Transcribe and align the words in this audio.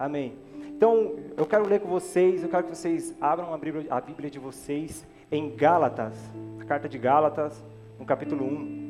Amém. 0.00 0.32
Então, 0.66 1.14
eu 1.36 1.44
quero 1.44 1.68
ler 1.68 1.78
com 1.78 1.88
vocês, 1.88 2.42
eu 2.42 2.48
quero 2.48 2.64
que 2.64 2.74
vocês 2.74 3.14
abram 3.20 3.52
a 3.52 3.58
Bíblia, 3.58 3.86
a 3.90 4.00
Bíblia 4.00 4.30
de 4.30 4.38
vocês 4.38 5.06
em 5.30 5.54
Gálatas, 5.54 6.16
a 6.58 6.64
carta 6.64 6.88
de 6.88 6.96
Gálatas, 6.96 7.62
no 7.98 8.06
capítulo 8.06 8.46
1. 8.46 8.80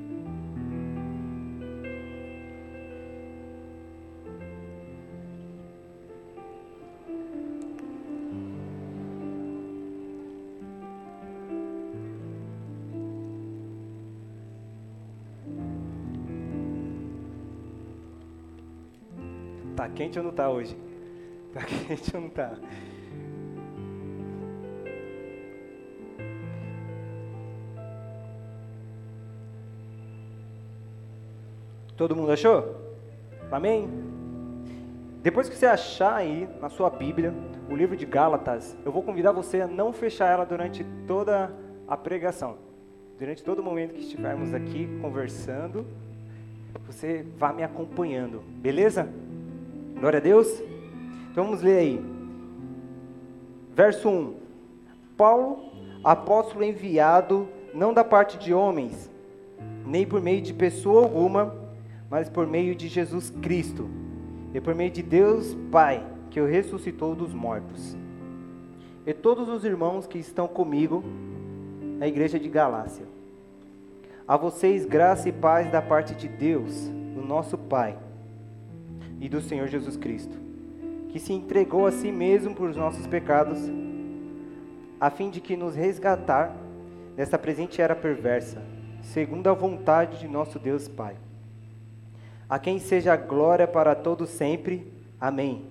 Tá 19.75 19.89
quente 19.89 20.17
ou 20.21 20.25
não 20.25 20.31
tá 20.31 20.49
hoje? 20.49 20.90
Ou 22.15 22.21
não 22.21 22.31
tá? 22.31 22.53
Todo 31.97 32.17
mundo 32.17 32.33
achou? 32.33 32.77
Amém? 33.51 33.89
Depois 35.23 35.51
que 35.51 35.57
você 35.57 35.67
achar 35.67 36.15
aí 36.15 36.49
na 36.61 36.71
sua 36.71 36.89
Bíblia 36.89 37.35
o 37.69 37.77
livro 37.77 37.95
de 37.95 38.07
Gálatas, 38.07 38.75
eu 38.87 38.91
vou 38.91 39.03
convidar 39.03 39.33
você 39.33 39.61
a 39.61 39.67
não 39.67 39.93
fechar 39.93 40.29
ela 40.29 40.47
durante 40.47 40.83
toda 41.07 41.53
a 41.87 41.97
pregação. 41.97 42.57
Durante 43.19 43.45
todo 43.45 43.59
o 43.59 43.63
momento 43.63 43.93
que 43.93 44.01
estivermos 44.01 44.55
aqui 44.55 44.89
conversando, 45.03 45.87
você 46.87 47.27
vá 47.37 47.53
me 47.53 47.63
acompanhando, 47.63 48.43
beleza? 48.63 49.07
Glória 49.99 50.21
a 50.21 50.23
Deus. 50.23 50.49
Então 51.31 51.45
vamos 51.45 51.63
ler 51.63 51.79
aí. 51.79 52.05
Verso 53.75 54.09
1. 54.09 54.35
Paulo, 55.17 55.71
apóstolo 56.03 56.65
enviado, 56.65 57.49
não 57.75 57.93
da 57.93 58.03
parte 58.03 58.39
de 58.39 58.53
homens, 58.53 59.11
nem 59.87 60.07
por 60.07 60.21
meio 60.21 60.41
de 60.41 60.53
pessoa 60.53 61.03
alguma, 61.03 61.55
mas 62.11 62.29
por 62.29 62.47
meio 62.47 62.75
de 62.75 62.89
Jesus 62.89 63.31
Cristo, 63.43 63.89
e 64.53 64.61
por 64.61 64.75
meio 64.75 64.91
de 64.91 65.03
Deus 65.03 65.57
Pai, 65.71 66.05
que 66.31 66.41
o 66.41 66.47
ressuscitou 66.47 67.15
dos 67.15 67.33
mortos. 67.33 67.97
E 69.07 69.13
todos 69.13 69.49
os 69.49 69.65
irmãos 69.65 70.07
que 70.07 70.19
estão 70.19 70.49
comigo 70.49 71.05
na 71.99 72.07
igreja 72.09 72.39
de 72.39 72.49
Galácia. 72.49 73.07
A 74.27 74.37
vocês 74.37 74.87
graça 74.87 75.29
e 75.29 75.33
paz 75.33 75.71
da 75.71 75.83
parte 75.83 76.15
de 76.15 76.29
Deus, 76.29 76.91
o 77.17 77.21
nosso 77.21 77.59
Pai 77.59 77.99
e 79.21 79.29
do 79.29 79.41
Senhor 79.41 79.67
Jesus 79.69 79.97
Cristo, 79.97 80.40
que 81.11 81.19
se 81.19 81.33
entregou 81.33 81.87
a 81.87 81.93
si 81.93 82.13
mesmo 82.13 82.55
por 82.55 82.75
nossos 82.75 83.07
pecados, 83.07 83.59
a 85.01 85.11
fim 85.11 85.31
de 85.31 85.41
que 85.41 85.57
nos 85.57 85.75
resgatar 85.75 86.55
desta 87.17 87.39
presente 87.39 87.83
era 87.83 87.97
perversa, 87.97 88.63
segundo 89.03 89.49
a 89.49 89.53
vontade 89.53 90.19
de 90.19 90.29
nosso 90.29 90.59
Deus 90.59 90.89
Pai. 90.89 91.17
A 92.49 92.59
quem 92.59 92.79
seja 92.79 93.13
a 93.13 93.17
glória 93.17 93.67
para 93.67 93.95
todo 93.95 94.27
sempre. 94.27 94.93
Amém. 95.21 95.67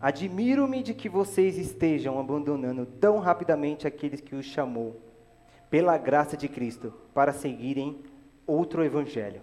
Admiro-me 0.00 0.82
de 0.82 0.94
que 0.94 1.08
vocês 1.08 1.56
estejam 1.56 2.18
abandonando 2.18 2.84
tão 2.84 3.18
rapidamente 3.18 3.86
aqueles 3.86 4.20
que 4.20 4.34
os 4.34 4.44
chamou, 4.44 5.00
pela 5.70 5.96
graça 5.96 6.36
de 6.36 6.48
Cristo, 6.48 6.92
para 7.14 7.32
seguirem 7.32 8.00
outro 8.46 8.84
evangelho. 8.84 9.40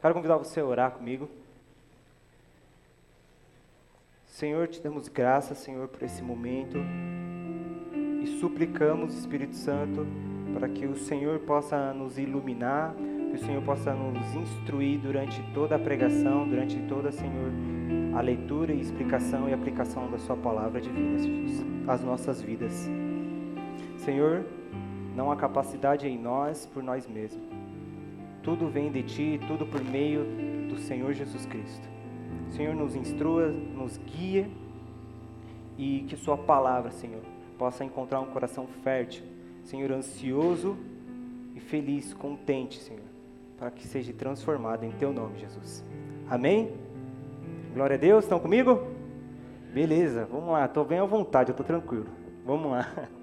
Quero 0.00 0.14
convidar 0.14 0.36
você 0.36 0.60
a 0.60 0.64
orar 0.64 0.92
comigo. 0.92 1.28
Senhor, 4.36 4.68
te 4.68 4.82
damos 4.82 5.08
graças, 5.08 5.56
Senhor, 5.56 5.88
por 5.88 6.02
esse 6.02 6.22
momento 6.22 6.76
e 8.22 8.26
suplicamos, 8.38 9.16
Espírito 9.16 9.56
Santo, 9.56 10.06
para 10.52 10.68
que 10.68 10.84
o 10.84 10.94
Senhor 10.94 11.38
possa 11.38 11.94
nos 11.94 12.18
iluminar, 12.18 12.94
que 13.30 13.36
o 13.36 13.38
Senhor 13.38 13.62
possa 13.62 13.94
nos 13.94 14.34
instruir 14.34 15.00
durante 15.00 15.42
toda 15.54 15.76
a 15.76 15.78
pregação, 15.78 16.46
durante 16.46 16.78
toda, 16.82 17.10
Senhor, 17.10 17.50
a 18.14 18.20
leitura 18.20 18.74
e 18.74 18.80
explicação 18.82 19.48
e 19.48 19.54
aplicação 19.54 20.10
da 20.10 20.18
Sua 20.18 20.36
palavra 20.36 20.82
divina, 20.82 21.18
Jesus, 21.18 21.64
às 21.88 22.04
nossas 22.04 22.42
vidas. 22.42 22.90
Senhor, 23.96 24.44
não 25.14 25.32
há 25.32 25.36
capacidade 25.36 26.06
em 26.06 26.18
nós 26.18 26.66
por 26.66 26.82
nós 26.82 27.06
mesmos. 27.06 27.48
Tudo 28.42 28.68
vem 28.68 28.92
de 28.92 29.02
Ti, 29.02 29.40
tudo 29.48 29.64
por 29.64 29.82
meio 29.82 30.26
do 30.68 30.76
Senhor 30.76 31.14
Jesus 31.14 31.46
Cristo. 31.46 31.95
Senhor, 32.50 32.74
nos 32.74 32.94
instrua, 32.94 33.48
nos 33.48 33.98
guia 33.98 34.48
e 35.76 36.04
que 36.08 36.16
Sua 36.16 36.36
palavra, 36.36 36.90
Senhor, 36.90 37.22
possa 37.58 37.84
encontrar 37.84 38.20
um 38.20 38.26
coração 38.26 38.66
fértil, 38.82 39.24
Senhor, 39.64 39.90
ansioso 39.92 40.76
e 41.54 41.60
feliz, 41.60 42.14
contente, 42.14 42.78
Senhor, 42.78 43.02
para 43.58 43.70
que 43.70 43.86
seja 43.86 44.12
transformado 44.12 44.84
em 44.84 44.90
Teu 44.92 45.12
nome, 45.12 45.38
Jesus. 45.38 45.84
Amém? 46.28 46.72
Glória 47.74 47.96
a 47.96 47.98
Deus, 47.98 48.24
estão 48.24 48.38
comigo? 48.38 48.86
Beleza, 49.72 50.26
vamos 50.30 50.50
lá, 50.50 50.64
estou 50.64 50.84
bem 50.84 50.98
à 50.98 51.04
vontade, 51.04 51.50
estou 51.50 51.66
tranquilo. 51.66 52.06
Vamos 52.44 52.70
lá. 52.70 53.08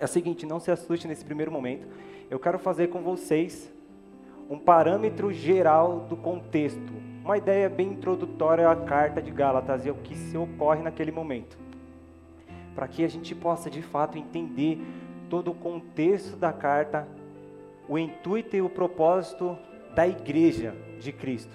É 0.00 0.04
o 0.04 0.08
seguinte, 0.08 0.46
não 0.46 0.60
se 0.60 0.70
assuste 0.70 1.08
nesse 1.08 1.24
primeiro 1.24 1.50
momento. 1.50 1.88
Eu 2.30 2.38
quero 2.38 2.56
fazer 2.56 2.86
com 2.86 3.02
vocês 3.02 3.68
um 4.48 4.56
parâmetro 4.56 5.32
geral 5.32 6.06
do 6.08 6.16
contexto, 6.16 6.92
uma 7.28 7.36
ideia 7.36 7.68
bem 7.68 7.88
introdutória 7.88 8.66
à 8.70 8.74
carta 8.74 9.20
de 9.20 9.30
Gálatas 9.30 9.84
e 9.84 9.90
ao 9.90 9.96
que 9.96 10.16
se 10.16 10.34
ocorre 10.34 10.80
naquele 10.80 11.12
momento. 11.12 11.58
Para 12.74 12.88
que 12.88 13.04
a 13.04 13.08
gente 13.08 13.34
possa 13.34 13.68
de 13.68 13.82
fato 13.82 14.16
entender 14.16 14.80
todo 15.28 15.50
o 15.50 15.54
contexto 15.54 16.36
da 16.36 16.54
carta, 16.54 17.06
o 17.86 17.98
intuito 17.98 18.56
e 18.56 18.62
o 18.62 18.70
propósito 18.70 19.58
da 19.94 20.08
igreja 20.08 20.74
de 20.98 21.12
Cristo. 21.12 21.54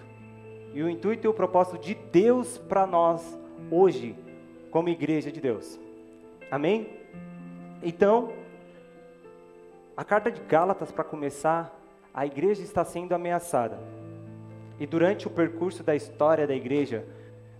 E 0.76 0.84
o 0.84 0.88
intuito 0.88 1.26
e 1.26 1.28
o 1.28 1.34
propósito 1.34 1.80
de 1.80 1.96
Deus 1.96 2.60
para 2.60 2.86
nós 2.86 3.36
hoje, 3.72 4.16
como 4.70 4.90
igreja 4.90 5.32
de 5.32 5.42
Deus. 5.42 5.80
Amém? 6.52 6.88
Então, 7.82 8.32
a 9.98 10.04
carta 10.04 10.32
de 10.32 10.40
Gálatas, 10.42 10.92
para 10.92 11.04
começar, 11.04 11.76
a 12.14 12.28
igreja 12.28 12.62
está 12.62 12.86
sendo 12.86 13.14
ameaçada. 13.14 14.03
E 14.80 14.86
durante 14.86 15.28
o 15.28 15.30
percurso 15.30 15.84
da 15.84 15.96
história 15.96 16.48
da 16.48 16.56
igreja, 16.56 17.06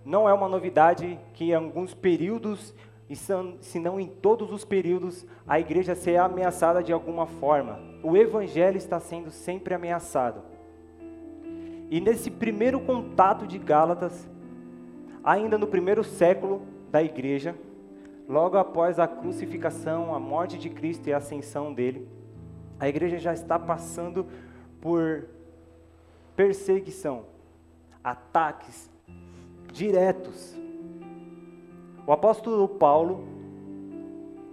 não 0.04 0.28
é 0.28 0.32
uma 0.32 0.48
novidade 0.48 1.18
que 1.32 1.44
em 1.44 1.54
alguns 1.54 1.94
períodos, 1.94 2.74
e 3.08 3.16
se 3.16 3.78
não 3.78 3.98
em 3.98 4.06
todos 4.06 4.52
os 4.52 4.64
períodos, 4.64 5.26
a 5.46 5.58
igreja 5.58 5.94
seja 5.94 6.24
ameaçada 6.24 6.82
de 6.82 6.92
alguma 6.92 7.26
forma. 7.26 7.78
O 8.02 8.16
evangelho 8.16 8.76
está 8.76 9.00
sendo 9.00 9.30
sempre 9.30 9.74
ameaçado. 9.74 10.42
E 11.90 12.00
nesse 12.00 12.30
primeiro 12.30 12.80
contato 12.80 13.46
de 13.46 13.58
Gálatas, 13.58 14.28
ainda 15.22 15.56
no 15.56 15.66
primeiro 15.66 16.02
século 16.02 16.62
da 16.90 17.02
igreja, 17.02 17.54
logo 18.28 18.56
após 18.56 18.98
a 18.98 19.06
crucificação, 19.06 20.14
a 20.14 20.18
morte 20.18 20.58
de 20.58 20.68
Cristo 20.68 21.08
e 21.08 21.12
a 21.12 21.18
ascensão 21.18 21.72
dele, 21.72 22.08
a 22.80 22.88
igreja 22.88 23.18
já 23.18 23.32
está 23.32 23.58
passando 23.58 24.26
por 24.80 25.28
perseguição, 26.36 27.26
ataques 28.02 28.90
diretos. 29.72 30.56
O 32.06 32.12
apóstolo 32.12 32.68
Paulo, 32.68 33.26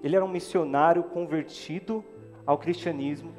ele 0.04 0.16
era 0.16 0.26
um 0.26 0.30
missionário 0.30 1.04
convertido 1.04 2.04
ao 2.46 2.58
cristianismo 2.58 3.32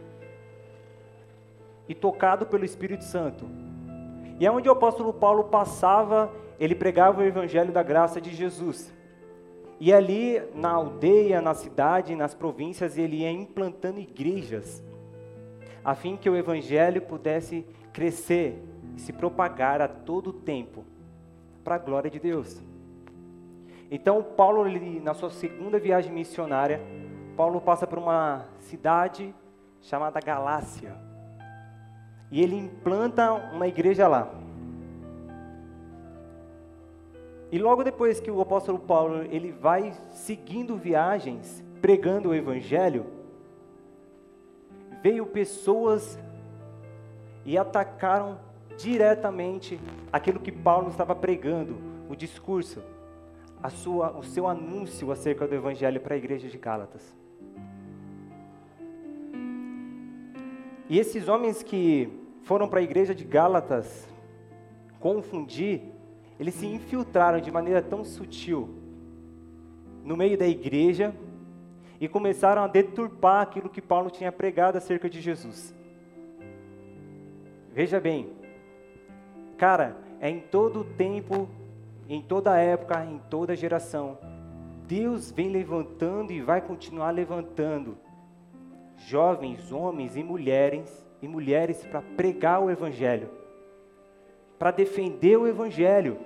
e 1.88 1.94
tocado 1.94 2.46
pelo 2.46 2.64
Espírito 2.64 3.04
Santo. 3.04 3.46
E 4.38 4.46
é 4.46 4.50
onde 4.50 4.68
o 4.68 4.72
apóstolo 4.72 5.12
Paulo 5.12 5.44
passava, 5.44 6.32
ele 6.58 6.74
pregava 6.74 7.20
o 7.20 7.24
evangelho 7.24 7.72
da 7.72 7.82
graça 7.82 8.20
de 8.20 8.34
Jesus. 8.34 8.92
E 9.80 9.92
ali 9.92 10.40
na 10.54 10.70
aldeia, 10.70 11.40
na 11.40 11.54
cidade, 11.54 12.14
nas 12.14 12.34
províncias, 12.34 12.96
ele 12.96 13.16
ia 13.16 13.30
implantando 13.30 13.98
igrejas, 13.98 14.82
a 15.84 15.94
fim 15.94 16.16
que 16.16 16.30
o 16.30 16.36
evangelho 16.36 17.02
pudesse 17.02 17.66
crescer 17.92 18.62
e 18.96 19.00
se 19.00 19.12
propagar 19.12 19.80
a 19.80 19.88
todo 19.88 20.32
tempo 20.32 20.84
para 21.62 21.76
a 21.76 21.78
glória 21.78 22.10
de 22.10 22.18
Deus. 22.18 22.60
Então, 23.90 24.22
Paulo, 24.22 24.64
na 25.02 25.14
sua 25.14 25.30
segunda 25.30 25.78
viagem 25.78 26.12
missionária, 26.12 26.80
Paulo 27.36 27.60
passa 27.60 27.86
por 27.86 27.98
uma 27.98 28.46
cidade 28.58 29.34
chamada 29.80 30.20
Galácia. 30.20 30.96
E 32.30 32.40
ele 32.42 32.56
implanta 32.56 33.32
uma 33.32 33.68
igreja 33.68 34.08
lá. 34.08 34.32
E 37.50 37.58
logo 37.58 37.84
depois 37.84 38.18
que 38.18 38.30
o 38.30 38.40
apóstolo 38.40 38.78
Paulo 38.78 39.24
ele 39.24 39.52
vai 39.52 39.92
seguindo 40.08 40.74
viagens, 40.74 41.62
pregando 41.82 42.30
o 42.30 42.34
evangelho, 42.34 43.04
veio 45.02 45.26
pessoas 45.26 46.18
e 47.44 47.58
atacaram 47.58 48.38
diretamente 48.76 49.80
aquilo 50.12 50.40
que 50.40 50.52
Paulo 50.52 50.88
estava 50.90 51.14
pregando, 51.14 51.76
o 52.08 52.16
discurso, 52.16 52.82
a 53.62 53.70
sua, 53.70 54.16
o 54.16 54.22
seu 54.22 54.46
anúncio 54.46 55.10
acerca 55.12 55.46
do 55.46 55.54
Evangelho 55.54 56.00
para 56.00 56.14
a 56.14 56.18
igreja 56.18 56.48
de 56.48 56.58
Gálatas. 56.58 57.16
E 60.88 60.98
esses 60.98 61.28
homens 61.28 61.62
que 61.62 62.12
foram 62.42 62.68
para 62.68 62.80
a 62.80 62.82
igreja 62.82 63.14
de 63.14 63.24
Gálatas 63.24 64.08
confundir, 65.00 65.82
eles 66.38 66.54
se 66.54 66.66
infiltraram 66.66 67.40
de 67.40 67.50
maneira 67.50 67.80
tão 67.80 68.04
sutil 68.04 68.68
no 70.04 70.16
meio 70.16 70.36
da 70.36 70.46
igreja 70.46 71.14
e 72.00 72.08
começaram 72.08 72.62
a 72.62 72.66
deturpar 72.66 73.42
aquilo 73.42 73.68
que 73.68 73.80
Paulo 73.80 74.10
tinha 74.10 74.32
pregado 74.32 74.76
acerca 74.76 75.08
de 75.08 75.20
Jesus. 75.20 75.72
Veja 77.72 77.98
bem, 77.98 78.30
cara, 79.56 79.96
é 80.20 80.28
em 80.28 80.40
todo 80.40 80.84
tempo, 80.84 81.48
em 82.06 82.20
toda 82.20 82.58
época, 82.58 83.02
em 83.02 83.18
toda 83.30 83.56
geração, 83.56 84.18
Deus 84.86 85.30
vem 85.30 85.48
levantando 85.48 86.32
e 86.32 86.42
vai 86.42 86.60
continuar 86.60 87.12
levantando 87.12 87.96
jovens, 88.98 89.72
homens 89.72 90.18
e 90.18 90.22
mulheres 90.22 91.02
e 91.22 91.26
mulheres 91.26 91.82
para 91.86 92.02
pregar 92.02 92.62
o 92.62 92.70
evangelho, 92.70 93.30
para 94.58 94.70
defender 94.70 95.38
o 95.38 95.48
evangelho, 95.48 96.18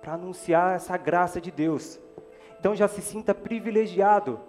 para 0.00 0.14
anunciar 0.14 0.74
essa 0.74 0.96
graça 0.96 1.40
de 1.40 1.52
Deus. 1.52 2.00
Então 2.58 2.74
já 2.74 2.88
se 2.88 3.00
sinta 3.00 3.32
privilegiado, 3.32 4.40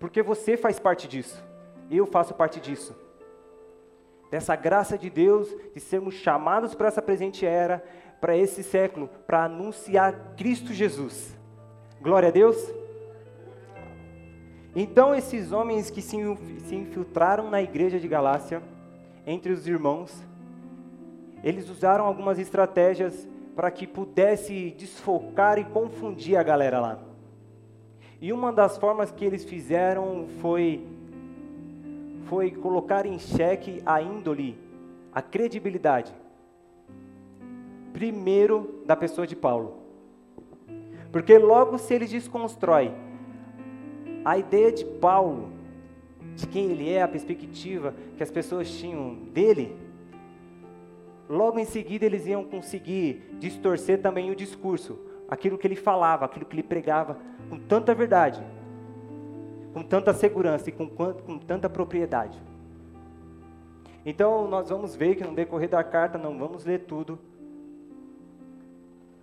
porque 0.00 0.20
você 0.20 0.56
faz 0.56 0.80
parte 0.80 1.06
disso. 1.06 1.44
Eu 1.88 2.06
faço 2.06 2.34
parte 2.34 2.60
disso. 2.60 2.92
Dessa 4.34 4.56
graça 4.56 4.98
de 4.98 5.08
Deus, 5.08 5.48
de 5.72 5.78
sermos 5.78 6.14
chamados 6.16 6.74
para 6.74 6.88
essa 6.88 7.00
presente 7.00 7.46
era, 7.46 7.80
para 8.20 8.36
esse 8.36 8.64
século, 8.64 9.08
para 9.28 9.44
anunciar 9.44 10.34
Cristo 10.36 10.72
Jesus. 10.72 11.38
Glória 12.02 12.30
a 12.30 12.32
Deus. 12.32 12.56
Então, 14.74 15.14
esses 15.14 15.52
homens 15.52 15.88
que 15.88 16.02
se 16.02 16.16
infiltraram 16.16 17.48
na 17.48 17.62
igreja 17.62 18.00
de 18.00 18.08
Galácia, 18.08 18.60
entre 19.24 19.52
os 19.52 19.68
irmãos, 19.68 20.12
eles 21.44 21.70
usaram 21.70 22.04
algumas 22.04 22.36
estratégias 22.36 23.28
para 23.54 23.70
que 23.70 23.86
pudesse 23.86 24.74
desfocar 24.76 25.60
e 25.60 25.64
confundir 25.64 26.36
a 26.36 26.42
galera 26.42 26.80
lá. 26.80 26.98
E 28.20 28.32
uma 28.32 28.52
das 28.52 28.76
formas 28.78 29.12
que 29.12 29.24
eles 29.24 29.44
fizeram 29.44 30.26
foi 30.40 30.84
foi 32.26 32.50
colocar 32.50 33.06
em 33.06 33.18
xeque 33.18 33.82
a 33.84 34.00
índole, 34.00 34.58
a 35.12 35.20
credibilidade. 35.22 36.12
Primeiro 37.92 38.82
da 38.86 38.96
pessoa 38.96 39.26
de 39.26 39.36
Paulo. 39.36 39.78
Porque 41.12 41.38
logo 41.38 41.78
se 41.78 41.94
ele 41.94 42.06
desconstrói 42.06 42.92
a 44.24 44.36
ideia 44.38 44.72
de 44.72 44.84
Paulo, 44.84 45.52
de 46.34 46.46
quem 46.46 46.70
ele 46.70 46.90
é, 46.90 47.02
a 47.02 47.08
perspectiva 47.08 47.94
que 48.16 48.22
as 48.22 48.30
pessoas 48.30 48.68
tinham 48.70 49.14
dele, 49.32 49.76
logo 51.28 51.58
em 51.58 51.64
seguida 51.64 52.04
eles 52.04 52.26
iam 52.26 52.42
conseguir 52.42 53.36
distorcer 53.38 54.00
também 54.00 54.30
o 54.30 54.34
discurso, 54.34 54.98
aquilo 55.28 55.58
que 55.58 55.66
ele 55.66 55.76
falava, 55.76 56.24
aquilo 56.24 56.46
que 56.46 56.56
ele 56.56 56.62
pregava 56.62 57.18
com 57.48 57.58
tanta 57.58 57.94
verdade, 57.94 58.42
com 59.74 59.82
tanta 59.82 60.14
segurança 60.14 60.70
e 60.70 60.72
com, 60.72 60.88
com 60.88 61.38
tanta 61.38 61.68
propriedade. 61.68 62.40
Então 64.06 64.46
nós 64.46 64.70
vamos 64.70 64.94
ver 64.94 65.16
que 65.16 65.24
no 65.24 65.34
decorrer 65.34 65.68
da 65.68 65.82
carta, 65.82 66.16
não 66.16 66.38
vamos 66.38 66.64
ler 66.64 66.84
tudo. 66.84 67.18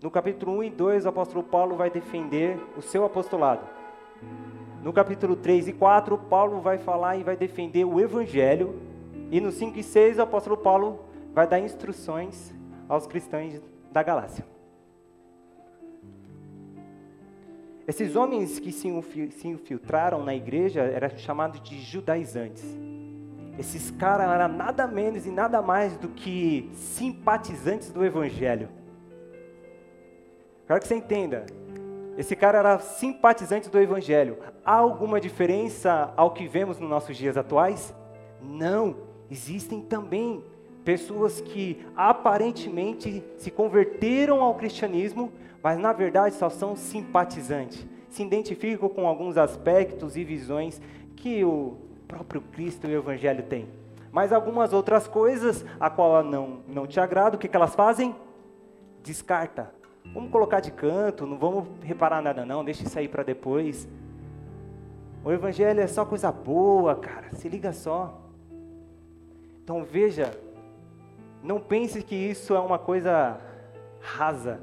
No 0.02 0.12
capítulo 0.12 0.58
1 0.58 0.64
e 0.64 0.70
2, 0.70 1.06
o 1.06 1.10
apóstolo 1.10 1.44
Paulo 1.44 1.78
vai 1.78 1.90
defender 1.90 2.60
o 2.76 2.82
seu 2.82 3.06
apostolado. 3.06 3.66
No 4.84 4.92
capítulo 4.92 5.36
3 5.38 5.70
e 5.70 5.74
4, 5.74 6.18
Paulo 6.18 6.60
vai 6.60 6.78
falar 6.78 7.16
e 7.16 7.24
vai 7.24 7.38
defender 7.38 7.86
o 7.86 8.00
evangelho. 8.00 8.82
E 9.32 9.40
no 9.40 9.52
5 9.52 9.80
e 9.80 9.84
6, 9.84 10.18
o 10.18 10.24
apóstolo 10.24 10.58
Paulo 10.58 11.00
vai 11.34 11.48
dar 11.48 11.60
instruções 11.60 12.54
aos 12.90 13.08
cristãos 13.08 13.62
da 13.92 14.04
Galácia. 14.04 14.44
Esses 17.92 18.16
homens 18.16 18.58
que 18.58 18.72
se 18.72 18.88
infiltraram 19.50 20.24
na 20.24 20.34
igreja 20.34 20.80
eram 20.80 21.10
chamados 21.18 21.60
de 21.60 21.78
judaizantes. 21.82 22.64
Esses 23.60 23.92
caras 23.92 24.30
eram 24.30 24.48
nada 24.48 24.88
menos 24.88 25.26
e 25.26 25.30
nada 25.30 25.62
mais 25.62 25.98
do 25.98 26.08
que 26.08 26.72
simpatizantes 26.74 27.92
do 27.92 28.06
evangelho. 28.06 28.70
Quero 30.66 30.80
que 30.80 30.88
você 30.88 30.96
entenda, 30.96 31.46
esse 32.18 32.34
cara 32.34 32.60
era 32.60 32.80
simpatizante 32.80 33.70
do 33.70 33.78
Evangelho. 33.78 34.38
Há 34.64 34.76
alguma 34.76 35.20
diferença 35.20 36.14
ao 36.16 36.32
que 36.32 36.48
vemos 36.48 36.80
nos 36.80 36.90
nossos 36.90 37.18
dias 37.18 37.36
atuais? 37.36 37.94
Não. 38.42 38.96
Existem 39.30 39.82
também 39.82 40.42
pessoas 40.84 41.42
que 41.42 41.86
aparentemente 41.96 43.24
se 43.38 43.52
converteram 43.52 44.42
ao 44.42 44.56
cristianismo, 44.56 45.32
mas 45.62 45.78
na 45.78 45.94
verdade 45.94 46.36
só 46.36 46.50
são 46.50 46.76
simpatizantes. 46.76 47.86
Se 48.10 48.24
identificam 48.24 48.90
com 48.90 49.08
alguns 49.08 49.38
aspectos 49.38 50.18
e 50.18 50.24
visões 50.24 50.82
que 51.16 51.44
o 51.44 51.78
próprio 52.08 52.42
Cristo 52.42 52.88
e 52.88 52.96
o 52.96 53.00
Evangelho 53.00 53.44
têm. 53.44 53.68
Mas 54.12 54.34
algumas 54.34 54.74
outras 54.74 55.08
coisas, 55.08 55.66
a 55.80 55.90
qual 55.90 56.24
não, 56.24 56.60
não 56.68 56.86
te 56.86 57.00
agrada, 57.00 57.38
o 57.38 57.40
que, 57.40 57.48
que 57.48 57.56
elas 57.56 57.76
fazem? 57.76 58.14
Descarta 59.02 59.82
Vamos 60.14 60.30
colocar 60.30 60.60
de 60.60 60.72
canto, 60.72 61.26
não 61.26 61.38
vamos 61.38 61.68
reparar 61.84 62.22
nada 62.22 62.46
não, 62.46 62.66
deixa 62.66 62.84
isso 62.84 62.98
aí 63.00 63.08
para 63.08 63.24
depois. 63.24 63.88
O 65.24 65.32
evangelho 65.32 65.80
é 65.80 65.88
só 65.88 66.04
coisa 66.04 66.32
boa, 66.32 66.96
cara, 66.96 67.34
se 67.34 67.48
liga 67.48 67.72
só. 67.72 68.20
Então 69.64 69.84
veja, 69.86 70.38
não 71.44 71.60
pense 71.60 72.02
que 72.04 72.16
isso 72.16 72.56
é 72.56 72.60
uma 72.60 72.78
coisa 72.78 73.40
rasa, 74.00 74.60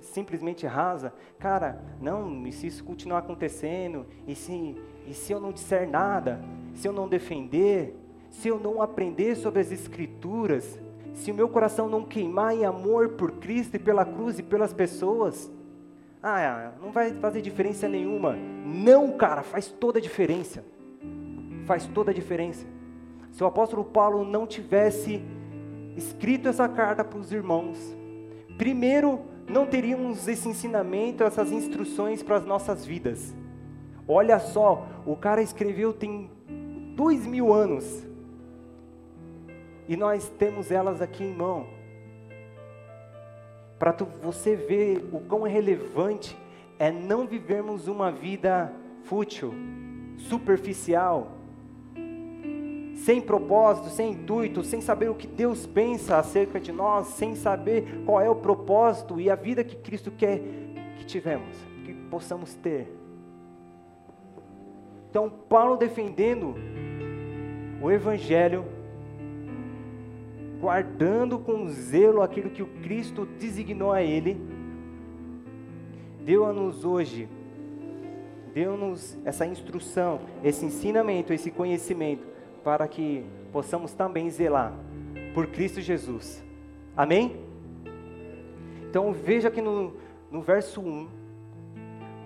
simplesmente 0.00 0.66
rasa. 0.66 1.12
Cara, 1.38 1.82
não, 2.00 2.46
e 2.46 2.52
se 2.52 2.66
isso 2.66 2.84
continuar 2.84 3.18
acontecendo, 3.18 4.06
e 4.26 4.34
se, 4.34 4.76
e 5.06 5.14
se 5.14 5.32
eu 5.32 5.40
não 5.40 5.52
disser 5.52 5.88
nada, 5.88 6.40
se 6.74 6.86
eu 6.86 6.92
não 6.92 7.08
defender, 7.08 7.96
se 8.30 8.48
eu 8.48 8.58
não 8.58 8.80
aprender 8.80 9.36
sobre 9.36 9.60
as 9.60 9.72
escrituras, 9.72 10.78
se 11.14 11.30
o 11.30 11.34
meu 11.34 11.48
coração 11.48 11.88
não 11.88 12.04
queimar 12.04 12.54
em 12.54 12.64
amor 12.64 13.10
por 13.10 13.32
Cristo 13.32 13.76
e 13.76 13.78
pela 13.78 14.04
cruz 14.04 14.38
e 14.38 14.42
pelas 14.42 14.72
pessoas, 14.72 15.50
ah, 16.22 16.72
não 16.80 16.92
vai 16.92 17.12
fazer 17.14 17.42
diferença 17.42 17.88
nenhuma. 17.88 18.36
Não, 18.64 19.10
cara, 19.16 19.42
faz 19.42 19.66
toda 19.66 19.98
a 19.98 20.02
diferença. 20.02 20.64
Faz 21.66 21.86
toda 21.86 22.12
a 22.12 22.14
diferença. 22.14 22.64
Se 23.32 23.42
o 23.42 23.46
apóstolo 23.46 23.82
Paulo 23.82 24.24
não 24.24 24.46
tivesse 24.46 25.22
escrito 25.96 26.48
essa 26.48 26.68
carta 26.68 27.02
para 27.02 27.18
os 27.18 27.32
irmãos, 27.32 27.78
primeiro, 28.58 29.20
não 29.48 29.66
teríamos 29.66 30.28
esse 30.28 30.48
ensinamento, 30.48 31.24
essas 31.24 31.50
instruções 31.50 32.22
para 32.22 32.36
as 32.36 32.44
nossas 32.44 32.84
vidas. 32.84 33.34
Olha 34.06 34.38
só, 34.38 34.86
o 35.06 35.16
cara 35.16 35.42
escreveu 35.42 35.92
tem 35.92 36.30
dois 36.94 37.26
mil 37.26 37.52
anos 37.52 38.06
e 39.88 39.96
nós 39.96 40.28
temos 40.38 40.70
elas 40.70 41.00
aqui 41.00 41.24
em 41.24 41.34
mão. 41.34 41.66
Para 43.78 43.92
você 44.22 44.54
ver 44.54 45.08
o 45.10 45.20
quão 45.20 45.42
relevante 45.42 46.36
é 46.78 46.90
não 46.90 47.26
vivermos 47.26 47.88
uma 47.88 48.12
vida 48.12 48.72
fútil, 49.04 49.54
superficial, 50.18 51.41
sem 53.04 53.20
propósito, 53.20 53.88
sem 53.88 54.12
intuito, 54.12 54.62
sem 54.62 54.80
saber 54.80 55.10
o 55.10 55.14
que 55.14 55.26
Deus 55.26 55.66
pensa 55.66 56.18
acerca 56.18 56.60
de 56.60 56.70
nós, 56.70 57.08
sem 57.08 57.34
saber 57.34 58.04
qual 58.06 58.20
é 58.20 58.30
o 58.30 58.36
propósito 58.36 59.20
e 59.20 59.28
a 59.28 59.34
vida 59.34 59.64
que 59.64 59.74
Cristo 59.74 60.10
quer 60.12 60.40
que 60.96 61.04
tivemos, 61.04 61.56
que 61.84 61.92
possamos 61.92 62.54
ter. 62.54 62.86
Então, 65.10 65.28
Paulo 65.28 65.76
defendendo 65.76 66.54
o 67.82 67.90
Evangelho 67.90 68.64
guardando 70.60 71.40
com 71.40 71.68
zelo 71.68 72.22
aquilo 72.22 72.50
que 72.50 72.62
o 72.62 72.68
Cristo 72.82 73.26
designou 73.26 73.90
a 73.90 74.00
ele, 74.00 74.40
deu-nos 76.24 76.84
hoje, 76.84 77.28
deu-nos 78.54 79.18
essa 79.24 79.44
instrução, 79.44 80.20
esse 80.44 80.64
ensinamento, 80.64 81.32
esse 81.32 81.50
conhecimento, 81.50 82.31
para 82.62 82.86
que 82.88 83.24
possamos 83.52 83.92
também 83.92 84.28
zelar 84.30 84.72
por 85.34 85.46
Cristo 85.46 85.80
Jesus. 85.80 86.42
Amém? 86.96 87.36
Então 88.88 89.12
veja 89.12 89.50
que 89.50 89.60
no, 89.60 89.94
no 90.30 90.42
verso 90.42 90.80
1, 90.80 91.08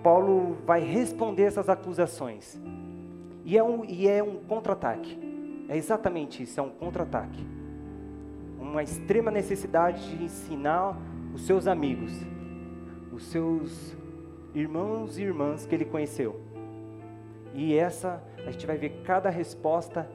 Paulo 0.03 0.57
vai 0.65 0.81
responder 0.81 1.43
essas 1.43 1.69
acusações. 1.69 2.59
E 3.45 3.57
é 3.57 3.63
um, 3.63 3.85
e 3.85 4.07
é 4.07 4.21
um 4.21 4.37
contra-ataque. 4.37 5.17
É 5.69 5.77
exatamente 5.77 6.43
isso, 6.43 6.59
é 6.59 6.63
um 6.63 6.69
contra-ataque 6.69 7.57
uma 8.67 8.83
extrema 8.83 9.31
necessidade 9.31 10.09
de 10.09 10.23
ensinar 10.23 10.97
os 11.33 11.45
seus 11.45 11.67
amigos, 11.67 12.11
os 13.11 13.25
seus 13.25 13.95
irmãos 14.53 15.17
e 15.17 15.23
irmãs 15.23 15.65
que 15.65 15.73
ele 15.73 15.85
conheceu. 15.85 16.39
E 17.53 17.75
essa 17.75 18.21
a 18.45 18.51
gente 18.51 18.67
vai 18.67 18.77
ver 18.77 19.01
cada 19.03 19.29
resposta 19.29 20.09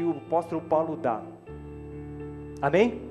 que 0.00 0.04
o 0.04 0.12
apóstolo 0.12 0.62
Paulo 0.62 0.96
dá. 0.96 1.20
Amém? 2.62 3.02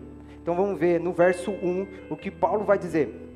Então 0.42 0.56
vamos 0.56 0.80
ver 0.80 1.00
no 1.00 1.14
verso 1.14 1.52
1 1.52 1.88
o 2.10 2.18
que 2.18 2.32
Paulo 2.32 2.66
vai 2.66 2.80
dizer. 2.80 3.30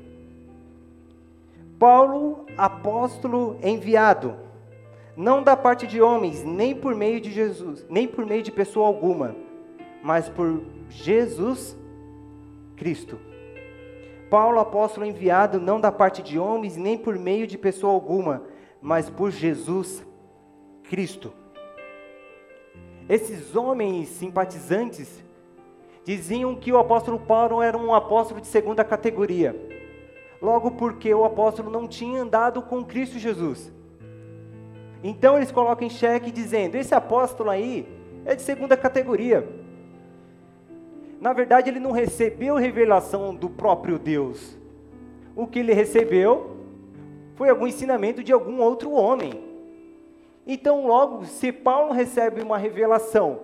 Paulo, 1.78 2.46
apóstolo 2.56 3.56
enviado, 3.62 4.34
não 5.16 5.40
da 5.40 5.56
parte 5.56 5.86
de 5.86 6.02
homens, 6.02 6.42
nem 6.42 6.74
por 6.74 6.96
meio 6.96 7.20
de 7.20 7.30
Jesus, 7.30 7.86
nem 7.88 8.08
por 8.08 8.26
meio 8.26 8.42
de 8.42 8.50
pessoa 8.50 8.88
alguma, 8.88 9.36
mas 10.02 10.28
por 10.28 10.60
Jesus 10.88 11.76
Cristo. 12.76 13.20
Paulo, 14.28 14.58
apóstolo 14.58 15.06
enviado, 15.06 15.60
não 15.60 15.80
da 15.80 15.92
parte 15.92 16.24
de 16.24 16.40
homens, 16.40 16.76
nem 16.76 16.98
por 16.98 17.16
meio 17.16 17.46
de 17.46 17.56
pessoa 17.56 17.92
alguma, 17.92 18.42
mas 18.82 19.08
por 19.08 19.30
Jesus 19.30 20.04
Cristo. 20.82 21.43
Esses 23.08 23.54
homens 23.54 24.08
simpatizantes 24.08 25.22
diziam 26.04 26.54
que 26.54 26.72
o 26.72 26.78
apóstolo 26.78 27.18
Paulo 27.18 27.60
era 27.60 27.76
um 27.76 27.94
apóstolo 27.94 28.40
de 28.40 28.46
segunda 28.46 28.82
categoria, 28.84 29.54
logo 30.40 30.70
porque 30.72 31.12
o 31.12 31.24
apóstolo 31.24 31.70
não 31.70 31.86
tinha 31.86 32.22
andado 32.22 32.62
com 32.62 32.84
Cristo 32.84 33.18
Jesus. 33.18 33.72
Então 35.02 35.36
eles 35.36 35.52
colocam 35.52 35.86
em 35.86 35.90
xeque 35.90 36.30
dizendo: 36.30 36.76
esse 36.76 36.94
apóstolo 36.94 37.50
aí 37.50 37.86
é 38.24 38.34
de 38.34 38.40
segunda 38.40 38.74
categoria. 38.74 39.46
Na 41.20 41.32
verdade, 41.32 41.70
ele 41.70 41.80
não 41.80 41.90
recebeu 41.90 42.56
revelação 42.56 43.34
do 43.34 43.48
próprio 43.48 43.98
Deus. 43.98 44.58
O 45.36 45.46
que 45.46 45.58
ele 45.58 45.74
recebeu 45.74 46.56
foi 47.34 47.50
algum 47.50 47.66
ensinamento 47.66 48.22
de 48.22 48.32
algum 48.32 48.60
outro 48.60 48.92
homem. 48.92 49.43
Então, 50.46 50.86
logo, 50.86 51.24
se 51.24 51.50
Paulo 51.50 51.92
recebe 51.92 52.42
uma 52.42 52.58
revelação, 52.58 53.40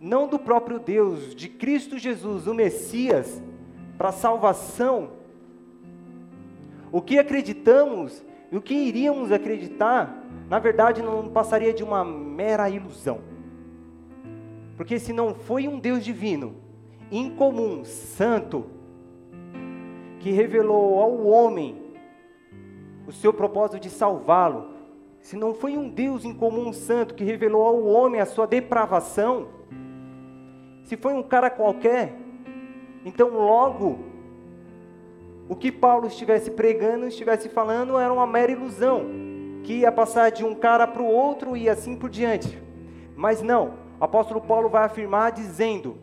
não 0.00 0.28
do 0.28 0.38
próprio 0.38 0.78
Deus, 0.78 1.34
de 1.34 1.48
Cristo 1.48 1.98
Jesus, 1.98 2.46
o 2.46 2.54
Messias, 2.54 3.42
para 3.96 4.12
salvação, 4.12 5.10
o 6.92 7.00
que 7.00 7.18
acreditamos 7.18 8.24
e 8.52 8.56
o 8.56 8.62
que 8.62 8.74
iríamos 8.74 9.32
acreditar, 9.32 10.24
na 10.48 10.58
verdade, 10.58 11.02
não 11.02 11.28
passaria 11.28 11.72
de 11.72 11.82
uma 11.82 12.04
mera 12.04 12.70
ilusão. 12.70 13.20
Porque 14.76 14.98
se 14.98 15.12
não 15.12 15.34
foi 15.34 15.66
um 15.66 15.78
Deus 15.78 16.04
divino, 16.04 16.54
incomum, 17.10 17.84
santo, 17.84 18.66
que 20.20 20.30
revelou 20.30 21.00
ao 21.00 21.26
homem 21.26 21.82
o 23.06 23.12
seu 23.12 23.32
propósito 23.32 23.80
de 23.80 23.90
salvá-lo, 23.90 24.73
se 25.24 25.36
não 25.36 25.54
foi 25.54 25.74
um 25.78 25.88
Deus 25.88 26.22
incomum 26.22 26.70
santo 26.70 27.14
que 27.14 27.24
revelou 27.24 27.62
ao 27.62 27.82
homem 27.86 28.20
a 28.20 28.26
sua 28.26 28.46
depravação, 28.46 29.48
se 30.82 30.98
foi 30.98 31.14
um 31.14 31.22
cara 31.22 31.48
qualquer, 31.48 32.12
então 33.06 33.30
logo 33.30 34.00
o 35.48 35.56
que 35.56 35.72
Paulo 35.72 36.06
estivesse 36.06 36.50
pregando, 36.50 37.06
estivesse 37.06 37.48
falando, 37.48 37.98
era 37.98 38.12
uma 38.12 38.26
mera 38.26 38.52
ilusão, 38.52 39.06
que 39.62 39.78
ia 39.78 39.90
passar 39.90 40.30
de 40.30 40.44
um 40.44 40.54
cara 40.54 40.86
para 40.86 41.00
o 41.00 41.10
outro 41.10 41.56
e 41.56 41.70
assim 41.70 41.96
por 41.96 42.10
diante. 42.10 42.62
Mas 43.16 43.40
não, 43.40 43.78
o 43.98 44.04
apóstolo 44.04 44.42
Paulo 44.42 44.68
vai 44.68 44.84
afirmar 44.84 45.32
dizendo: 45.32 45.96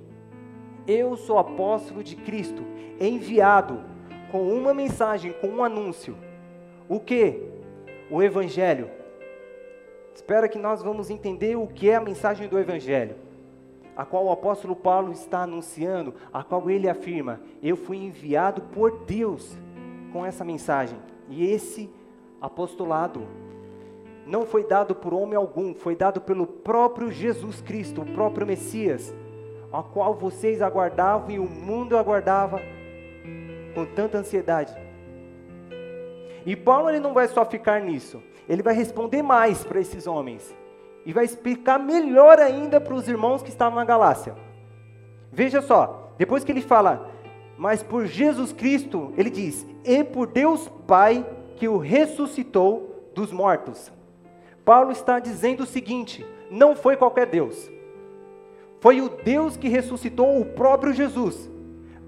Eu 0.87 1.15
sou 1.15 1.37
apóstolo 1.37 2.03
de 2.03 2.15
Cristo, 2.15 2.63
enviado 2.99 3.83
com 4.31 4.51
uma 4.51 4.73
mensagem, 4.73 5.31
com 5.31 5.47
um 5.47 5.63
anúncio. 5.63 6.17
O 6.89 6.99
que? 6.99 7.39
O 8.09 8.23
Evangelho. 8.23 9.00
Espero 10.13 10.49
que 10.49 10.59
nós 10.59 10.81
vamos 10.83 11.09
entender 11.09 11.55
o 11.55 11.67
que 11.67 11.89
é 11.89 11.95
a 11.95 12.01
mensagem 12.01 12.47
do 12.47 12.59
Evangelho, 12.59 13.15
a 13.95 14.05
qual 14.05 14.25
o 14.25 14.31
apóstolo 14.31 14.75
Paulo 14.75 15.11
está 15.11 15.43
anunciando, 15.43 16.13
a 16.33 16.43
qual 16.43 16.69
ele 16.69 16.89
afirma: 16.89 17.39
Eu 17.61 17.75
fui 17.75 17.97
enviado 17.97 18.61
por 18.61 19.05
Deus 19.05 19.57
com 20.11 20.25
essa 20.25 20.43
mensagem. 20.43 20.99
E 21.29 21.45
esse 21.45 21.89
apostolado 22.41 23.25
não 24.25 24.45
foi 24.45 24.63
dado 24.63 24.93
por 24.93 25.13
homem 25.13 25.35
algum, 25.35 25.73
foi 25.73 25.95
dado 25.95 26.21
pelo 26.21 26.45
próprio 26.45 27.11
Jesus 27.11 27.61
Cristo, 27.61 28.01
o 28.01 28.05
próprio 28.05 28.45
Messias, 28.45 29.13
a 29.71 29.81
qual 29.81 30.13
vocês 30.15 30.61
aguardavam 30.61 31.31
e 31.31 31.39
o 31.39 31.47
mundo 31.47 31.97
aguardava 31.97 32.61
com 33.73 33.85
tanta 33.85 34.17
ansiedade. 34.17 34.75
E 36.45 36.55
Paulo 36.55 36.89
ele 36.89 36.99
não 36.99 37.13
vai 37.13 37.27
só 37.27 37.45
ficar 37.45 37.81
nisso, 37.81 38.21
ele 38.51 38.61
vai 38.61 38.73
responder 38.73 39.21
mais 39.21 39.63
para 39.63 39.79
esses 39.79 40.05
homens 40.05 40.53
e 41.05 41.13
vai 41.13 41.23
explicar 41.23 41.79
melhor 41.79 42.37
ainda 42.37 42.81
para 42.81 42.93
os 42.93 43.07
irmãos 43.07 43.41
que 43.41 43.47
estavam 43.47 43.79
na 43.79 43.85
Galácia. 43.85 44.35
Veja 45.31 45.61
só, 45.61 46.11
depois 46.17 46.43
que 46.43 46.51
ele 46.51 46.61
fala, 46.61 47.09
mas 47.57 47.81
por 47.81 48.05
Jesus 48.05 48.51
Cristo, 48.51 49.13
ele 49.17 49.29
diz, 49.29 49.65
e 49.85 50.03
por 50.03 50.27
Deus 50.27 50.69
Pai 50.85 51.25
que 51.55 51.69
o 51.69 51.77
ressuscitou 51.77 53.09
dos 53.15 53.31
mortos. 53.31 53.89
Paulo 54.65 54.91
está 54.91 55.17
dizendo 55.17 55.63
o 55.63 55.65
seguinte: 55.65 56.25
não 56.49 56.75
foi 56.75 56.97
qualquer 56.97 57.27
Deus, 57.27 57.71
foi 58.81 58.99
o 58.99 59.07
Deus 59.07 59.55
que 59.55 59.69
ressuscitou 59.69 60.41
o 60.41 60.45
próprio 60.45 60.91
Jesus. 60.91 61.49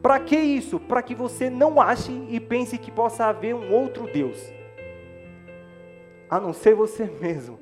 Para 0.01 0.19
que 0.19 0.35
isso? 0.35 0.77
Para 0.77 1.01
que 1.01 1.15
você 1.15 1.49
não 1.49 1.79
ache 1.79 2.11
e 2.29 2.37
pense 2.37 2.77
que 2.77 2.91
possa 2.91 3.27
haver 3.27 3.55
um 3.55 3.71
outro 3.71 4.11
Deus, 4.11 4.51
a 6.33 6.39
não 6.39 6.51
ser 6.51 6.73
você 6.73 7.05
mesmo, 7.21 7.59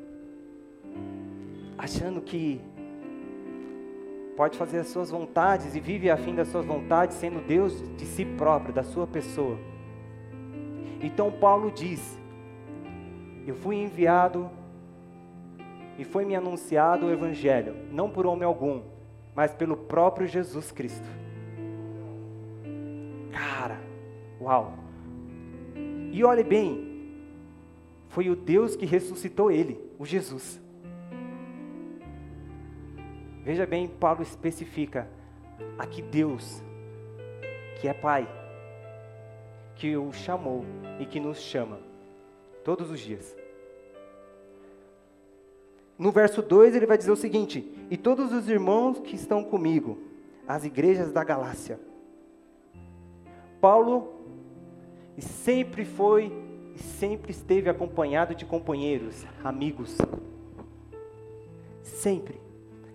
achando 1.77 2.21
que 2.21 2.61
pode 4.37 4.57
fazer 4.57 4.77
as 4.77 4.87
suas 4.87 5.09
vontades 5.09 5.75
e 5.75 5.79
vive 5.81 6.09
a 6.09 6.15
fim 6.15 6.33
das 6.33 6.47
suas 6.47 6.65
vontades, 6.65 7.17
sendo 7.17 7.45
Deus 7.45 7.83
de 7.97 8.05
si 8.05 8.23
próprio, 8.23 8.73
da 8.73 8.81
sua 8.81 9.05
pessoa. 9.05 9.57
Então 11.01 11.29
Paulo 11.33 11.69
diz: 11.69 12.17
Eu 13.45 13.55
fui 13.55 13.75
enviado 13.75 14.49
e 15.99 16.05
foi 16.05 16.23
me 16.23 16.33
anunciado 16.33 17.07
o 17.07 17.11
Evangelho, 17.11 17.75
não 17.91 18.09
por 18.09 18.25
homem 18.25 18.45
algum, 18.45 18.83
mas 19.35 19.53
pelo 19.53 19.75
próprio 19.75 20.27
Jesus 20.27 20.71
Cristo. 20.71 21.09
Cara, 23.33 23.81
uau! 24.39 24.75
E 26.13 26.23
olhe 26.23 26.43
bem, 26.45 26.90
foi 28.11 28.29
o 28.29 28.35
Deus 28.35 28.75
que 28.75 28.85
ressuscitou 28.85 29.49
ele, 29.49 29.79
o 29.97 30.05
Jesus. 30.05 30.59
Veja 33.41 33.65
bem, 33.65 33.87
Paulo 33.87 34.21
especifica 34.21 35.09
aqui 35.77 36.01
Deus, 36.01 36.61
que 37.79 37.87
é 37.87 37.93
Pai, 37.93 38.27
que 39.75 39.95
o 39.95 40.11
chamou 40.11 40.65
e 40.99 41.05
que 41.05 41.21
nos 41.21 41.39
chama 41.39 41.79
todos 42.65 42.91
os 42.91 42.99
dias. 42.99 43.35
No 45.97 46.11
verso 46.11 46.41
2 46.41 46.75
ele 46.75 46.85
vai 46.85 46.97
dizer 46.97 47.11
o 47.11 47.15
seguinte: 47.15 47.73
E 47.89 47.95
todos 47.95 48.33
os 48.33 48.49
irmãos 48.49 48.99
que 48.99 49.15
estão 49.15 49.41
comigo, 49.41 49.97
as 50.45 50.65
igrejas 50.65 51.13
da 51.13 51.23
Galácia. 51.23 51.79
Paulo 53.61 54.13
sempre 55.17 55.85
foi 55.85 56.50
sempre 56.81 57.31
esteve 57.31 57.69
acompanhado 57.69 58.35
de 58.35 58.45
companheiros, 58.45 59.25
amigos. 59.43 59.97
Sempre. 61.81 62.39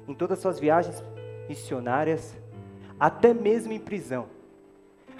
Em 0.07 0.15
todas 0.15 0.39
as 0.39 0.43
suas 0.43 0.61
viagens 0.61 1.03
missionárias, 1.49 2.37
até 2.99 3.35
mesmo 3.35 3.73
em 3.73 3.79
prisão. 3.79 4.27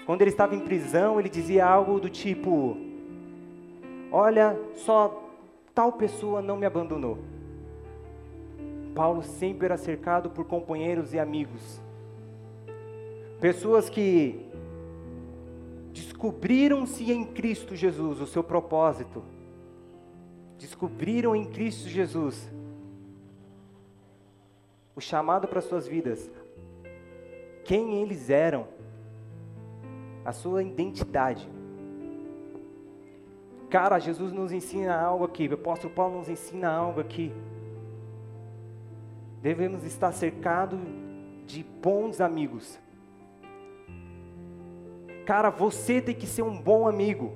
Quando 0.05 0.21
ele 0.21 0.31
estava 0.31 0.55
em 0.55 0.61
prisão, 0.61 1.19
ele 1.19 1.29
dizia 1.29 1.65
algo 1.65 1.99
do 1.99 2.09
tipo: 2.09 2.77
Olha, 4.11 4.57
só 4.73 5.23
tal 5.75 5.91
pessoa 5.93 6.41
não 6.41 6.57
me 6.57 6.65
abandonou. 6.65 7.17
Paulo 8.95 9.21
sempre 9.21 9.65
era 9.65 9.77
cercado 9.77 10.29
por 10.29 10.45
companheiros 10.45 11.13
e 11.13 11.19
amigos. 11.19 11.81
Pessoas 13.39 13.89
que 13.89 14.46
descobriram-se 16.17 17.11
em 17.11 17.23
Cristo 17.23 17.75
Jesus 17.75 18.19
o 18.19 18.25
seu 18.25 18.43
propósito. 18.43 19.23
Descobriram 20.57 21.35
em 21.35 21.45
Cristo 21.45 21.87
Jesus 21.87 22.49
o 24.95 24.99
chamado 24.99 25.47
para 25.47 25.61
suas 25.61 25.87
vidas. 25.87 26.27
Quem 27.63 28.01
eles 28.01 28.31
eram. 28.31 28.67
A 30.25 30.31
sua 30.33 30.63
identidade. 30.63 31.47
Cara, 33.69 33.99
Jesus 33.99 34.33
nos 34.33 34.51
ensina 34.51 34.99
algo 34.99 35.23
aqui, 35.23 35.47
o 35.47 35.53
apóstolo 35.53 35.93
Paulo 35.93 36.17
nos 36.17 36.29
ensina 36.29 36.69
algo 36.69 36.99
aqui. 36.99 37.31
Devemos 39.41 39.83
estar 39.83 40.11
cercados 40.11 40.79
de 41.45 41.63
bons 41.63 42.19
amigos. 42.19 42.79
Cara, 45.27 45.49
você 45.49 45.99
tem 45.99 46.15
que 46.15 46.25
ser 46.25 46.41
um 46.41 46.57
bom 46.57 46.87
amigo, 46.87 47.33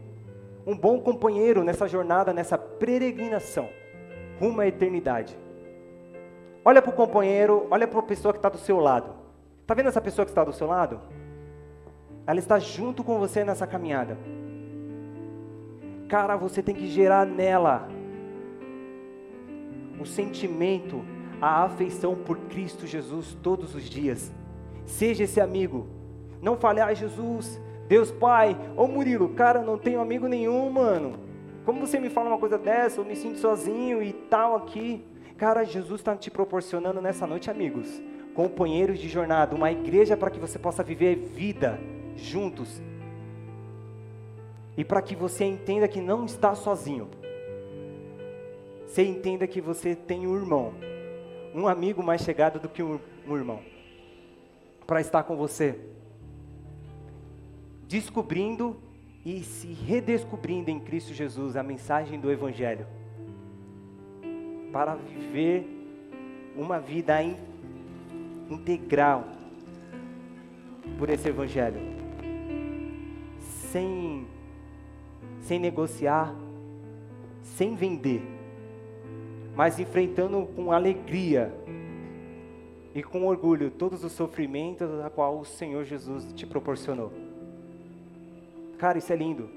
um 0.65 0.77
bom 0.77 1.01
companheiro 1.01 1.62
nessa 1.62 1.89
jornada, 1.89 2.31
nessa 2.31 2.57
peregrinação 2.57 3.67
rumo 4.39 4.62
à 4.62 4.65
eternidade. 4.67 5.38
Olha 6.63 6.81
para 6.81 6.89
o 6.89 6.95
companheiro, 6.95 7.67
olha 7.69 7.86
para 7.86 8.00
a 8.00 8.03
pessoa 8.03 8.31
que 8.33 8.38
está 8.38 8.48
do 8.48 8.57
seu 8.57 8.79
lado. 8.79 9.13
Está 9.62 9.74
vendo 9.74 9.89
essa 9.89 10.00
pessoa 10.00 10.25
que 10.25 10.31
está 10.31 10.41
do 10.45 10.53
seu 10.53 10.67
lado? 10.67 11.01
Ela 12.25 12.39
está 12.39 12.57
junto 12.60 13.03
com 13.03 13.19
você 13.19 13.43
nessa 13.43 13.67
caminhada. 13.67 14.17
Cara, 16.07 16.38
você 16.38 16.63
tem 16.63 16.74
que 16.74 16.88
gerar 16.88 17.25
nela 17.25 17.89
o 20.00 20.05
sentimento, 20.05 21.03
a 21.41 21.65
afeição 21.65 22.15
por 22.15 22.38
Cristo 22.38 22.88
Jesus 22.88 23.38
todos 23.43 23.75
os 23.75 23.83
dias. 23.83 24.31
Seja 24.86 25.25
esse 25.25 25.41
amigo. 25.41 25.88
Não 26.41 26.55
fale, 26.55 26.79
ah, 26.79 26.93
Jesus, 26.93 27.60
Deus 27.91 28.10
Pai, 28.10 28.55
ô 28.77 28.88
Murilo, 28.88 29.27
cara, 29.33 29.62
não 29.62 29.77
tenho 29.77 30.00
amigo 30.00 30.25
nenhum, 30.25 30.69
mano. 30.69 31.19
Como 31.65 31.86
você 31.86 32.00
me 32.00 32.10
fala 32.10 32.29
uma 32.29 32.38
coisa 32.38 32.57
dessa? 32.57 33.01
Eu 33.01 33.03
me 33.03 33.17
sinto 33.17 33.38
sozinho 33.38 34.01
e 34.01 34.13
tal 34.13 34.55
aqui. 34.55 35.03
Cara, 35.38 35.65
Jesus 35.65 36.00
está 36.00 36.15
te 36.15 36.31
proporcionando 36.31 37.01
nessa 37.01 37.27
noite, 37.27 37.51
amigos, 37.51 38.01
companheiros 38.33 38.98
de 38.98 39.10
jornada, 39.10 39.53
uma 39.53 39.74
igreja 39.74 40.15
para 40.15 40.31
que 40.31 40.39
você 40.39 40.57
possa 40.57 40.81
viver 40.81 41.17
vida 41.17 41.81
juntos. 42.15 42.81
E 44.77 44.86
para 44.86 45.01
que 45.01 45.13
você 45.13 45.43
entenda 45.43 45.86
que 45.86 46.00
não 46.00 46.24
está 46.24 46.55
sozinho. 46.55 47.10
Você 48.88 49.03
entenda 49.03 49.45
que 49.45 49.60
você 49.60 49.98
tem 49.98 50.25
um 50.25 50.38
irmão, 50.38 50.74
um 51.53 51.67
amigo 51.67 52.01
mais 52.01 52.21
chegado 52.21 52.57
do 52.57 52.69
que 52.69 52.81
um, 52.81 53.01
um 53.27 53.36
irmão, 53.36 53.60
para 54.88 55.01
estar 55.01 55.24
com 55.24 55.36
você, 55.36 55.90
descobrindo 57.91 58.77
e 59.25 59.43
se 59.43 59.67
redescobrindo 59.67 60.71
em 60.71 60.79
Cristo 60.79 61.13
Jesus 61.13 61.57
a 61.57 61.62
mensagem 61.62 62.17
do 62.17 62.31
Evangelho 62.31 62.88
para 64.71 64.95
viver 64.95 65.67
uma 66.55 66.79
vida 66.79 67.21
in, 67.21 67.36
integral 68.50 69.25
por 70.98 71.10
esse 71.10 71.27
Evangelho, 71.27 71.81
sem, 73.69 74.25
sem 75.41 75.60
negociar, 75.60 76.33
sem 77.41 77.75
vender, 77.75 78.21
mas 79.53 79.79
enfrentando 79.81 80.48
com 80.55 80.71
alegria 80.71 81.53
e 82.95 83.03
com 83.03 83.25
orgulho 83.25 83.69
todos 83.69 84.01
os 84.05 84.13
sofrimentos 84.13 84.89
a 85.01 85.10
qual 85.10 85.38
o 85.38 85.45
Senhor 85.45 85.83
Jesus 85.83 86.31
te 86.31 86.45
proporcionou. 86.45 87.30
Cara, 88.81 88.97
isso 88.97 89.13
é 89.13 89.15
lindo. 89.15 89.50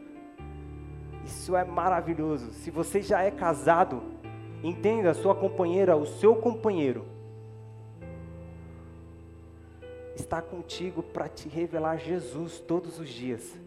Isso 1.24 1.56
é 1.56 1.64
maravilhoso. 1.64 2.52
Se 2.52 2.70
você 2.70 3.02
já 3.02 3.22
é 3.22 3.30
casado, 3.32 4.14
Entenda, 4.64 5.10
a 5.10 5.14
sua 5.14 5.34
companheira, 5.34 5.94
o 5.94 6.06
seu 6.06 6.34
companheiro, 6.34 7.04
está 10.16 10.40
contigo 10.40 11.02
para 11.02 11.28
te 11.28 11.50
revelar 11.50 11.98
Jesus 11.98 12.60
todos 12.60 12.98
os 12.98 13.10
dias, 13.10 13.60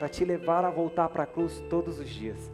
para 0.00 0.08
te 0.08 0.24
levar 0.24 0.64
a 0.64 0.70
voltar 0.70 1.08
para 1.10 1.22
a 1.22 1.26
cruz 1.26 1.62
todos 1.70 2.00
os 2.00 2.08
dias. 2.08 2.50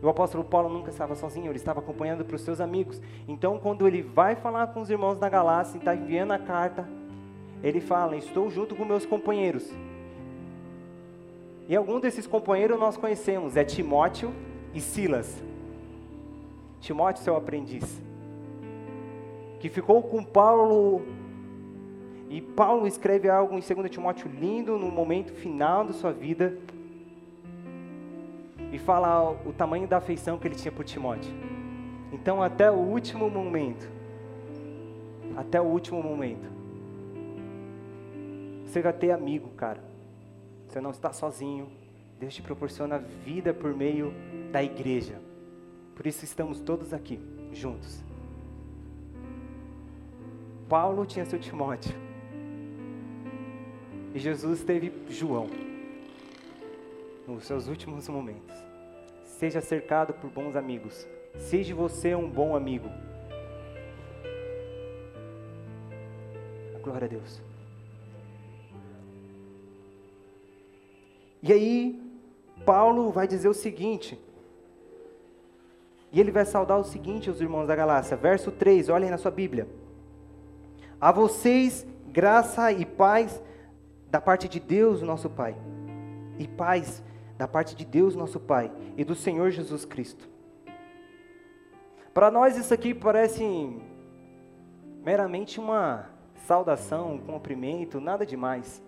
O 0.00 0.08
apóstolo 0.08 0.44
Paulo 0.44 0.68
nunca 0.68 0.90
estava 0.90 1.16
sozinho, 1.16 1.50
ele 1.50 1.56
estava 1.56 1.80
acompanhando 1.80 2.24
para 2.24 2.36
os 2.36 2.42
seus 2.42 2.60
amigos. 2.60 3.02
Então, 3.26 3.58
quando 3.58 3.88
ele 3.88 4.00
vai 4.00 4.36
falar 4.36 4.68
com 4.68 4.80
os 4.80 4.88
irmãos 4.88 5.18
da 5.18 5.28
Galácia, 5.28 5.76
está 5.76 5.92
enviando 5.92 6.30
a 6.30 6.38
carta, 6.38 6.88
ele 7.64 7.80
fala: 7.80 8.16
Estou 8.16 8.48
junto 8.48 8.76
com 8.76 8.84
meus 8.84 9.04
companheiros. 9.04 9.68
E 11.66 11.74
algum 11.74 11.98
desses 11.98 12.26
companheiros 12.26 12.78
nós 12.78 12.96
conhecemos, 12.96 13.56
é 13.56 13.64
Timóteo 13.64 14.32
e 14.74 14.80
Silas. 14.80 15.42
Timóteo, 16.80 17.22
seu 17.22 17.34
aprendiz, 17.34 18.02
que 19.58 19.70
ficou 19.70 20.02
com 20.02 20.22
Paulo. 20.22 21.02
E 22.28 22.42
Paulo 22.42 22.86
escreve 22.86 23.30
algo 23.30 23.56
em 23.56 23.60
2 23.60 23.90
Timóteo 23.90 24.28
lindo 24.28 24.76
no 24.78 24.90
momento 24.90 25.32
final 25.32 25.84
da 25.84 25.94
sua 25.94 26.12
vida. 26.12 26.58
E 28.70 28.78
fala 28.78 29.30
o 29.46 29.52
tamanho 29.52 29.88
da 29.88 29.96
afeição 29.96 30.36
que 30.36 30.46
ele 30.46 30.56
tinha 30.56 30.72
por 30.72 30.84
Timóteo. 30.84 31.32
Então, 32.12 32.42
até 32.42 32.70
o 32.70 32.74
último 32.74 33.30
momento, 33.30 33.88
até 35.36 35.60
o 35.60 35.64
último 35.64 36.02
momento, 36.02 36.50
você 38.66 38.82
vai 38.82 38.92
ter 38.92 39.12
amigo, 39.12 39.48
cara. 39.50 39.93
Você 40.74 40.80
não 40.80 40.90
está 40.90 41.12
sozinho. 41.12 41.70
Deus 42.18 42.34
te 42.34 42.42
proporciona 42.42 42.98
vida 42.98 43.54
por 43.54 43.72
meio 43.76 44.12
da 44.50 44.60
igreja. 44.60 45.20
Por 45.94 46.04
isso 46.04 46.24
estamos 46.24 46.58
todos 46.58 46.92
aqui, 46.92 47.20
juntos. 47.52 48.02
Paulo 50.68 51.06
tinha 51.06 51.24
seu 51.26 51.38
Timóteo. 51.38 51.94
E 54.12 54.18
Jesus 54.18 54.64
teve 54.64 54.92
João. 55.08 55.46
Nos 57.28 57.44
seus 57.44 57.68
últimos 57.68 58.08
momentos. 58.08 58.56
Seja 59.22 59.60
cercado 59.60 60.12
por 60.12 60.28
bons 60.28 60.56
amigos. 60.56 61.06
Seja 61.38 61.72
você 61.72 62.16
um 62.16 62.28
bom 62.28 62.56
amigo. 62.56 62.88
Glória 66.82 67.06
a 67.06 67.08
Deus. 67.08 67.53
E 71.46 71.52
aí, 71.52 72.02
Paulo 72.64 73.10
vai 73.10 73.28
dizer 73.28 73.48
o 73.48 73.54
seguinte: 73.54 74.18
e 76.10 76.18
ele 76.18 76.32
vai 76.32 76.46
saudar 76.46 76.78
o 76.78 76.84
seguinte 76.84 77.28
aos 77.28 77.38
irmãos 77.38 77.66
da 77.66 77.76
Galácia, 77.76 78.16
verso 78.16 78.50
3, 78.50 78.88
olhem 78.88 79.10
na 79.10 79.18
sua 79.18 79.30
Bíblia. 79.30 79.68
A 80.98 81.12
vocês, 81.12 81.86
graça 82.06 82.72
e 82.72 82.86
paz 82.86 83.42
da 84.10 84.22
parte 84.22 84.48
de 84.48 84.58
Deus, 84.58 85.02
nosso 85.02 85.28
Pai. 85.28 85.54
E 86.38 86.48
paz 86.48 87.02
da 87.36 87.46
parte 87.46 87.76
de 87.76 87.84
Deus, 87.84 88.16
nosso 88.16 88.40
Pai, 88.40 88.72
e 88.96 89.04
do 89.04 89.14
Senhor 89.14 89.50
Jesus 89.50 89.84
Cristo. 89.84 90.26
Para 92.14 92.30
nós 92.30 92.56
isso 92.56 92.72
aqui 92.72 92.94
parece 92.94 93.44
meramente 95.04 95.60
uma 95.60 96.08
saudação, 96.46 97.12
um 97.12 97.18
cumprimento, 97.18 98.00
nada 98.00 98.24
demais. 98.24 98.82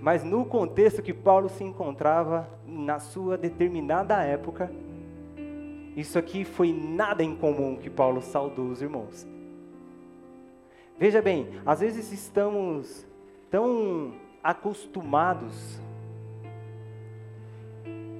Mas 0.00 0.24
no 0.24 0.44
contexto 0.44 1.02
que 1.02 1.12
Paulo 1.12 1.48
se 1.48 1.62
encontrava, 1.62 2.48
na 2.66 2.98
sua 2.98 3.36
determinada 3.36 4.22
época, 4.22 4.72
isso 5.96 6.18
aqui 6.18 6.44
foi 6.44 6.72
nada 6.72 7.22
em 7.22 7.36
comum 7.36 7.76
que 7.76 7.90
Paulo 7.90 8.22
saudou 8.22 8.68
os 8.68 8.80
irmãos. 8.80 9.26
Veja 10.98 11.20
bem, 11.20 11.48
às 11.66 11.80
vezes 11.80 12.12
estamos 12.12 13.06
tão 13.50 14.14
acostumados 14.42 15.80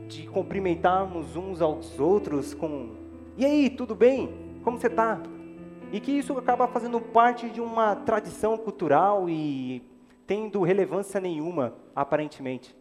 de 0.08 0.26
cumprimentarmos 0.26 1.36
uns 1.36 1.62
aos 1.62 1.98
outros 1.98 2.52
com 2.52 2.90
E 3.36 3.44
aí, 3.44 3.70
tudo 3.70 3.94
bem? 3.94 4.58
Como 4.62 4.78
você 4.78 4.88
está? 4.88 5.20
E 5.92 6.00
que 6.00 6.12
isso 6.12 6.36
acaba 6.36 6.66
fazendo 6.66 7.00
parte 7.00 7.48
de 7.48 7.60
uma 7.60 7.96
tradição 7.96 8.56
cultural 8.58 9.28
e 9.28 9.82
tendo 10.30 10.62
relevância 10.62 11.20
nenhuma, 11.20 11.74
aparentemente. 11.92 12.72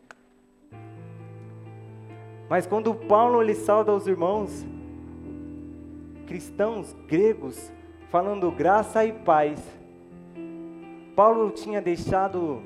Mas 2.47 2.67
quando 2.67 2.93
Paulo 2.93 3.41
ele 3.41 3.55
sauda 3.55 3.91
os 3.91 4.05
irmãos, 4.05 4.63
cristãos 6.27 6.95
gregos 7.07 7.71
falando 8.11 8.51
graça 8.51 9.03
e 9.03 9.11
paz. 9.11 9.59
Paulo 11.15 11.49
tinha 11.49 11.81
deixado 11.81 12.61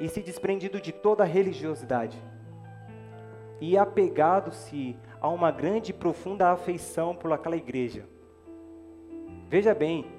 e 0.00 0.08
se 0.08 0.20
desprendido 0.20 0.80
de 0.80 0.90
toda 0.90 1.22
religiosidade 1.22 2.20
e 3.60 3.78
apegado-se 3.78 4.96
a 5.20 5.28
uma 5.28 5.52
grande 5.52 5.92
e 5.92 5.94
profunda 5.94 6.50
afeição 6.50 7.14
por 7.14 7.32
aquela 7.32 7.56
igreja. 7.56 8.08
Veja 9.48 9.72
bem, 9.72 10.17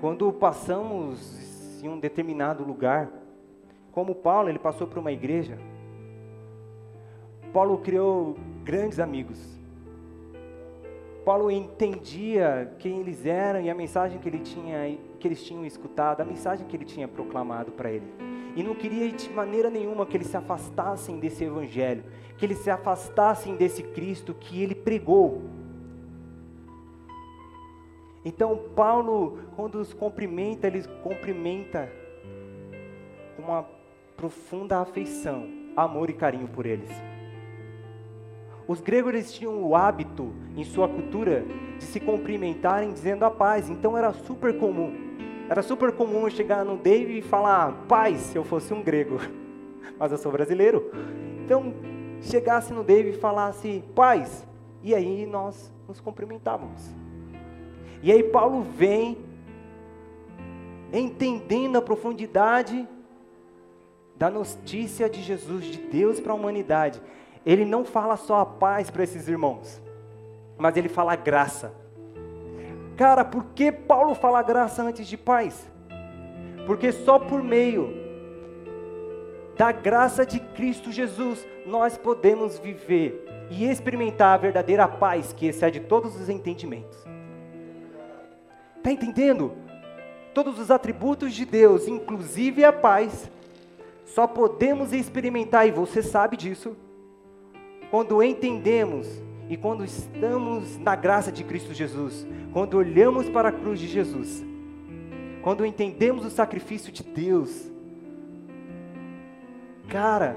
quando 0.00 0.32
passamos 0.32 1.82
em 1.82 1.88
um 1.88 1.98
determinado 1.98 2.64
lugar, 2.64 3.10
como 3.92 4.14
Paulo, 4.14 4.48
ele 4.48 4.58
passou 4.58 4.86
por 4.86 4.98
uma 4.98 5.10
igreja, 5.10 5.58
Paulo 7.52 7.78
criou 7.78 8.36
grandes 8.62 9.00
amigos. 9.00 9.58
Paulo 11.24 11.50
entendia 11.50 12.72
quem 12.78 13.00
eles 13.00 13.26
eram 13.26 13.60
e 13.60 13.68
a 13.68 13.74
mensagem 13.74 14.18
que, 14.18 14.28
ele 14.28 14.38
tinha, 14.38 14.98
que 15.18 15.28
eles 15.28 15.42
tinham 15.42 15.64
escutado, 15.66 16.20
a 16.20 16.24
mensagem 16.24 16.66
que 16.66 16.76
ele 16.76 16.84
tinha 16.84 17.08
proclamado 17.08 17.72
para 17.72 17.90
ele. 17.90 18.06
E 18.56 18.62
não 18.62 18.74
queria 18.74 19.10
de 19.10 19.30
maneira 19.30 19.68
nenhuma 19.68 20.06
que 20.06 20.16
eles 20.16 20.28
se 20.28 20.36
afastassem 20.36 21.18
desse 21.18 21.44
evangelho, 21.44 22.04
que 22.36 22.46
eles 22.46 22.58
se 22.58 22.70
afastassem 22.70 23.56
desse 23.56 23.82
Cristo 23.82 24.32
que 24.32 24.62
ele 24.62 24.74
pregou. 24.74 25.42
Então, 28.28 28.60
Paulo, 28.76 29.38
quando 29.56 29.76
os 29.76 29.94
cumprimenta, 29.94 30.66
ele 30.66 30.82
cumprimenta 31.02 31.90
com 33.34 33.42
uma 33.42 33.64
profunda 34.18 34.80
afeição, 34.80 35.48
amor 35.74 36.10
e 36.10 36.12
carinho 36.12 36.46
por 36.46 36.66
eles. 36.66 36.90
Os 38.66 38.82
gregos 38.82 39.14
eles 39.14 39.32
tinham 39.32 39.62
o 39.62 39.74
hábito, 39.74 40.30
em 40.54 40.62
sua 40.62 40.86
cultura, 40.86 41.42
de 41.78 41.84
se 41.84 41.98
cumprimentarem 41.98 42.92
dizendo 42.92 43.24
a 43.24 43.30
paz, 43.30 43.70
então 43.70 43.96
era 43.96 44.12
super 44.12 44.58
comum. 44.58 44.92
Era 45.48 45.62
super 45.62 45.90
comum 45.92 46.24
eu 46.24 46.30
chegar 46.30 46.66
no 46.66 46.76
Dave 46.76 47.20
e 47.20 47.22
falar 47.22 47.86
paz, 47.88 48.18
se 48.18 48.36
eu 48.36 48.44
fosse 48.44 48.74
um 48.74 48.82
grego, 48.82 49.18
mas 49.98 50.12
eu 50.12 50.18
sou 50.18 50.30
brasileiro. 50.30 50.90
Então, 51.46 51.72
chegasse 52.20 52.74
no 52.74 52.84
Dave 52.84 53.08
e 53.08 53.14
falasse 53.14 53.82
paz, 53.94 54.46
e 54.82 54.94
aí 54.94 55.24
nós 55.24 55.72
nos 55.88 55.98
cumprimentávamos. 55.98 57.07
E 58.02 58.12
aí 58.12 58.22
Paulo 58.22 58.62
vem 58.62 59.18
entendendo 60.92 61.76
a 61.76 61.82
profundidade 61.82 62.88
da 64.16 64.30
notícia 64.30 65.08
de 65.08 65.22
Jesus, 65.22 65.64
de 65.64 65.78
Deus 65.78 66.20
para 66.20 66.32
a 66.32 66.36
humanidade. 66.36 67.00
Ele 67.44 67.64
não 67.64 67.84
fala 67.84 68.16
só 68.16 68.40
a 68.40 68.46
paz 68.46 68.90
para 68.90 69.04
esses 69.04 69.28
irmãos, 69.28 69.80
mas 70.56 70.76
ele 70.76 70.88
fala 70.88 71.14
graça. 71.16 71.72
Cara, 72.96 73.24
por 73.24 73.44
que 73.54 73.70
Paulo 73.70 74.14
fala 74.14 74.42
graça 74.42 74.82
antes 74.82 75.06
de 75.06 75.16
paz? 75.16 75.70
Porque 76.66 76.90
só 76.90 77.18
por 77.18 77.42
meio 77.42 77.94
da 79.56 79.72
graça 79.72 80.26
de 80.26 80.40
Cristo 80.40 80.90
Jesus 80.90 81.46
nós 81.64 81.96
podemos 81.96 82.58
viver 82.58 83.24
e 83.50 83.64
experimentar 83.64 84.34
a 84.34 84.36
verdadeira 84.36 84.86
paz 84.86 85.32
que 85.32 85.46
excede 85.46 85.80
todos 85.80 86.20
os 86.20 86.28
entendimentos. 86.28 87.17
Está 88.78 88.90
entendendo? 88.90 89.52
Todos 90.32 90.58
os 90.58 90.70
atributos 90.70 91.34
de 91.34 91.44
Deus, 91.44 91.86
inclusive 91.86 92.64
a 92.64 92.72
paz, 92.72 93.30
só 94.04 94.26
podemos 94.26 94.92
experimentar, 94.92 95.68
e 95.68 95.70
você 95.70 96.02
sabe 96.02 96.36
disso, 96.36 96.76
quando 97.90 98.22
entendemos 98.22 99.06
e 99.48 99.56
quando 99.56 99.84
estamos 99.84 100.78
na 100.78 100.94
graça 100.94 101.30
de 101.32 101.44
Cristo 101.44 101.74
Jesus, 101.74 102.26
quando 102.52 102.76
olhamos 102.76 103.28
para 103.28 103.48
a 103.48 103.52
cruz 103.52 103.80
de 103.80 103.86
Jesus, 103.86 104.44
quando 105.42 105.64
entendemos 105.64 106.24
o 106.24 106.30
sacrifício 106.30 106.92
de 106.92 107.02
Deus, 107.02 107.70
cara, 109.88 110.36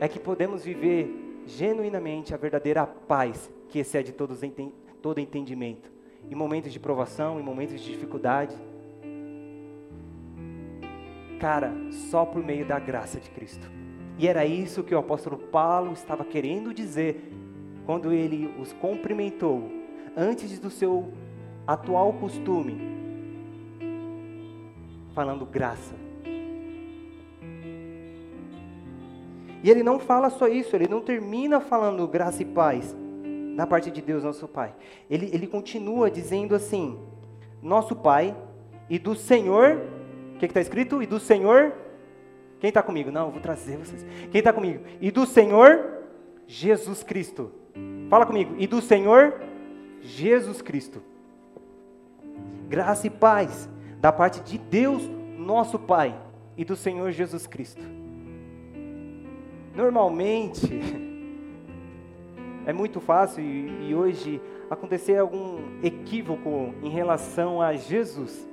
é 0.00 0.08
que 0.08 0.18
podemos 0.18 0.64
viver 0.64 1.42
genuinamente 1.46 2.34
a 2.34 2.36
verdadeira 2.36 2.86
paz 2.86 3.50
que 3.68 3.78
excede 3.78 4.12
todo 4.12 5.20
entendimento, 5.20 5.90
em 6.30 6.34
momentos 6.34 6.72
de 6.72 6.78
provação, 6.78 7.40
em 7.40 7.42
momentos 7.42 7.80
de 7.80 7.90
dificuldade. 7.92 8.56
Cara, 11.40 11.72
só 11.90 12.24
por 12.24 12.44
meio 12.44 12.66
da 12.66 12.78
graça 12.78 13.20
de 13.20 13.30
Cristo. 13.30 13.70
E 14.18 14.26
era 14.26 14.44
isso 14.44 14.82
que 14.82 14.94
o 14.94 14.98
apóstolo 14.98 15.38
Paulo 15.38 15.92
estava 15.92 16.24
querendo 16.24 16.74
dizer 16.74 17.32
quando 17.86 18.12
ele 18.12 18.52
os 18.60 18.72
cumprimentou 18.72 19.70
antes 20.16 20.58
do 20.58 20.68
seu 20.68 21.12
atual 21.66 22.12
costume, 22.14 22.76
falando 25.14 25.46
graça. 25.46 25.94
E 29.62 29.70
ele 29.70 29.82
não 29.82 29.98
fala 29.98 30.30
só 30.30 30.48
isso, 30.48 30.74
ele 30.74 30.88
não 30.88 31.00
termina 31.00 31.60
falando 31.60 32.06
graça 32.06 32.42
e 32.42 32.46
paz 32.46 32.94
da 33.58 33.66
parte 33.66 33.90
de 33.90 34.00
Deus, 34.00 34.22
nosso 34.22 34.46
Pai. 34.46 34.72
Ele, 35.10 35.28
ele 35.32 35.48
continua 35.48 36.08
dizendo 36.08 36.54
assim: 36.54 36.96
Nosso 37.60 37.96
Pai 37.96 38.36
e 38.88 39.00
do 39.00 39.16
Senhor 39.16 39.82
o 40.36 40.38
que 40.38 40.46
está 40.46 40.60
escrito? 40.60 41.02
E 41.02 41.06
do 41.06 41.18
Senhor. 41.18 41.72
Quem 42.60 42.68
está 42.68 42.84
comigo? 42.84 43.10
Não, 43.10 43.32
vou 43.32 43.40
trazer 43.40 43.76
vocês. 43.76 44.06
Quem 44.30 44.38
está 44.38 44.52
comigo? 44.52 44.84
E 45.00 45.10
do 45.10 45.26
Senhor 45.26 46.04
Jesus 46.46 47.02
Cristo. 47.02 47.50
Fala 48.08 48.24
comigo. 48.24 48.54
E 48.56 48.68
do 48.68 48.80
Senhor 48.80 49.42
Jesus 50.02 50.62
Cristo. 50.62 51.02
Graça 52.68 53.08
e 53.08 53.10
paz 53.10 53.68
da 54.00 54.12
parte 54.12 54.40
de 54.40 54.56
Deus, 54.56 55.02
nosso 55.36 55.80
Pai, 55.80 56.16
e 56.56 56.64
do 56.64 56.76
Senhor 56.76 57.10
Jesus 57.10 57.48
Cristo. 57.48 57.82
Normalmente, 59.74 60.68
é 62.68 62.72
muito 62.74 63.00
fácil 63.00 63.42
e, 63.42 63.94
hoje 63.94 64.42
acontecer 64.68 65.16
algum 65.16 65.80
equívoco 65.82 66.74
em 66.82 66.90
relação 66.90 67.62
a 67.62 67.72
Jesus. 67.72 68.46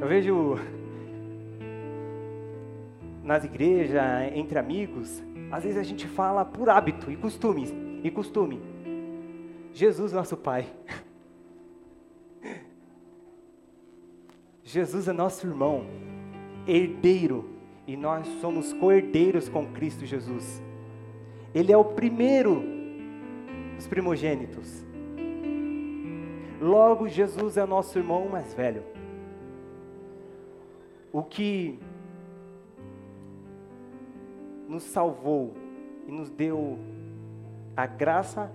Eu 0.00 0.08
vejo 0.08 0.58
nas 3.22 3.44
igrejas, 3.44 4.02
entre 4.34 4.58
amigos, 4.58 5.22
às 5.50 5.62
vezes 5.62 5.78
a 5.78 5.82
gente 5.82 6.06
fala 6.06 6.42
por 6.42 6.70
hábito 6.70 7.10
e 7.10 7.16
costume, 7.16 8.00
e 8.02 8.10
costume. 8.10 8.62
Jesus 9.74 10.14
nosso 10.14 10.34
Pai. 10.34 10.66
Jesus 14.64 15.06
é 15.06 15.12
nosso 15.12 15.46
irmão, 15.46 15.84
herdeiro, 16.66 17.50
e 17.86 17.94
nós 17.94 18.26
somos 18.40 18.72
co-herdeiros 18.72 19.50
com 19.50 19.66
Cristo 19.66 20.06
Jesus. 20.06 20.66
Ele 21.58 21.72
é 21.72 21.76
o 21.76 21.84
primeiro 21.84 22.62
dos 23.74 23.88
primogênitos. 23.88 24.86
Logo, 26.60 27.08
Jesus 27.08 27.56
é 27.56 27.66
nosso 27.66 27.98
irmão 27.98 28.28
mais 28.28 28.54
velho 28.54 28.84
o 31.12 31.20
que 31.20 31.80
nos 34.68 34.84
salvou 34.84 35.52
e 36.06 36.12
nos 36.12 36.30
deu 36.30 36.78
a 37.76 37.86
graça 37.86 38.52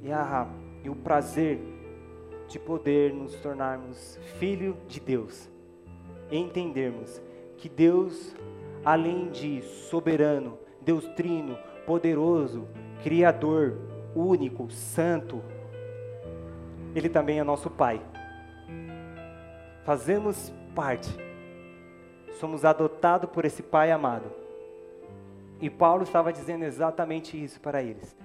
e, 0.00 0.12
a, 0.12 0.48
e 0.84 0.88
o 0.88 0.94
prazer 0.94 1.58
de 2.46 2.56
poder 2.60 3.12
nos 3.12 3.34
tornarmos 3.40 4.16
filho 4.38 4.76
de 4.86 5.00
Deus 5.00 5.50
e 6.30 6.38
entendermos 6.38 7.20
que 7.56 7.68
Deus, 7.68 8.32
além 8.84 9.28
de 9.30 9.60
soberano, 9.62 10.67
Deus 10.88 11.06
trino, 11.08 11.58
poderoso, 11.84 12.66
criador, 13.02 13.76
único, 14.16 14.70
santo, 14.70 15.42
Ele 16.94 17.10
também 17.10 17.38
é 17.38 17.44
nosso 17.44 17.68
Pai. 17.68 18.00
Fazemos 19.84 20.50
parte. 20.74 21.14
Somos 22.40 22.64
adotados 22.64 23.28
por 23.28 23.44
esse 23.44 23.62
Pai 23.62 23.92
amado. 23.92 24.32
E 25.60 25.68
Paulo 25.68 26.04
estava 26.04 26.32
dizendo 26.32 26.64
exatamente 26.64 27.36
isso 27.36 27.60
para 27.60 27.82
eles. 27.82 28.16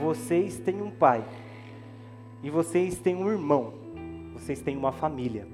Vocês 0.00 0.58
têm 0.58 0.80
um 0.80 0.90
pai. 0.90 1.22
E 2.42 2.48
vocês 2.48 2.98
têm 2.98 3.14
um 3.14 3.28
irmão. 3.28 3.74
Vocês 4.32 4.62
têm 4.62 4.74
uma 4.74 4.92
família. 4.92 5.46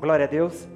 Glória 0.00 0.24
a 0.24 0.28
Deus. 0.28 0.66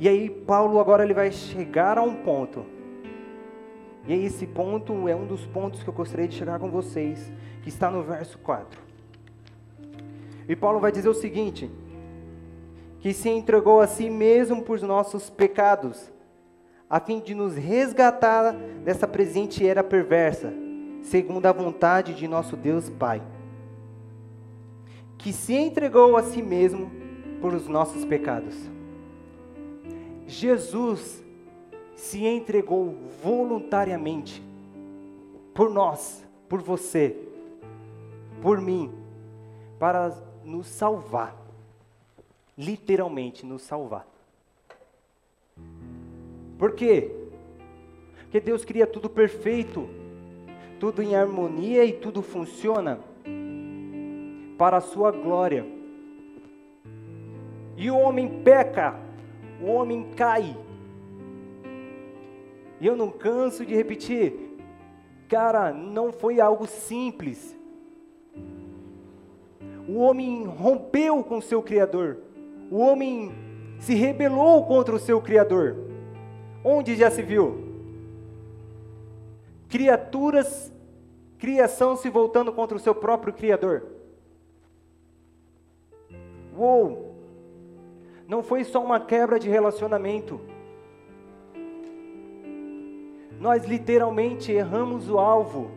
E 0.00 0.08
aí 0.08 0.28
Paulo 0.28 0.80
agora 0.80 1.04
ele 1.04 1.14
vai 1.14 1.30
chegar 1.30 1.96
a 1.96 2.02
um 2.02 2.16
ponto 2.16 2.66
e 4.06 4.12
aí 4.12 4.24
esse 4.24 4.46
ponto 4.46 5.08
é 5.08 5.14
um 5.14 5.26
dos 5.26 5.46
pontos 5.46 5.82
que 5.82 5.88
eu 5.88 5.94
gostaria 5.94 6.26
de 6.26 6.34
chegar 6.34 6.58
com 6.58 6.70
vocês, 6.70 7.30
que 7.62 7.68
está 7.68 7.90
no 7.90 8.02
verso 8.02 8.38
4. 8.38 8.80
E 10.48 10.56
Paulo 10.56 10.80
vai 10.80 10.90
dizer 10.90 11.08
o 11.08 11.14
seguinte: 11.14 11.70
que 12.98 13.12
se 13.12 13.28
entregou 13.28 13.80
a 13.80 13.86
si 13.86 14.08
mesmo 14.10 14.62
por 14.62 14.80
nossos 14.80 15.28
pecados, 15.28 16.10
a 16.88 16.98
fim 16.98 17.20
de 17.20 17.34
nos 17.34 17.54
resgatar 17.54 18.52
dessa 18.84 19.06
presente 19.06 19.66
era 19.66 19.84
perversa, 19.84 20.52
segundo 21.02 21.46
a 21.46 21.52
vontade 21.52 22.14
de 22.14 22.26
nosso 22.26 22.56
Deus 22.56 22.88
Pai. 22.90 23.22
Que 25.18 25.32
se 25.32 25.54
entregou 25.54 26.16
a 26.16 26.22
si 26.22 26.42
mesmo 26.42 26.90
por 27.40 27.52
os 27.52 27.68
nossos 27.68 28.04
pecados. 28.04 28.56
Jesus 30.30 31.24
se 31.96 32.24
entregou 32.24 32.94
voluntariamente 33.22 34.40
por 35.52 35.68
nós, 35.68 36.24
por 36.48 36.62
você, 36.62 37.16
por 38.40 38.60
mim, 38.60 38.92
para 39.78 40.16
nos 40.44 40.68
salvar. 40.68 41.36
Literalmente 42.56 43.44
nos 43.44 43.62
salvar. 43.62 44.06
Por 46.56 46.74
quê? 46.74 47.10
Porque 48.22 48.38
Deus 48.38 48.64
cria 48.64 48.86
tudo 48.86 49.10
perfeito, 49.10 49.88
tudo 50.78 51.02
em 51.02 51.16
harmonia 51.16 51.84
e 51.84 51.92
tudo 51.92 52.22
funciona 52.22 53.00
para 54.56 54.76
a 54.76 54.80
sua 54.80 55.10
glória. 55.10 55.66
E 57.76 57.90
o 57.90 57.98
homem 57.98 58.42
peca, 58.44 59.09
o 59.62 59.66
homem 59.66 60.10
cai, 60.16 60.56
e 62.80 62.86
eu 62.86 62.96
não 62.96 63.10
canso 63.10 63.64
de 63.64 63.74
repetir, 63.74 64.56
cara, 65.28 65.72
não 65.72 66.12
foi 66.12 66.40
algo 66.40 66.66
simples. 66.66 67.56
o 69.88 69.98
homem 69.98 70.44
rompeu 70.44 71.22
com 71.24 71.40
seu 71.40 71.60
Criador, 71.62 72.18
o 72.70 72.78
homem 72.78 73.32
se 73.80 73.94
rebelou 73.94 74.64
contra 74.64 74.94
o 74.94 74.98
seu 74.98 75.20
Criador. 75.20 75.76
Onde 76.62 76.94
já 76.94 77.10
se 77.10 77.22
viu? 77.22 77.70
Criaturas, 79.68 80.72
criação 81.38 81.96
se 81.96 82.08
voltando 82.08 82.52
contra 82.52 82.76
o 82.76 82.80
seu 82.80 82.94
próprio 82.94 83.32
Criador. 83.32 83.84
Uou! 86.56 87.09
Não 88.30 88.44
foi 88.44 88.62
só 88.62 88.80
uma 88.80 89.00
quebra 89.00 89.40
de 89.40 89.48
relacionamento. 89.50 90.40
Nós 93.40 93.64
literalmente 93.66 94.52
erramos 94.52 95.10
o 95.10 95.18
alvo, 95.18 95.72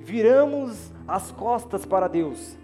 viramos 0.00 0.92
as 1.08 1.32
costas 1.32 1.86
para 1.86 2.06
Deus, 2.06 2.58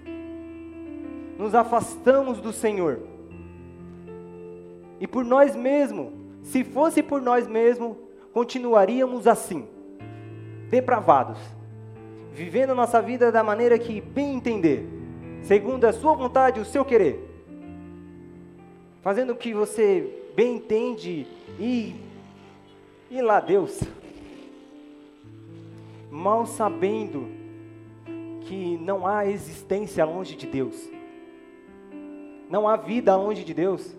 nos 1.38 1.54
afastamos 1.54 2.42
do 2.42 2.52
Senhor. 2.52 3.00
E 5.00 5.06
por 5.06 5.24
nós 5.24 5.56
mesmos, 5.56 6.12
se 6.42 6.62
fosse 6.62 7.02
por 7.02 7.22
nós 7.22 7.48
mesmos, 7.48 7.96
continuaríamos 8.34 9.26
assim 9.26 9.66
depravados, 10.68 11.38
vivendo 12.34 12.74
nossa 12.74 13.00
vida 13.00 13.32
da 13.32 13.42
maneira 13.42 13.78
que 13.78 13.98
bem 13.98 14.34
entender, 14.34 14.86
segundo 15.42 15.86
a 15.86 15.92
sua 15.92 16.12
vontade 16.12 16.58
e 16.58 16.62
o 16.62 16.66
seu 16.66 16.84
querer, 16.84 17.31
fazendo 19.02 19.32
o 19.32 19.36
que 19.36 19.52
você 19.52 20.32
bem 20.34 20.56
entende 20.56 21.26
e 21.58 21.94
e 23.10 23.20
lá 23.20 23.40
Deus, 23.40 23.78
mal 26.10 26.46
sabendo 26.46 27.28
que 28.46 28.78
não 28.78 29.06
há 29.06 29.26
existência 29.26 30.02
longe 30.02 30.34
de 30.34 30.46
Deus, 30.46 30.88
não 32.48 32.66
há 32.66 32.74
vida 32.76 33.14
longe 33.14 33.44
de 33.44 33.52
Deus. 33.52 33.94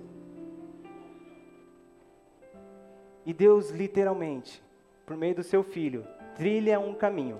E 3.23 3.31
Deus 3.31 3.69
literalmente, 3.69 4.63
por 5.05 5.15
meio 5.15 5.35
do 5.35 5.43
seu 5.43 5.63
filho, 5.63 6.07
trilha 6.35 6.79
um 6.79 6.95
caminho. 6.95 7.39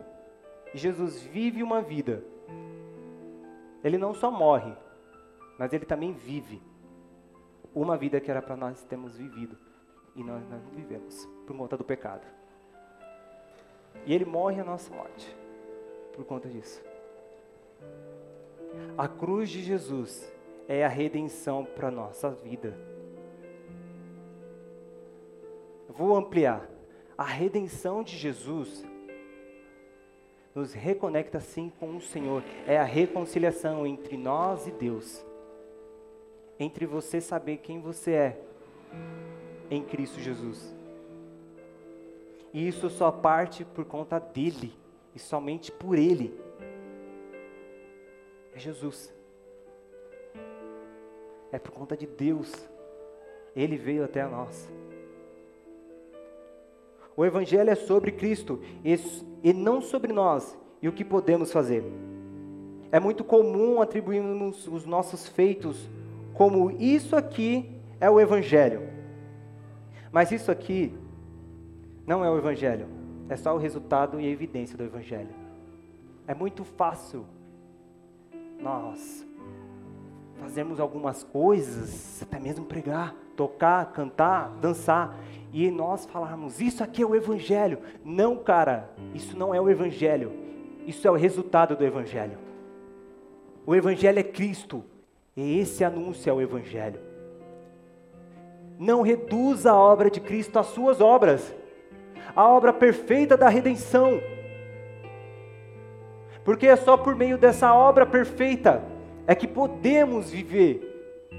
E 0.76 0.78
Jesus 0.78 1.24
vive 1.24 1.64
uma 1.64 1.82
vida. 1.82 2.24
Ele 3.84 3.98
não 3.98 4.14
só 4.14 4.30
morre, 4.30 4.74
mas 5.58 5.74
ele 5.74 5.86
também 5.86 6.14
vive 6.14 6.62
uma 7.74 7.98
vida 7.98 8.20
que 8.20 8.30
era 8.30 8.42
para 8.42 8.56
nós 8.56 8.84
termos 8.84 9.18
vivido 9.18 9.58
e 10.16 10.24
nós 10.24 10.48
não 10.50 10.60
vivemos 10.72 11.28
por 11.46 11.56
conta 11.56 11.78
do 11.78 11.84
pecado. 11.84 12.26
E 14.06 14.14
ele 14.14 14.26
morre 14.26 14.60
a 14.60 14.64
nossa 14.64 14.94
morte 14.94 15.36
por 16.14 16.26
conta 16.26 16.50
disso. 16.50 16.84
A 18.98 19.08
cruz 19.08 19.50
de 19.50 19.62
Jesus 19.62 20.32
é 20.68 20.86
a 20.86 20.90
redenção 20.90 21.66
para 21.66 21.92
nossa 21.92 22.30
vida. 22.30 22.78
Vou 25.90 26.16
ampliar 26.16 26.70
a 27.18 27.24
redenção 27.24 28.04
de 28.04 28.18
Jesus 28.18 28.84
nos 30.56 30.74
reconecta 30.74 31.40
sim 31.40 31.72
com 31.80 31.96
o 31.96 32.02
Senhor. 32.02 32.44
É 32.68 32.78
a 32.78 32.84
reconciliação 32.84 33.88
entre 33.88 34.18
nós 34.18 34.68
e 34.68 34.72
Deus. 34.72 35.26
Entre 36.64 36.86
você 36.86 37.20
saber 37.20 37.58
quem 37.58 37.82
você 37.82 38.12
é 38.12 38.42
em 39.70 39.84
Cristo 39.84 40.22
Jesus. 40.22 40.74
E 42.54 42.66
isso 42.66 42.90
só 42.90 43.12
parte 43.12 43.66
por 43.66 43.84
conta 43.84 44.18
dele 44.18 44.72
e 45.14 45.20
somente 45.20 45.74
por 45.74 45.98
ele. 45.98 46.40
É 48.56 48.60
Jesus. 48.60 49.14
É 51.52 51.60
por 51.60 51.72
conta 51.72 51.98
de 51.98 52.08
Deus. 52.08 52.50
Ele 53.54 53.76
veio 53.76 54.06
até 54.06 54.26
nós. 54.26 54.72
O 57.14 57.26
Evangelho 57.26 57.72
é 57.72 57.76
sobre 57.76 58.14
Cristo 58.14 58.62
e 59.44 59.52
não 59.52 59.82
sobre 59.82 60.14
nós 60.14 60.58
e 60.82 60.88
o 60.88 60.94
que 60.94 61.04
podemos 61.04 61.52
fazer. 61.52 61.84
É 62.90 63.02
muito 63.02 63.22
comum 63.22 63.82
atribuirmos 63.82 64.66
os 64.66 64.86
nossos 64.86 65.28
feitos 65.28 65.90
como 66.34 66.72
isso 66.72 67.16
aqui 67.16 67.70
é 68.00 68.10
o 68.10 68.20
Evangelho. 68.20 68.82
Mas 70.12 70.32
isso 70.32 70.52
aqui 70.52 70.94
não 72.06 72.24
é 72.24 72.30
o 72.30 72.38
Evangelho, 72.38 72.88
é 73.30 73.36
só 73.36 73.56
o 73.56 73.58
resultado 73.58 74.20
e 74.20 74.26
a 74.26 74.30
evidência 74.30 74.78
do 74.78 74.84
Evangelho. 74.84 75.30
É 76.28 76.34
muito 76.34 76.64
fácil 76.64 77.26
nós 78.60 79.26
fazermos 80.40 80.80
algumas 80.80 81.24
coisas, 81.24 82.22
até 82.22 82.40
mesmo 82.40 82.66
pregar, 82.66 83.16
tocar, 83.36 83.92
cantar, 83.92 84.50
dançar, 84.62 85.18
e 85.52 85.70
nós 85.70 86.06
falarmos, 86.06 86.60
isso 86.60 86.84
aqui 86.84 87.02
é 87.02 87.06
o 87.06 87.16
Evangelho. 87.16 87.80
Não, 88.04 88.38
cara, 88.38 88.90
isso 89.14 89.38
não 89.38 89.54
é 89.54 89.62
o 89.62 89.70
Evangelho. 89.70 90.32
Isso 90.86 91.08
é 91.08 91.12
o 91.12 91.16
resultado 91.16 91.76
do 91.76 91.86
Evangelho. 91.86 92.38
O 93.66 93.76
Evangelho 93.76 94.20
é 94.20 94.24
Cristo. 94.24 94.84
E 95.36 95.60
esse 95.60 95.84
anúncio 95.84 96.30
é 96.30 96.34
o 96.34 96.42
Evangelho. 96.42 97.00
Não 98.78 99.02
reduza 99.02 99.72
a 99.72 99.76
obra 99.76 100.10
de 100.10 100.20
Cristo 100.20 100.60
às 100.60 100.68
suas 100.68 101.02
obras, 101.02 101.54
a 102.36 102.48
obra 102.48 102.72
perfeita 102.72 103.36
da 103.36 103.50
redenção. 103.50 104.20
Porque 106.44 106.68
é 106.68 106.76
só 106.76 106.98
por 106.98 107.16
meio 107.16 107.38
dessa 107.38 107.74
obra 107.74 108.06
perfeita 108.06 108.84
é 109.26 109.34
que 109.34 109.48
podemos 109.48 110.30
viver, 110.30 111.30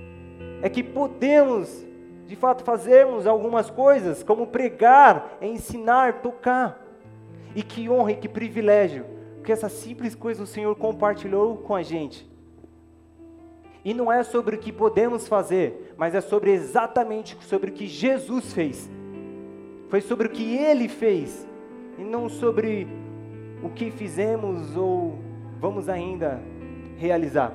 é 0.62 0.68
que 0.68 0.83
podemos 0.83 1.85
de 2.26 2.35
fato 2.35 2.64
fazermos 2.64 3.26
algumas 3.26 3.68
coisas, 3.68 4.22
como 4.22 4.46
pregar, 4.46 5.37
ensinar, 5.40 6.22
tocar. 6.22 6.83
E 7.54 7.62
que 7.62 7.88
honra 7.88 8.12
e 8.12 8.16
que 8.16 8.28
privilégio, 8.28 9.04
que 9.44 9.52
essa 9.52 9.68
simples 9.68 10.14
coisa 10.14 10.42
o 10.42 10.46
Senhor 10.46 10.74
compartilhou 10.74 11.59
com 11.59 11.74
a 11.74 11.83
gente. 11.83 12.34
E 13.85 13.92
não 13.92 14.11
é 14.11 14.23
sobre 14.23 14.57
o 14.57 14.59
que 14.59 14.73
podemos 14.73 15.29
fazer, 15.29 15.94
mas 15.97 16.14
é 16.14 16.20
sobre 16.20 16.51
exatamente 16.51 17.37
sobre 17.42 17.70
o 17.70 17.75
que 17.75 17.87
Jesus 17.87 18.53
fez. 18.53 18.90
Foi 19.88 20.01
sobre 20.01 20.27
o 20.27 20.31
que 20.31 20.57
ele 20.57 20.88
fez, 20.88 21.47
e 21.99 22.03
não 22.03 22.29
sobre 22.29 22.87
o 23.62 23.68
que 23.68 23.90
fizemos 23.90 24.77
ou 24.77 25.18
vamos 25.61 25.88
ainda 25.88 26.40
realizar. 26.97 27.55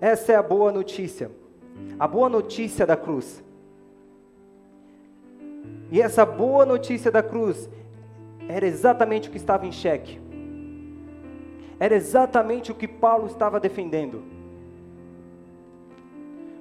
Essa 0.00 0.32
é 0.32 0.36
a 0.36 0.42
boa 0.42 0.72
notícia. 0.72 1.30
A 1.98 2.08
boa 2.08 2.28
notícia 2.28 2.86
da 2.86 2.96
cruz. 2.96 3.44
E 5.92 6.00
essa 6.00 6.24
boa 6.24 6.64
notícia 6.64 7.10
da 7.10 7.22
cruz 7.22 7.68
era 8.48 8.66
exatamente 8.66 9.28
o 9.28 9.32
que 9.32 9.36
estava 9.36 9.66
em 9.66 9.72
xeque. 9.72 10.19
Era 11.80 11.96
exatamente 11.96 12.70
o 12.70 12.74
que 12.74 12.86
Paulo 12.86 13.26
estava 13.26 13.58
defendendo. 13.58 14.22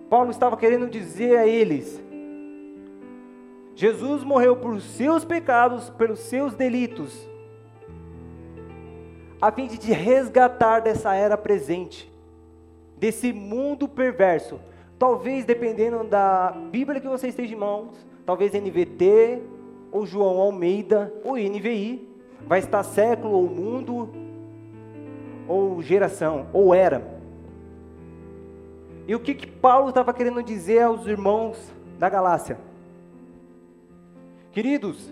Paulo 0.09 0.31
estava 0.31 0.57
querendo 0.57 0.89
dizer 0.89 1.37
a 1.37 1.45
eles: 1.45 2.01
Jesus 3.75 4.23
morreu 4.23 4.55
por 4.55 4.79
seus 4.81 5.25
pecados, 5.25 5.89
pelos 5.91 6.19
seus 6.19 6.55
delitos, 6.55 7.29
a 9.41 9.51
fim 9.51 9.67
de 9.67 9.91
resgatar 9.91 10.79
dessa 10.79 11.13
era 11.13 11.37
presente 11.37 12.09
desse 12.99 13.31
mundo 13.31 13.87
perverso. 13.87 14.59
Talvez, 14.97 15.45
dependendo 15.45 16.03
da 16.03 16.51
Bíblia 16.69 16.99
que 16.99 17.07
você 17.07 17.29
esteja 17.29 17.53
em 17.53 17.57
mãos, 17.57 18.05
talvez 18.25 18.51
NVT, 18.53 19.41
ou 19.91 20.05
João 20.05 20.37
Almeida, 20.39 21.13
ou 21.23 21.37
NVI, 21.37 22.07
vai 22.45 22.59
estar 22.59 22.83
século, 22.83 23.33
ou 23.35 23.49
mundo, 23.49 24.09
ou 25.49 25.81
geração, 25.81 26.45
ou 26.53 26.75
era. 26.75 27.03
E 29.07 29.15
o 29.15 29.19
que, 29.19 29.33
que 29.33 29.47
Paulo 29.47 29.89
estava 29.89 30.13
querendo 30.13 30.43
dizer 30.43 30.83
aos 30.83 31.07
irmãos 31.07 31.57
da 31.97 32.07
Galácia? 32.07 32.59
Queridos, 34.51 35.11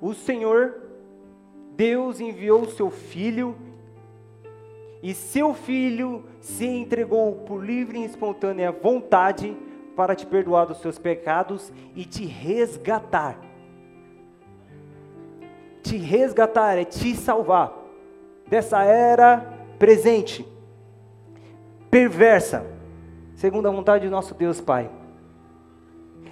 o 0.00 0.14
Senhor, 0.14 0.74
Deus 1.76 2.18
enviou 2.18 2.62
o 2.62 2.70
seu 2.70 2.90
Filho 2.90 3.54
e 5.02 5.12
seu 5.12 5.52
filho 5.52 6.24
se 6.40 6.64
entregou 6.64 7.34
por 7.46 7.62
livre 7.62 7.98
e 7.98 8.06
espontânea 8.06 8.72
vontade 8.72 9.54
para 9.94 10.14
te 10.14 10.24
perdoar 10.24 10.64
dos 10.64 10.78
seus 10.78 10.98
pecados 10.98 11.70
e 11.94 12.06
te 12.06 12.24
resgatar. 12.24 13.38
Te 15.82 15.98
resgatar 15.98 16.78
é 16.78 16.84
te 16.84 17.14
salvar 17.14 17.83
dessa 18.46 18.82
era 18.82 19.54
presente, 19.78 20.46
perversa, 21.90 22.66
segundo 23.34 23.68
a 23.68 23.70
vontade 23.70 24.06
do 24.06 24.10
nosso 24.10 24.34
Deus 24.34 24.60
Pai. 24.60 24.90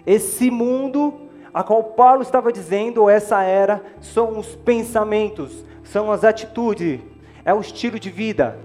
Esse 0.06 0.50
mundo 0.50 1.22
a 1.54 1.62
qual 1.62 1.84
Paulo 1.84 2.22
estava 2.22 2.50
dizendo, 2.50 3.10
essa 3.10 3.42
era, 3.42 3.82
são 4.00 4.38
os 4.38 4.54
pensamentos, 4.54 5.64
são 5.84 6.10
as 6.10 6.24
atitudes, 6.24 7.00
é 7.44 7.52
o 7.52 7.60
estilo 7.60 7.98
de 7.98 8.08
vida, 8.08 8.58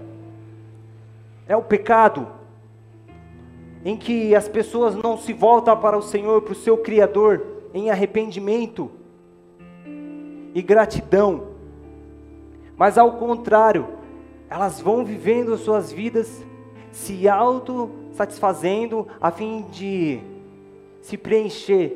é 1.46 1.54
o 1.56 1.62
pecado, 1.62 2.26
em 3.84 3.96
que 3.96 4.34
as 4.34 4.48
pessoas 4.48 4.94
não 4.94 5.18
se 5.18 5.32
voltam 5.32 5.76
para 5.78 5.96
o 5.96 6.02
Senhor, 6.02 6.42
para 6.42 6.52
o 6.52 6.56
seu 6.56 6.78
Criador, 6.78 7.44
em 7.74 7.90
arrependimento 7.90 8.90
e 10.54 10.62
gratidão, 10.62 11.47
mas 12.78 12.96
ao 12.96 13.14
contrário, 13.14 13.88
elas 14.48 14.80
vão 14.80 15.04
vivendo 15.04 15.58
suas 15.58 15.90
vidas 15.90 16.44
se 16.92 17.28
auto-satisfazendo 17.28 19.08
a 19.20 19.32
fim 19.32 19.66
de 19.72 20.20
se 21.02 21.18
preencher 21.18 21.92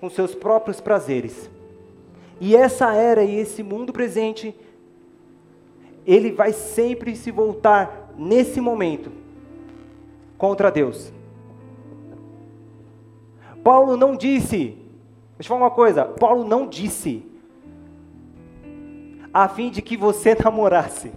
com 0.00 0.10
seus 0.10 0.34
próprios 0.34 0.80
prazeres. 0.80 1.48
E 2.40 2.56
essa 2.56 2.92
era 2.92 3.22
e 3.22 3.36
esse 3.36 3.62
mundo 3.62 3.92
presente, 3.92 4.54
ele 6.04 6.32
vai 6.32 6.52
sempre 6.52 7.14
se 7.14 7.30
voltar 7.30 8.12
nesse 8.18 8.60
momento 8.60 9.12
contra 10.36 10.70
Deus. 10.70 11.12
Paulo 13.62 13.96
não 13.96 14.16
disse, 14.16 14.76
deixa 15.38 15.42
eu 15.42 15.44
falar 15.44 15.60
uma 15.60 15.70
coisa, 15.70 16.04
Paulo 16.04 16.44
não 16.44 16.66
disse 16.66 17.24
a 19.34 19.48
fim 19.48 19.68
de 19.68 19.82
que 19.82 19.96
você 19.96 20.36
namorasse, 20.42 21.12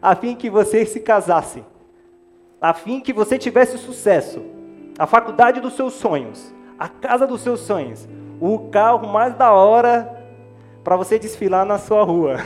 a 0.00 0.16
fim 0.16 0.34
que 0.34 0.48
você 0.48 0.86
se 0.86 1.00
casasse, 1.00 1.62
a 2.58 2.72
fim 2.72 3.00
que 3.00 3.12
você 3.12 3.38
tivesse 3.38 3.76
sucesso, 3.76 4.42
a 4.98 5.06
faculdade 5.06 5.60
dos 5.60 5.74
seus 5.74 5.92
sonhos, 5.92 6.54
a 6.78 6.88
casa 6.88 7.26
dos 7.26 7.42
seus 7.42 7.60
sonhos, 7.60 8.08
o 8.40 8.70
carro 8.70 9.06
mais 9.06 9.34
da 9.34 9.52
hora 9.52 10.24
para 10.82 10.96
você 10.96 11.18
desfilar 11.18 11.66
na 11.66 11.78
sua 11.78 12.02
rua. 12.02 12.38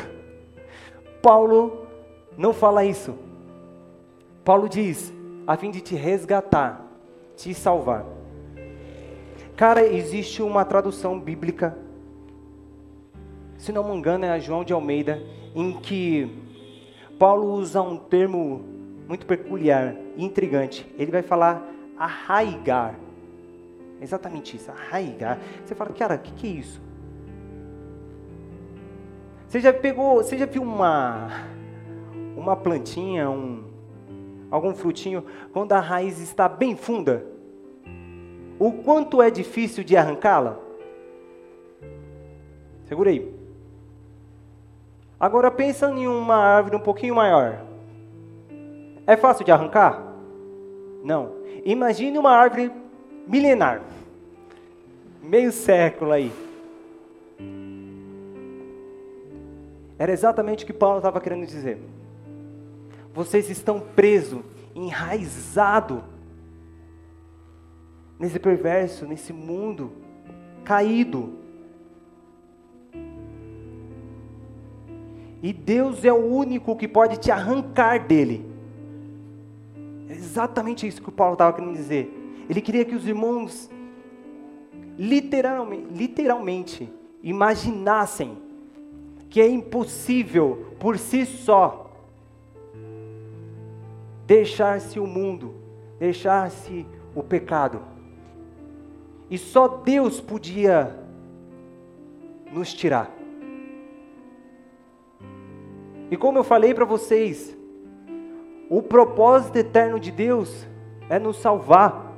Paulo 1.22 1.86
não 2.36 2.52
fala 2.52 2.84
isso. 2.84 3.14
Paulo 4.44 4.68
diz, 4.68 5.12
a 5.46 5.56
fim 5.56 5.70
de 5.70 5.80
te 5.80 5.94
resgatar, 5.94 6.80
te 7.36 7.54
salvar. 7.54 8.04
Cara, 9.56 9.86
existe 9.86 10.42
uma 10.42 10.64
tradução 10.64 11.20
bíblica, 11.20 11.76
se 13.60 13.72
não 13.72 13.84
me 13.84 13.94
engano 13.94 14.24
é 14.24 14.30
a 14.30 14.38
João 14.38 14.64
de 14.64 14.72
Almeida, 14.72 15.22
em 15.54 15.78
que 15.80 16.34
Paulo 17.18 17.52
usa 17.52 17.82
um 17.82 17.98
termo 17.98 18.64
muito 19.06 19.26
peculiar 19.26 19.94
e 20.16 20.24
intrigante. 20.24 20.90
Ele 20.98 21.10
vai 21.10 21.20
falar 21.20 21.62
arraigar. 21.98 22.98
Exatamente 24.00 24.56
isso, 24.56 24.70
arraigar. 24.70 25.38
Você 25.62 25.74
fala, 25.74 25.92
cara, 25.92 26.14
o 26.14 26.18
que, 26.18 26.32
que 26.32 26.46
é 26.46 26.50
isso? 26.50 26.80
Você 29.46 29.60
já 29.60 29.74
pegou, 29.74 30.16
você 30.16 30.38
já 30.38 30.46
viu 30.46 30.62
uma 30.62 31.28
uma 32.34 32.56
plantinha, 32.56 33.28
um 33.28 33.64
algum 34.50 34.74
frutinho 34.74 35.22
quando 35.52 35.72
a 35.72 35.80
raiz 35.80 36.18
está 36.18 36.48
bem 36.48 36.74
funda? 36.74 37.26
O 38.58 38.72
quanto 38.72 39.20
é 39.20 39.30
difícil 39.30 39.84
de 39.84 39.98
arrancá-la? 39.98 40.58
Segurei. 42.86 43.39
Agora 45.20 45.50
pensa 45.50 45.90
em 45.90 46.08
uma 46.08 46.36
árvore 46.36 46.76
um 46.76 46.80
pouquinho 46.80 47.14
maior. 47.14 47.62
É 49.06 49.18
fácil 49.18 49.44
de 49.44 49.52
arrancar? 49.52 50.02
Não. 51.04 51.34
Imagine 51.62 52.18
uma 52.18 52.30
árvore 52.30 52.72
milenar. 53.26 53.82
Meio 55.22 55.52
século 55.52 56.12
aí. 56.12 56.32
Era 59.98 60.12
exatamente 60.12 60.64
o 60.64 60.66
que 60.66 60.72
Paulo 60.72 60.96
estava 60.96 61.20
querendo 61.20 61.44
dizer. 61.44 61.78
Vocês 63.12 63.50
estão 63.50 63.78
presos, 63.78 64.40
enraizados 64.74 66.00
nesse 68.18 68.38
perverso, 68.38 69.04
nesse 69.04 69.30
mundo 69.30 69.92
caído. 70.64 71.39
E 75.42 75.52
Deus 75.52 76.04
é 76.04 76.12
o 76.12 76.24
único 76.24 76.76
que 76.76 76.86
pode 76.86 77.16
te 77.18 77.30
arrancar 77.30 78.06
dele. 78.06 78.44
É 80.08 80.12
exatamente 80.12 80.86
isso 80.86 81.00
que 81.00 81.08
o 81.08 81.12
Paulo 81.12 81.34
estava 81.34 81.52
querendo 81.52 81.74
dizer. 81.74 82.12
Ele 82.48 82.60
queria 82.60 82.84
que 82.84 82.94
os 82.94 83.06
irmãos 83.06 83.70
literalmente, 84.98 85.86
literalmente 85.94 86.92
imaginassem 87.22 88.36
que 89.30 89.40
é 89.40 89.48
impossível 89.48 90.74
por 90.78 90.98
si 90.98 91.24
só 91.24 91.90
deixar-se 94.26 95.00
o 95.00 95.06
mundo, 95.06 95.54
deixar-se 95.98 96.84
o 97.14 97.22
pecado. 97.22 97.80
E 99.30 99.38
só 99.38 99.68
Deus 99.68 100.20
podia 100.20 100.98
nos 102.52 102.74
tirar. 102.74 103.19
E 106.10 106.16
como 106.16 106.38
eu 106.38 106.44
falei 106.44 106.74
para 106.74 106.84
vocês, 106.84 107.56
o 108.68 108.82
propósito 108.82 109.56
eterno 109.56 110.00
de 110.00 110.10
Deus 110.10 110.66
é 111.08 111.18
nos 111.18 111.36
salvar. 111.36 112.10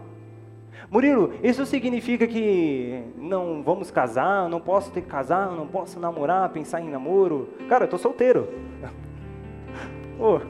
Murilo, 0.90 1.32
isso 1.42 1.64
significa 1.64 2.26
que 2.26 3.02
não 3.16 3.62
vamos 3.62 3.90
casar, 3.90 4.48
não 4.48 4.60
posso 4.60 4.90
ter 4.90 5.00
que 5.00 5.08
casar, 5.08 5.50
não 5.52 5.66
posso 5.66 5.98
namorar, 5.98 6.50
pensar 6.50 6.80
em 6.80 6.90
namoro? 6.90 7.48
Cara, 7.68 7.84
eu 7.84 7.88
tô 7.88 7.96
solteiro. 7.96 8.48
Ou, 10.18 10.40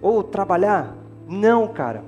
ou 0.00 0.22
trabalhar? 0.22 0.96
Não, 1.28 1.68
cara. 1.68 2.02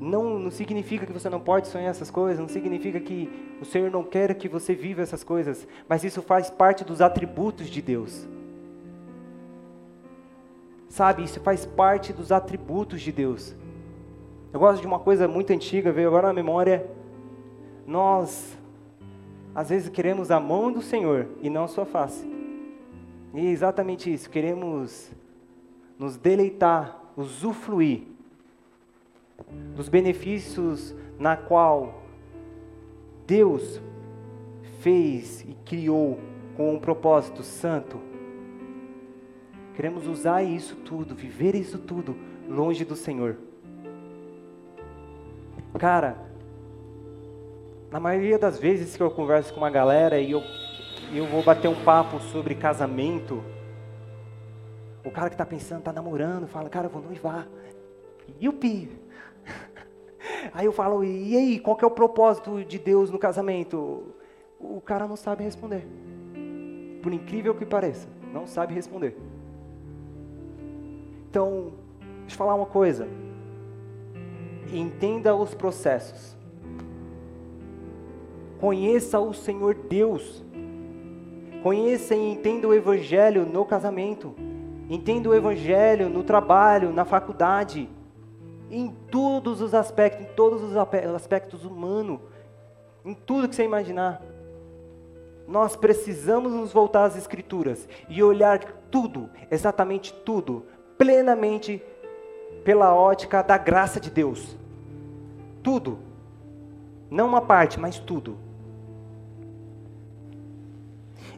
Não, 0.00 0.38
não 0.38 0.50
significa 0.50 1.06
que 1.06 1.12
você 1.12 1.28
não 1.30 1.38
pode 1.38 1.68
sonhar 1.68 1.90
essas 1.90 2.10
coisas, 2.10 2.40
não 2.40 2.48
significa 2.48 2.98
que 2.98 3.30
o 3.60 3.64
Senhor 3.64 3.90
não 3.90 4.02
quer 4.02 4.34
que 4.34 4.48
você 4.48 4.74
viva 4.74 5.02
essas 5.02 5.22
coisas, 5.22 5.68
mas 5.88 6.02
isso 6.02 6.20
faz 6.20 6.50
parte 6.50 6.82
dos 6.82 7.00
atributos 7.00 7.68
de 7.68 7.80
Deus. 7.80 8.26
Sabe, 10.92 11.24
isso 11.24 11.40
faz 11.40 11.64
parte 11.64 12.12
dos 12.12 12.30
atributos 12.30 13.00
de 13.00 13.10
Deus. 13.10 13.56
Eu 14.52 14.60
gosto 14.60 14.82
de 14.82 14.86
uma 14.86 14.98
coisa 14.98 15.26
muito 15.26 15.50
antiga, 15.50 15.90
veio 15.90 16.08
agora 16.08 16.26
na 16.26 16.34
memória. 16.34 16.86
Nós, 17.86 18.58
às 19.54 19.70
vezes, 19.70 19.88
queremos 19.88 20.30
a 20.30 20.38
mão 20.38 20.70
do 20.70 20.82
Senhor 20.82 21.28
e 21.40 21.48
não 21.48 21.64
a 21.64 21.68
sua 21.68 21.86
face. 21.86 22.30
E 23.32 23.40
é 23.40 23.48
exatamente 23.48 24.12
isso, 24.12 24.28
queremos 24.28 25.10
nos 25.98 26.18
deleitar, 26.18 27.00
usufruir 27.16 28.02
dos 29.74 29.88
benefícios 29.88 30.94
na 31.18 31.38
qual 31.38 32.02
Deus 33.26 33.80
fez 34.80 35.40
e 35.40 35.56
criou 35.64 36.18
com 36.54 36.74
um 36.74 36.78
propósito 36.78 37.42
santo. 37.42 38.11
Queremos 39.74 40.06
usar 40.06 40.42
isso 40.42 40.76
tudo, 40.76 41.14
viver 41.14 41.54
isso 41.54 41.78
tudo 41.78 42.16
longe 42.48 42.84
do 42.84 42.94
Senhor. 42.94 43.38
Cara, 45.78 46.16
na 47.90 47.98
maioria 47.98 48.38
das 48.38 48.58
vezes 48.58 48.96
que 48.96 49.02
eu 49.02 49.10
converso 49.10 49.52
com 49.52 49.60
uma 49.60 49.70
galera 49.70 50.20
e 50.20 50.30
eu, 50.30 50.42
eu 51.12 51.26
vou 51.26 51.42
bater 51.42 51.68
um 51.68 51.84
papo 51.84 52.20
sobre 52.20 52.54
casamento, 52.54 53.42
o 55.04 55.10
cara 55.10 55.28
que 55.28 55.34
está 55.34 55.46
pensando, 55.46 55.80
está 55.80 55.92
namorando, 55.92 56.46
fala, 56.46 56.68
cara, 56.68 56.86
eu 56.86 56.90
vou 56.90 57.02
noivar. 57.02 57.48
Yupi! 58.40 58.90
Aí 60.52 60.66
eu 60.66 60.72
falo, 60.72 61.04
e 61.04 61.36
aí, 61.36 61.58
qual 61.58 61.76
que 61.76 61.84
é 61.84 61.86
o 61.86 61.90
propósito 61.90 62.64
de 62.64 62.78
Deus 62.78 63.10
no 63.10 63.18
casamento? 63.18 64.14
O 64.58 64.80
cara 64.80 65.06
não 65.06 65.16
sabe 65.16 65.44
responder. 65.44 65.86
Por 67.02 67.12
incrível 67.12 67.54
que 67.54 67.64
pareça, 67.64 68.08
não 68.32 68.46
sabe 68.46 68.74
responder. 68.74 69.16
Então, 71.32 71.72
deixa 72.20 72.34
eu 72.34 72.36
falar 72.36 72.54
uma 72.54 72.66
coisa 72.66 73.08
entenda 74.78 75.34
os 75.34 75.54
processos. 75.54 76.36
Conheça 78.60 79.18
o 79.18 79.32
Senhor 79.32 79.74
Deus. 79.74 80.44
Conheça 81.62 82.14
e 82.14 82.32
entenda 82.32 82.68
o 82.68 82.74
Evangelho 82.74 83.44
no 83.46 83.64
casamento. 83.64 84.34
Entenda 84.88 85.28
o 85.28 85.34
Evangelho 85.34 86.08
no 86.08 86.22
trabalho, 86.22 86.92
na 86.92 87.04
faculdade. 87.04 87.88
Em 88.70 88.88
todos 89.10 89.60
os 89.60 89.74
aspectos, 89.74 90.26
em 90.26 90.34
todos 90.34 90.62
os 90.62 90.76
aspectos 90.76 91.64
humanos. 91.64 92.20
Em 93.04 93.14
tudo 93.14 93.48
que 93.48 93.56
você 93.56 93.64
imaginar. 93.64 94.22
Nós 95.46 95.74
precisamos 95.74 96.52
nos 96.52 96.72
voltar 96.72 97.04
às 97.04 97.16
Escrituras 97.16 97.88
e 98.08 98.22
olhar 98.22 98.60
tudo, 98.90 99.28
exatamente 99.50 100.12
tudo, 100.12 100.64
plenamente 100.96 101.82
pela 102.64 102.94
ótica 102.94 103.42
da 103.42 103.58
graça 103.58 104.00
de 104.00 104.10
Deus. 104.10 104.56
Tudo. 105.62 105.98
Não 107.10 107.26
uma 107.26 107.40
parte, 107.40 107.78
mas 107.78 107.98
tudo. 107.98 108.36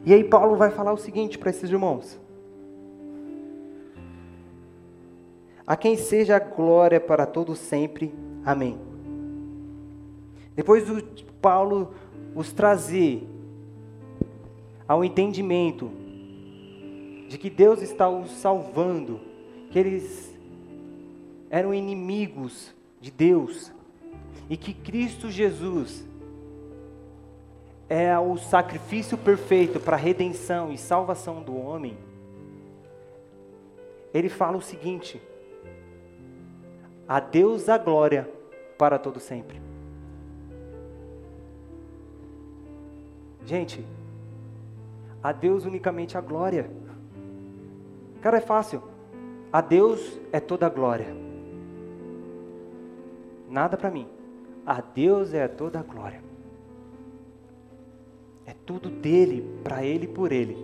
E 0.05 0.13
aí 0.13 0.23
Paulo 0.23 0.55
vai 0.55 0.69
falar 0.69 0.93
o 0.93 0.97
seguinte 0.97 1.37
para 1.37 1.49
esses 1.49 1.69
irmãos: 1.69 2.19
A 5.65 5.75
quem 5.75 5.97
seja 5.97 6.35
a 6.35 6.39
glória 6.39 6.99
para 6.99 7.25
todo 7.25 7.55
sempre. 7.55 8.13
Amém. 8.45 8.79
Depois 10.55 10.85
do 10.85 11.03
Paulo 11.41 11.93
os 12.35 12.53
trazer 12.53 13.27
ao 14.87 15.03
entendimento 15.03 15.91
de 17.27 17.37
que 17.37 17.49
Deus 17.49 17.81
está 17.81 18.07
os 18.07 18.29
salvando, 18.31 19.19
que 19.75 19.79
eles 19.79 20.33
eram 21.49 21.73
inimigos 21.73 22.73
de 23.01 23.11
Deus 23.11 23.73
e 24.49 24.55
que 24.55 24.73
Cristo 24.73 25.29
Jesus 25.29 26.07
é 27.89 28.17
o 28.17 28.37
sacrifício 28.37 29.17
perfeito 29.17 29.77
para 29.77 29.97
a 29.97 29.99
redenção 29.99 30.71
e 30.71 30.77
salvação 30.77 31.43
do 31.43 31.57
homem. 31.57 31.97
Ele 34.13 34.29
fala 34.29 34.55
o 34.55 34.61
seguinte: 34.61 35.21
A 37.05 37.19
Deus 37.19 37.67
a 37.67 37.77
glória 37.77 38.31
para 38.77 38.97
todo 38.97 39.19
sempre. 39.19 39.61
Gente, 43.45 43.85
a 45.21 45.33
Deus 45.33 45.65
unicamente 45.65 46.17
a 46.17 46.21
glória. 46.21 46.71
Cara, 48.21 48.37
é 48.37 48.41
fácil. 48.41 48.94
A 49.55 49.61
Deus 49.61 50.19
é 50.33 50.39
toda 50.41 50.65
a 50.65 50.69
glória. 50.69 51.15
Nada 53.49 53.77
para 53.77 53.89
mim. 53.89 54.05
A 54.65 54.81
Deus 54.81 55.33
é 55.33 55.47
toda 55.47 55.79
a 55.79 55.81
glória. 55.81 56.21
É 58.45 58.53
tudo 58.65 58.89
dele, 58.89 59.57
para 59.63 59.81
ele 59.81 60.03
e 60.03 60.07
por 60.09 60.33
ele. 60.33 60.57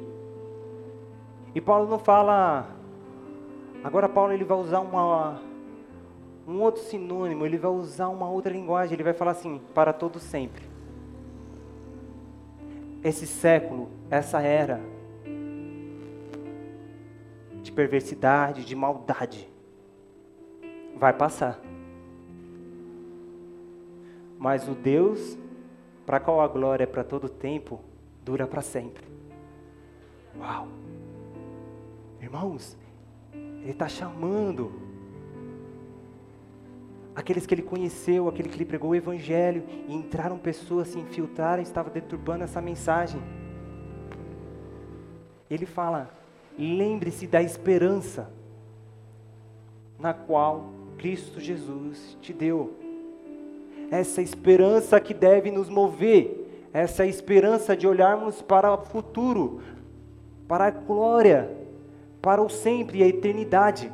E 1.56 1.62
Paulo 1.62 1.90
não 1.90 2.00
fala. 2.00 2.68
Agora 3.82 4.10
Paulo 4.10 4.34
ele 4.34 4.44
vai 4.44 4.58
usar 4.58 4.82
uma 4.82 5.40
um 6.46 6.60
outro 6.60 6.84
sinônimo, 6.84 7.46
ele 7.46 7.58
vai 7.58 7.72
usar 7.72 8.10
uma 8.10 8.30
outra 8.30 8.52
linguagem, 8.52 8.96
ele 8.96 9.04
vai 9.04 9.14
falar 9.14 9.32
assim, 9.32 9.62
para 9.74 9.94
todo 9.94 10.20
sempre. 10.20 10.66
Esse 13.02 13.26
século, 13.26 13.88
essa 14.10 14.42
era 14.42 14.82
perversidade, 17.82 18.64
de 18.64 18.76
maldade, 18.76 19.50
vai 20.96 21.12
passar. 21.12 21.60
Mas 24.38 24.68
o 24.68 24.76
Deus, 24.76 25.36
para 26.06 26.20
qual 26.20 26.42
a 26.42 26.48
glória 26.48 26.84
é 26.84 26.88
para 26.88 27.04
todo 27.04 27.28
tempo, 27.28 27.82
dura 28.24 28.46
para 28.46 28.62
sempre. 28.62 29.04
Uau! 30.38 30.68
Irmãos, 32.22 32.78
Ele 33.34 33.72
está 33.72 33.88
chamando 33.88 34.72
aqueles 37.16 37.48
que 37.48 37.56
Ele 37.56 37.64
conheceu, 37.64 38.28
aquele 38.28 38.48
que 38.48 38.58
Ele 38.58 38.66
pregou 38.66 38.92
o 38.92 38.96
Evangelho, 38.96 39.64
e 39.88 39.96
entraram 39.96 40.38
pessoas, 40.38 40.90
se 40.90 41.00
infiltraram, 41.00 41.64
estavam 41.64 41.92
deturbando 41.92 42.44
essa 42.44 42.62
mensagem. 42.62 43.20
Ele 45.50 45.66
fala: 45.66 46.21
lembre-se 46.58 47.28
da 47.28 47.42
esperança 47.42 48.32
na 50.00 50.14
qual 50.14 50.70
Cristo 50.98 51.40
Jesus 51.40 52.18
te 52.22 52.34
deu. 52.34 52.74
Essa 53.90 54.22
esperança 54.22 55.00
que 55.00 55.14
deve 55.14 55.52
nos 55.52 55.70
mover, 55.70 56.70
essa 56.74 57.06
esperança 57.06 57.76
de 57.76 57.88
olharmos 57.88 58.42
para 58.42 58.74
o 58.74 58.78
futuro, 58.86 59.62
para 60.48 60.66
a 60.66 60.72
glória, 60.72 61.56
para 62.22 62.42
o 62.42 62.50
sempre 62.50 63.00
e 63.00 63.04
a 63.04 63.08
eternidade. 63.08 63.92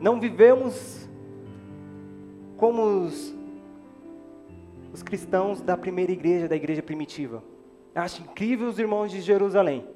Não 0.00 0.18
vivemos 0.18 1.08
como 2.56 2.82
os, 2.82 3.34
os 4.92 5.02
cristãos 5.02 5.60
da 5.60 5.76
primeira 5.76 6.10
igreja, 6.10 6.48
da 6.48 6.56
igreja 6.56 6.82
primitiva 6.82 7.51
Acho 7.94 8.22
incrível 8.22 8.68
os 8.68 8.78
irmãos 8.78 9.10
de 9.10 9.20
Jerusalém. 9.20 9.86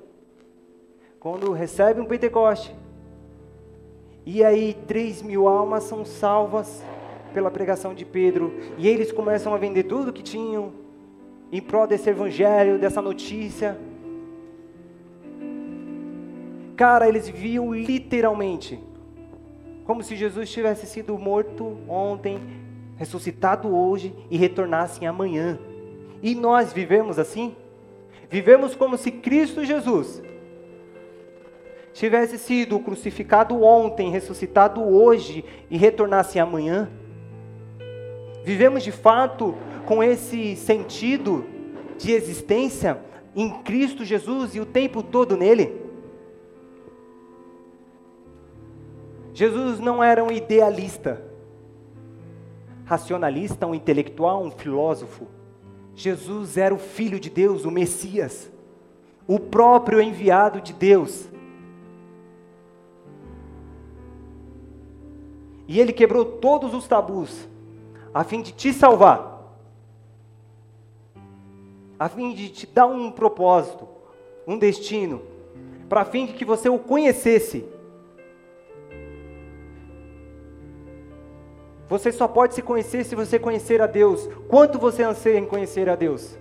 Quando 1.19 1.53
recebem 1.53 2.03
um 2.03 2.07
Pentecoste, 2.07 2.75
e 4.25 4.45
aí 4.45 4.75
três 4.87 5.23
mil 5.23 5.49
almas 5.49 5.85
são 5.85 6.05
salvas 6.05 6.85
pela 7.33 7.51
pregação 7.51 7.95
de 7.95 8.05
Pedro, 8.05 8.53
e 8.77 8.87
eles 8.87 9.11
começam 9.11 9.55
a 9.55 9.57
vender 9.57 9.85
tudo 9.85 10.13
que 10.13 10.23
tinham 10.23 10.73
em 11.51 11.61
prol 11.61 11.87
desse 11.87 12.11
evangelho, 12.11 12.79
dessa 12.79 13.01
notícia. 13.01 13.79
Cara, 16.77 17.09
eles 17.09 17.29
viam 17.29 17.73
literalmente 17.73 18.79
como 19.87 20.03
se 20.03 20.17
Jesus 20.17 20.51
tivesse 20.51 20.85
sido 20.85 21.17
morto 21.17 21.79
ontem, 21.89 22.39
ressuscitado 22.97 23.75
hoje 23.75 24.13
e 24.31 24.37
retornasse 24.37 25.07
amanhã. 25.07 25.59
E 26.23 26.35
nós 26.35 26.73
vivemos 26.73 27.19
assim? 27.19 27.55
Vivemos 28.29 28.75
como 28.75 28.97
se 28.97 29.11
Cristo 29.11 29.65
Jesus 29.65 30.23
tivesse 31.93 32.39
sido 32.39 32.79
crucificado 32.79 33.63
ontem, 33.63 34.11
ressuscitado 34.11 34.83
hoje 34.83 35.45
e 35.71 35.79
retornasse 35.79 36.39
amanhã. 36.39 36.91
Vivemos 38.45 38.83
de 38.83 38.93
fato 38.93 39.55
com 39.87 40.05
esse 40.05 40.57
sentido 40.57 41.47
de 41.97 42.13
existência 42.13 42.99
em 43.35 43.51
Cristo 43.63 44.05
Jesus 44.05 44.55
e 44.55 44.61
o 44.61 44.67
tempo 44.67 45.03
todo 45.03 45.37
nele. 45.37 45.87
Jesus 49.33 49.79
não 49.79 50.03
era 50.03 50.25
um 50.25 50.31
idealista, 50.31 51.23
racionalista, 52.85 53.67
um 53.67 53.75
intelectual, 53.75 54.43
um 54.43 54.51
filósofo. 54.51 55.27
Jesus 55.97 56.59
era 56.59 56.75
o 56.75 56.79
Filho 56.79 57.19
de 57.19 57.31
Deus, 57.31 57.65
o 57.65 57.71
Messias, 57.71 58.53
o 59.27 59.41
próprio 59.41 59.99
enviado 59.99 60.61
de 60.61 60.75
Deus. 60.75 61.27
E 65.67 65.81
ele 65.81 65.95
quebrou 65.95 66.25
todos 66.25 66.75
os 66.75 66.87
tabus, 66.87 67.49
a 68.13 68.23
fim 68.23 68.43
de 68.43 68.53
te 68.53 68.75
salvar, 68.75 69.57
a 71.99 72.11
fim 72.11 72.35
de 72.35 72.51
te 72.51 72.67
dar 72.67 72.87
um 72.87 73.11
propósito, 73.11 73.89
um 74.47 74.59
destino, 74.59 75.23
para 75.89 76.05
fim 76.05 76.27
de 76.27 76.35
que 76.35 76.45
você 76.45 76.69
o 76.69 76.79
conhecesse 76.79 77.65
Você 81.89 82.11
só 82.11 82.27
pode 82.27 82.55
se 82.55 82.63
conhecer 82.63 83.05
se 83.05 83.15
você 83.15 83.39
conhecer 83.39 83.81
a 83.81 83.87
Deus. 83.87 84.29
Quanto 84.49 84.79
você 84.79 85.03
anseia 85.03 85.39
em 85.39 85.47
conhecer 85.47 85.89
a 85.89 85.95
Deus? 85.95 86.37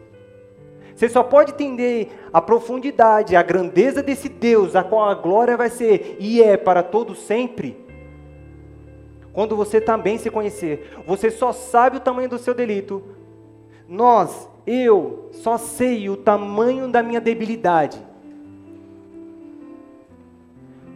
Você 0.95 1.09
só 1.09 1.21
pode 1.21 1.51
entender 1.51 2.09
a 2.31 2.41
profundidade, 2.41 3.35
a 3.35 3.43
grandeza 3.43 4.01
desse 4.01 4.29
Deus, 4.29 4.75
a 4.75 4.83
qual 4.83 5.09
a 5.09 5.13
glória 5.13 5.57
vai 5.57 5.69
ser 5.69 6.17
e 6.19 6.41
é 6.41 6.57
para 6.57 6.81
todo 6.81 7.13
sempre. 7.13 7.85
Quando 9.33 9.55
você 9.55 9.81
também 9.81 10.17
se 10.17 10.31
conhecer, 10.31 10.97
você 11.05 11.29
só 11.29 11.51
sabe 11.51 11.97
o 11.97 11.99
tamanho 11.99 12.29
do 12.29 12.37
seu 12.37 12.53
delito. 12.53 13.03
Nós, 13.87 14.49
eu, 14.65 15.29
só 15.33 15.57
sei 15.57 16.09
o 16.09 16.15
tamanho 16.15 16.87
da 16.87 17.03
minha 17.03 17.19
debilidade. 17.19 18.01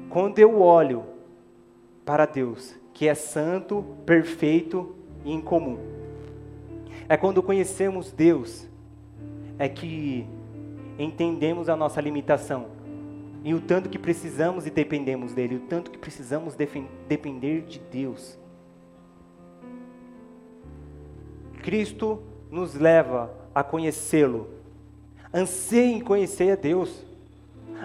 Quando 0.10 0.40
eu 0.40 0.62
olho 0.62 1.04
para 2.06 2.26
Deus 2.26 2.79
que 3.00 3.08
é 3.08 3.16
santo, 3.16 3.82
perfeito 4.06 4.94
e 5.24 5.32
incomum. 5.32 5.80
É 7.08 7.16
quando 7.16 7.42
conhecemos 7.42 8.12
Deus, 8.12 8.68
é 9.58 9.70
que 9.70 10.28
entendemos 10.98 11.70
a 11.70 11.78
nossa 11.78 12.02
limitação 12.02 12.66
e 13.42 13.54
o 13.54 13.62
tanto 13.62 13.88
que 13.88 13.98
precisamos 13.98 14.68
e 14.68 14.70
dependemos 14.70 15.32
dele, 15.32 15.56
o 15.56 15.60
tanto 15.62 15.92
que 15.92 15.98
precisamos 15.98 16.58
depender 17.08 17.62
de 17.62 17.80
Deus. 17.80 18.38
Cristo 21.64 22.22
nos 22.52 22.76
leva 22.76 23.34
a 23.56 23.64
conhecê-lo. 23.64 24.50
Anseie 25.34 25.94
em 25.94 26.02
conhecer 26.02 26.52
a 26.52 26.56
Deus. 26.58 27.06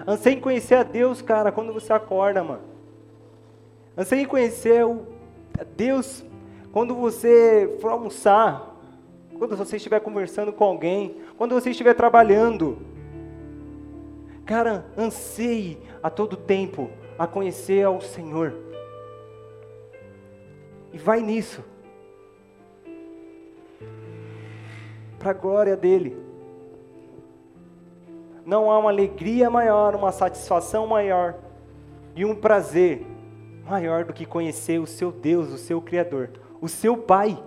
Anseie 0.05 0.35
em 0.35 0.41
conhecer 0.41 0.75
a 0.75 0.83
Deus, 0.83 1.21
cara, 1.21 1.53
quando 1.53 1.71
você 1.71 1.93
acorda, 1.93 2.43
mano. 2.43 2.74
Anseie 3.97 4.25
conhecer 4.25 4.85
o 4.85 5.07
Deus 5.77 6.23
quando 6.73 6.93
você 6.93 7.77
for 7.79 7.91
almoçar, 7.91 8.75
quando 9.39 9.55
você 9.55 9.77
estiver 9.77 10.01
conversando 10.01 10.51
com 10.51 10.65
alguém, 10.65 11.15
quando 11.37 11.55
você 11.55 11.69
estiver 11.69 11.93
trabalhando. 11.93 12.77
Cara, 14.45 14.85
anseie 14.97 15.77
a 16.03 16.09
todo 16.09 16.35
tempo 16.35 16.89
a 17.17 17.25
conhecer 17.25 17.83
ao 17.83 18.01
Senhor. 18.01 18.53
E 20.91 20.97
vai 20.97 21.21
nisso. 21.21 21.63
Para 25.17 25.31
a 25.31 25.33
glória 25.33 25.77
dele. 25.77 26.23
não 28.45 28.69
há 28.69 28.77
uma 28.77 28.91
alegria 28.91 29.49
maior, 29.49 29.95
uma 29.95 30.11
satisfação 30.11 30.85
maior 30.85 31.35
e 32.15 32.23
um 32.23 32.35
prazer 32.35 33.14
maior 33.65 34.05
do 34.05 34.13
que 34.13 34.25
conhecer 34.25 34.79
o 34.79 34.85
seu 34.85 35.11
Deus, 35.11 35.51
o 35.51 35.57
seu 35.57 35.81
Criador, 35.81 36.29
o 36.61 36.67
seu 36.67 36.95
Pai. 36.95 37.37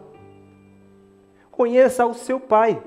Conheça 1.50 2.04
o 2.04 2.14
seu 2.14 2.40
Pai. 2.40 2.82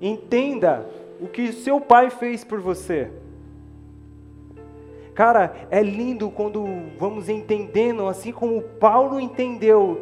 Entenda 0.00 0.86
o 1.20 1.26
que 1.26 1.48
o 1.48 1.52
seu 1.52 1.80
Pai 1.80 2.10
fez 2.10 2.44
por 2.44 2.60
você. 2.60 3.10
Cara, 5.14 5.54
é 5.70 5.82
lindo 5.82 6.30
quando 6.30 6.64
vamos 6.98 7.28
entendendo, 7.28 8.08
assim 8.08 8.32
como 8.32 8.60
Paulo 8.60 9.18
entendeu 9.20 10.00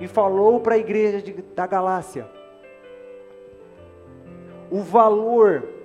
e 0.00 0.08
falou 0.08 0.60
para 0.60 0.74
a 0.74 0.78
igreja 0.78 1.20
de, 1.20 1.32
da 1.32 1.66
Galácia. 1.66 2.26
O 4.70 4.80
valor 4.80 5.75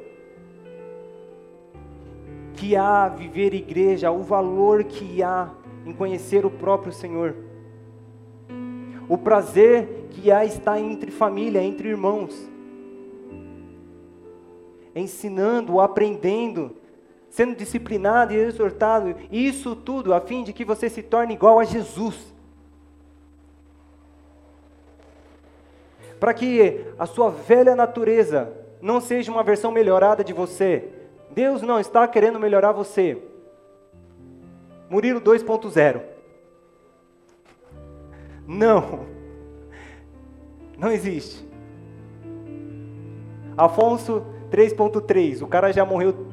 que 2.62 2.76
há 2.76 3.07
viver 3.07 3.55
igreja, 3.55 4.12
o 4.12 4.22
valor 4.22 4.84
que 4.84 5.24
há 5.24 5.49
em 5.84 5.91
conhecer 5.91 6.45
o 6.45 6.51
próprio 6.51 6.93
Senhor. 6.93 7.36
O 9.09 9.18
prazer 9.18 10.05
que 10.12 10.32
há 10.32 10.45
estar 10.45 10.80
entre 10.80 11.09
família, 11.09 11.64
entre 11.64 11.89
irmãos. 11.89 12.47
Ensinando, 14.95 15.82
aprendendo, 15.82 16.76
sendo 17.32 17.55
disciplinado 17.55 18.32
e 18.32 18.38
exortado, 18.38 19.16
isso 19.32 19.76
tudo 19.76 20.14
a 20.14 20.22
fim 20.22 20.43
de 20.43 20.53
que 20.53 20.64
você 20.64 20.88
se 20.88 21.01
torne 21.01 21.34
igual 21.34 21.57
a 21.57 21.64
Jesus. 21.64 22.32
Para 26.20 26.32
que 26.32 26.86
a 26.99 27.07
sua 27.07 27.32
velha 27.32 27.76
natureza 27.76 28.53
não 28.80 29.01
seja 29.01 29.32
uma 29.32 29.41
versão 29.41 29.72
melhorada 29.72 30.24
de 30.24 30.32
você. 30.32 31.00
Deus 31.34 31.61
não 31.61 31.79
está 31.79 32.07
querendo 32.07 32.39
melhorar 32.39 32.71
você. 32.71 33.21
Murilo 34.89 35.21
2.0. 35.21 36.01
Não. 38.47 39.05
Não 40.77 40.91
existe. 40.91 41.47
Afonso 43.57 44.25
3.3. 44.49 45.41
O 45.41 45.47
cara 45.47 45.71
já 45.71 45.86
morreu 45.86 46.32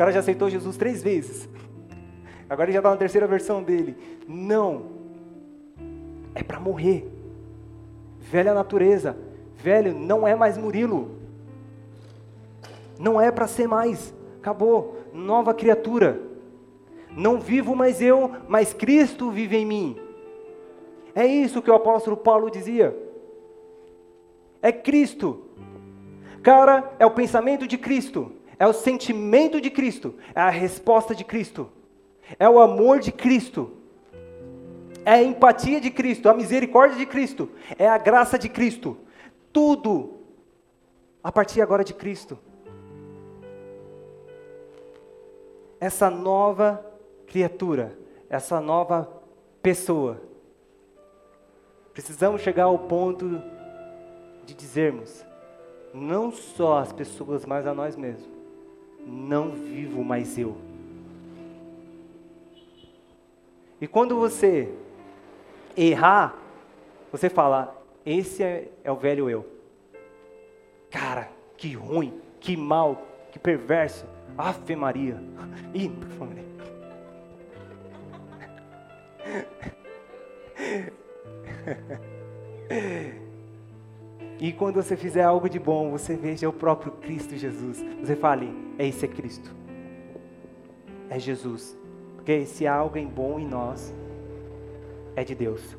cara 0.00 0.12
já 0.12 0.20
aceitou 0.20 0.48
Jesus 0.48 0.78
três 0.78 1.02
vezes. 1.02 1.46
Agora 2.48 2.64
ele 2.64 2.72
já 2.72 2.78
está 2.78 2.88
na 2.88 2.96
terceira 2.96 3.26
versão 3.26 3.62
dele. 3.62 3.94
Não. 4.26 4.86
É 6.34 6.42
para 6.42 6.58
morrer. 6.58 7.06
Velha 8.18 8.54
natureza. 8.54 9.14
Velho, 9.58 9.94
não 9.94 10.26
é 10.26 10.34
mais 10.34 10.56
Murilo. 10.56 11.19
Não 13.00 13.20
é 13.20 13.32
para 13.32 13.48
ser 13.48 13.66
mais. 13.66 14.14
Acabou. 14.38 14.96
Nova 15.12 15.52
criatura. 15.52 16.22
Não 17.16 17.40
vivo 17.40 17.74
mais 17.74 18.00
eu, 18.00 18.30
mas 18.48 18.72
Cristo 18.72 19.32
vive 19.32 19.56
em 19.56 19.66
mim. 19.66 20.00
É 21.12 21.26
isso 21.26 21.60
que 21.60 21.70
o 21.70 21.74
apóstolo 21.74 22.16
Paulo 22.16 22.48
dizia. 22.48 22.96
É 24.62 24.70
Cristo. 24.70 25.46
Cara, 26.40 26.92
é 27.00 27.04
o 27.04 27.10
pensamento 27.10 27.66
de 27.66 27.76
Cristo 27.76 28.32
é 28.60 28.66
o 28.66 28.74
sentimento 28.74 29.58
de 29.58 29.70
Cristo, 29.70 30.14
é 30.34 30.40
a 30.42 30.50
resposta 30.50 31.14
de 31.14 31.24
Cristo, 31.24 31.70
é 32.38 32.46
o 32.46 32.60
amor 32.60 33.00
de 33.00 33.10
Cristo, 33.10 33.70
é 35.02 35.12
a 35.12 35.22
empatia 35.22 35.80
de 35.80 35.90
Cristo, 35.90 36.28
a 36.28 36.34
misericórdia 36.34 36.98
de 36.98 37.06
Cristo, 37.06 37.48
é 37.78 37.88
a 37.88 37.96
graça 37.96 38.38
de 38.38 38.50
Cristo. 38.50 38.98
Tudo 39.50 40.18
a 41.24 41.32
partir 41.32 41.62
agora 41.62 41.82
de 41.82 41.94
Cristo. 41.94 42.38
Essa 45.80 46.10
nova 46.10 46.84
criatura, 47.26 47.96
essa 48.28 48.60
nova 48.60 49.10
pessoa. 49.62 50.20
Precisamos 51.92 52.42
chegar 52.42 52.64
ao 52.64 52.78
ponto 52.78 53.42
de 54.44 54.54
dizermos, 54.54 55.24
não 55.92 56.30
só 56.30 56.78
as 56.78 56.92
pessoas, 56.92 57.44
mas 57.44 57.66
a 57.66 57.74
nós 57.74 57.96
mesmos 57.96 58.40
não 59.06 59.50
vivo 59.50 60.04
mais 60.04 60.38
eu. 60.38 60.56
E 63.80 63.86
quando 63.86 64.16
você 64.16 64.72
errar, 65.76 66.36
você 67.10 67.28
fala: 67.28 67.82
esse 68.04 68.42
é, 68.42 68.70
é 68.84 68.92
o 68.92 68.96
velho 68.96 69.30
eu. 69.30 69.46
Cara, 70.90 71.30
que 71.56 71.72
ruim, 71.72 72.20
que 72.38 72.56
mal, 72.56 73.02
que 73.32 73.38
perverso. 73.38 74.04
Ave 74.36 74.76
Maria. 74.76 75.22
Ih, 75.74 75.88
por 75.88 76.08
favor. 76.08 76.36
E 84.40 84.52
quando 84.52 84.76
você 84.76 84.96
fizer 84.96 85.22
algo 85.22 85.50
de 85.50 85.58
bom, 85.58 85.90
você 85.90 86.16
veja 86.16 86.48
o 86.48 86.52
próprio 86.52 86.92
Cristo 86.92 87.36
Jesus. 87.36 87.84
Você 88.00 88.16
fale, 88.16 88.50
é 88.78 88.86
esse 88.86 89.04
é 89.04 89.08
Cristo. 89.08 89.54
É 91.10 91.18
Jesus. 91.18 91.76
Porque 92.16 92.46
se 92.46 92.66
há 92.66 92.74
algo 92.74 92.98
bom 93.06 93.38
em 93.38 93.46
nós, 93.46 93.94
é 95.14 95.22
de 95.24 95.34
Deus. 95.34 95.76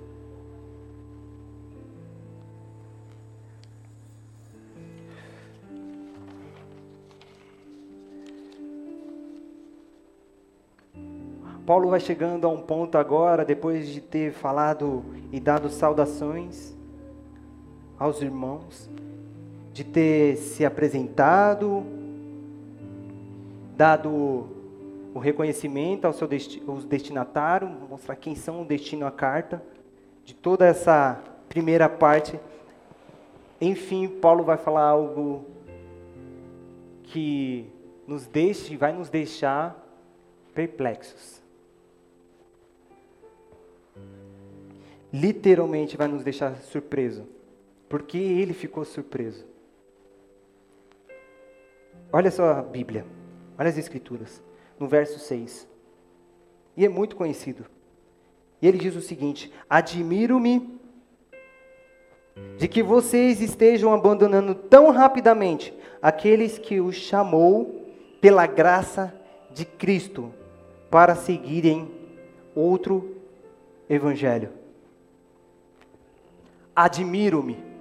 Paulo 11.71 11.89
vai 11.89 12.01
chegando 12.01 12.45
a 12.45 12.49
um 12.49 12.59
ponto 12.59 12.97
agora, 12.97 13.45
depois 13.45 13.87
de 13.87 14.01
ter 14.01 14.33
falado 14.33 15.05
e 15.31 15.39
dado 15.39 15.69
saudações 15.69 16.75
aos 17.97 18.21
irmãos, 18.21 18.89
de 19.71 19.85
ter 19.85 20.35
se 20.35 20.65
apresentado, 20.65 21.85
dado 23.77 24.49
o 25.15 25.19
reconhecimento 25.19 26.03
ao 26.03 26.11
seu 26.11 26.27
desti 26.27 26.61
aos 26.67 26.83
destinatários, 26.83 27.71
mostrar 27.89 28.17
quem 28.17 28.35
são 28.35 28.63
o 28.63 28.65
destino 28.65 29.07
à 29.07 29.11
carta, 29.11 29.63
de 30.25 30.35
toda 30.35 30.65
essa 30.65 31.21
primeira 31.47 31.87
parte. 31.87 32.37
Enfim, 33.61 34.09
Paulo 34.09 34.43
vai 34.43 34.57
falar 34.57 34.89
algo 34.89 35.45
que 37.03 37.65
nos 38.05 38.27
deixe, 38.27 38.75
vai 38.75 38.91
nos 38.91 39.09
deixar 39.09 39.81
perplexos. 40.53 41.40
Literalmente 45.11 45.97
vai 45.97 46.07
nos 46.07 46.23
deixar 46.23 46.55
surpreso 46.57 47.27
porque 47.89 48.17
ele 48.17 48.53
ficou 48.53 48.85
surpreso. 48.85 49.45
Olha 52.13 52.31
só 52.31 52.51
a 52.51 52.61
Bíblia, 52.61 53.05
olha 53.59 53.69
as 53.69 53.77
Escrituras, 53.77 54.41
no 54.79 54.87
verso 54.87 55.19
6. 55.19 55.67
E 56.77 56.85
é 56.85 56.89
muito 56.89 57.17
conhecido. 57.17 57.65
E 58.61 58.67
ele 58.67 58.77
diz 58.77 58.95
o 58.95 59.01
seguinte: 59.01 59.51
Admiro-me 59.69 60.79
de 62.57 62.67
que 62.69 62.81
vocês 62.81 63.41
estejam 63.41 63.93
abandonando 63.93 64.55
tão 64.55 64.91
rapidamente 64.91 65.73
aqueles 66.01 66.57
que 66.57 66.79
o 66.79 66.93
chamou 66.93 67.85
pela 68.21 68.47
graça 68.47 69.13
de 69.53 69.65
Cristo 69.65 70.33
para 70.89 71.15
seguirem 71.15 71.91
outro 72.55 73.17
evangelho. 73.89 74.60
Admiro-me 76.75 77.71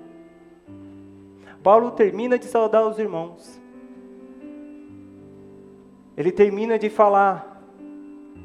Paulo 1.63 1.91
termina 1.91 2.39
de 2.39 2.47
saudar 2.47 2.87
os 2.87 2.99
irmãos. 2.99 3.61
Ele 6.17 6.33
termina 6.33 6.79
de 6.79 6.89
falar 6.89 7.63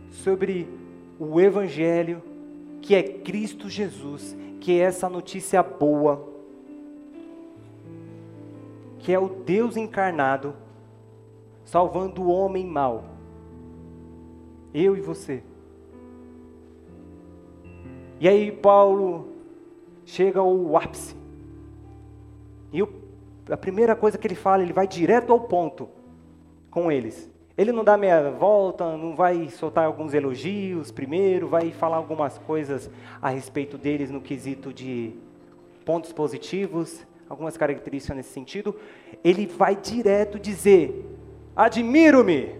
sobre 0.09 0.67
o 1.19 1.39
Evangelho, 1.39 2.21
que 2.81 2.93
é 2.93 3.03
Cristo 3.03 3.69
Jesus, 3.69 4.35
que 4.59 4.73
é 4.73 4.83
essa 4.83 5.09
notícia 5.09 5.63
boa, 5.63 6.27
que 8.99 9.13
é 9.13 9.19
o 9.19 9.29
Deus 9.29 9.77
encarnado, 9.77 10.53
salvando 11.63 12.21
o 12.21 12.29
homem 12.29 12.65
mau. 12.65 13.05
Eu 14.73 14.95
e 14.97 15.01
você. 15.01 15.41
E 18.19 18.27
aí 18.27 18.51
Paulo 18.51 19.34
chega 20.05 20.39
ao 20.39 20.77
ápice. 20.77 21.15
E 22.71 22.81
o 22.81 23.05
a 23.49 23.57
primeira 23.57 23.95
coisa 23.95 24.17
que 24.17 24.25
ele 24.25 24.35
fala, 24.35 24.63
ele 24.63 24.73
vai 24.73 24.87
direto 24.87 25.31
ao 25.31 25.39
ponto 25.39 25.87
com 26.71 26.91
eles. 26.91 27.31
Ele 27.57 27.71
não 27.71 27.83
dá 27.83 27.95
meia 27.95 28.31
volta, 28.31 28.97
não 28.97 29.15
vai 29.15 29.49
soltar 29.49 29.85
alguns 29.85 30.13
elogios 30.13 30.91
primeiro, 30.91 31.47
vai 31.47 31.71
falar 31.71 31.97
algumas 31.97 32.37
coisas 32.39 32.89
a 33.21 33.29
respeito 33.29 33.77
deles 33.77 34.09
no 34.11 34.19
quesito 34.19 34.73
de 34.73 35.13
pontos 35.85 36.11
positivos, 36.11 37.05
algumas 37.29 37.55
características 37.55 38.17
nesse 38.17 38.33
sentido, 38.33 38.75
ele 39.23 39.45
vai 39.45 39.75
direto 39.75 40.39
dizer: 40.39 41.05
Admiro-me. 41.55 42.59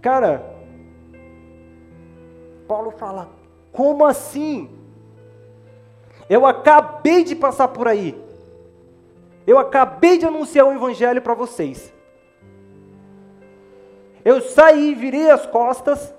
Cara, 0.00 0.54
Paulo 2.68 2.92
fala: 2.92 3.30
Como 3.72 4.04
assim? 4.04 4.68
Eu 6.28 6.46
acabei 6.46 7.24
de 7.24 7.36
passar 7.36 7.68
por 7.68 7.86
aí. 7.86 8.18
Eu 9.46 9.58
acabei 9.58 10.18
de 10.18 10.26
anunciar 10.26 10.66
o 10.66 10.72
evangelho 10.72 11.20
para 11.20 11.34
vocês. 11.34 11.92
Eu 14.24 14.40
saí, 14.40 14.94
virei 14.94 15.30
as 15.30 15.44
costas 15.44 16.14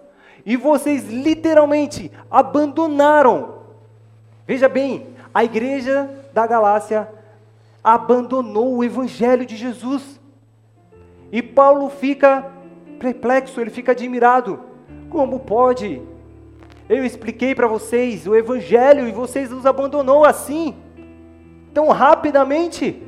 e 0.45 0.55
vocês 0.55 1.09
literalmente 1.09 2.11
abandonaram. 2.29 3.61
Veja 4.45 4.69
bem, 4.69 5.07
a 5.33 5.43
igreja 5.43 6.09
da 6.31 6.45
Galácia 6.45 7.09
abandonou 7.83 8.75
o 8.75 8.83
evangelho 8.83 9.45
de 9.45 9.55
Jesus. 9.55 10.19
E 11.31 11.41
Paulo 11.41 11.89
fica 11.89 12.51
perplexo, 12.99 13.59
ele 13.59 13.71
fica 13.71 13.91
admirado. 13.91 14.59
Como 15.09 15.39
pode? 15.39 16.01
Eu 16.87 17.03
expliquei 17.03 17.55
para 17.55 17.67
vocês 17.67 18.27
o 18.27 18.35
evangelho 18.35 19.07
e 19.07 19.11
vocês 19.11 19.51
os 19.51 19.65
abandonou 19.65 20.23
assim, 20.23 20.75
tão 21.73 21.87
rapidamente. 21.89 23.01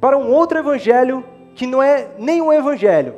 Para 0.00 0.16
um 0.16 0.32
outro 0.32 0.58
evangelho 0.58 1.22
que 1.54 1.66
não 1.66 1.82
é 1.82 2.08
nenhum 2.18 2.50
evangelho. 2.50 3.14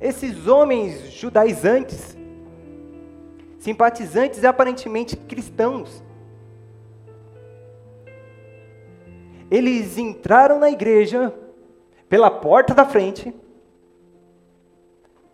Esses 0.00 0.46
homens 0.46 1.10
judaizantes, 1.10 2.16
simpatizantes 3.58 4.42
e 4.42 4.46
aparentemente 4.46 5.16
cristãos, 5.16 6.02
eles 9.50 9.98
entraram 9.98 10.60
na 10.60 10.70
igreja 10.70 11.34
pela 12.10 12.28
porta 12.28 12.74
da 12.74 12.84
frente, 12.84 13.32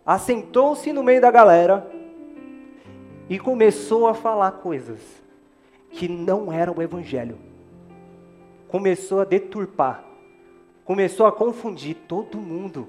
assentou-se 0.05 0.93
no 0.93 1.03
meio 1.03 1.19
da 1.19 1.31
galera 1.31 1.89
e 3.27 3.39
começou 3.39 4.07
a 4.07 4.13
falar 4.13 4.51
coisas 4.51 5.01
que 5.89 6.07
não 6.07 6.53
eram 6.53 6.75
o 6.77 6.81
evangelho. 6.81 7.39
Começou 8.67 9.21
a 9.21 9.25
deturpar, 9.25 10.05
começou 10.85 11.25
a 11.25 11.31
confundir 11.31 11.95
todo 12.07 12.37
mundo. 12.37 12.87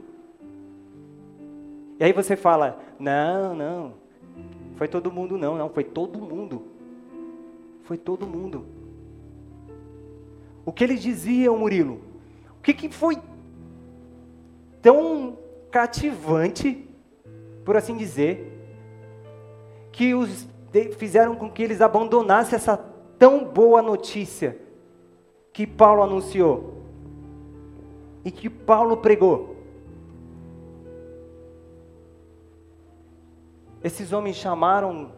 E 1.98 2.04
aí 2.04 2.12
você 2.12 2.36
fala: 2.36 2.78
"Não, 2.98 3.54
não. 3.54 3.94
Foi 4.76 4.86
todo 4.86 5.10
mundo 5.10 5.38
não, 5.38 5.56
não, 5.56 5.70
foi 5.70 5.82
todo 5.82 6.18
mundo. 6.18 6.62
Foi 7.84 7.96
todo 7.96 8.26
mundo." 8.26 8.66
O 10.66 10.72
que 10.72 10.84
eles 10.84 11.00
diziam, 11.00 11.56
Murilo? 11.56 12.02
O 12.58 12.62
que, 12.62 12.74
que 12.74 12.90
foi 12.90 13.16
tão 14.82 15.38
cativante, 15.70 16.88
por 17.64 17.76
assim 17.76 17.96
dizer, 17.96 18.54
que 19.92 20.14
os 20.14 20.46
fizeram 20.96 21.34
com 21.34 21.50
que 21.50 21.62
eles 21.62 21.80
abandonassem 21.80 22.56
essa 22.56 22.76
tão 23.18 23.44
boa 23.44 23.82
notícia 23.82 24.58
que 25.52 25.66
Paulo 25.66 26.02
anunciou 26.02 26.82
e 28.24 28.30
que 28.30 28.48
Paulo 28.48 28.98
pregou? 28.98 29.56
Esses 33.82 34.12
homens 34.12 34.36
chamaram 34.36 35.12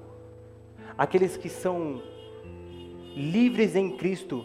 aqueles 0.96 1.36
que 1.36 1.48
são 1.48 2.02
livres 3.14 3.74
em 3.74 3.96
Cristo 3.96 4.44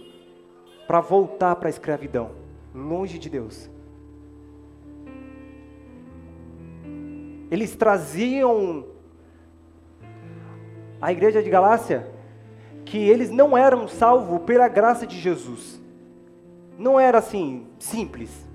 para 0.87 1.01
voltar 1.01 1.55
para 1.57 1.67
a 1.67 1.69
escravidão, 1.69 2.31
longe 2.73 3.19
de 3.19 3.29
Deus. 3.29 3.69
Eles 7.55 7.73
traziam 7.73 8.83
a 10.99 11.09
igreja 11.09 11.41
de 11.41 11.49
Galácia 11.49 12.05
que 12.83 12.97
eles 12.97 13.31
não 13.31 13.57
eram 13.57 13.87
salvos 13.87 14.41
pela 14.41 14.67
graça 14.67 15.07
de 15.07 15.17
Jesus. 15.17 15.81
Não 16.77 16.99
era 16.99 17.19
assim, 17.19 17.65
simples. 17.79 18.45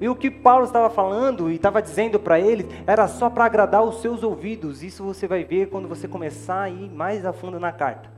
E 0.00 0.08
o 0.08 0.16
que 0.16 0.28
Paulo 0.32 0.64
estava 0.64 0.90
falando 0.90 1.48
e 1.48 1.54
estava 1.54 1.80
dizendo 1.80 2.18
para 2.18 2.40
eles 2.40 2.66
era 2.84 3.06
só 3.06 3.30
para 3.30 3.44
agradar 3.44 3.84
os 3.84 4.00
seus 4.00 4.24
ouvidos. 4.24 4.82
Isso 4.82 5.04
você 5.04 5.28
vai 5.28 5.44
ver 5.44 5.68
quando 5.68 5.86
você 5.86 6.08
começar 6.08 6.62
a 6.62 6.68
ir 6.68 6.90
mais 6.90 7.24
a 7.24 7.32
fundo 7.32 7.60
na 7.60 7.70
carta. 7.70 8.10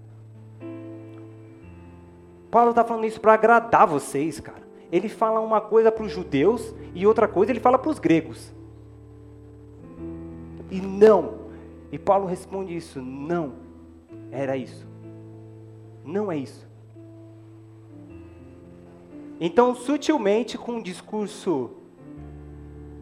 Paulo 2.50 2.70
está 2.70 2.82
falando 2.82 3.04
isso 3.04 3.20
para 3.20 3.34
agradar 3.34 3.86
vocês, 3.86 4.40
cara. 4.40 4.62
Ele 4.90 5.10
fala 5.10 5.40
uma 5.40 5.60
coisa 5.60 5.92
para 5.92 6.04
os 6.04 6.10
judeus 6.10 6.74
e 6.94 7.06
outra 7.06 7.28
coisa 7.28 7.52
ele 7.52 7.60
fala 7.60 7.78
para 7.78 7.90
os 7.90 7.98
gregos. 7.98 8.58
E 10.70 10.80
não. 10.80 11.50
E 11.90 11.98
Paulo 11.98 12.26
responde 12.26 12.76
isso: 12.76 13.00
não 13.00 13.54
era 14.30 14.56
isso. 14.56 14.86
Não 16.04 16.30
é 16.30 16.36
isso. 16.36 16.68
Então, 19.40 19.74
sutilmente, 19.74 20.58
com 20.58 20.72
um 20.72 20.82
discurso 20.82 21.70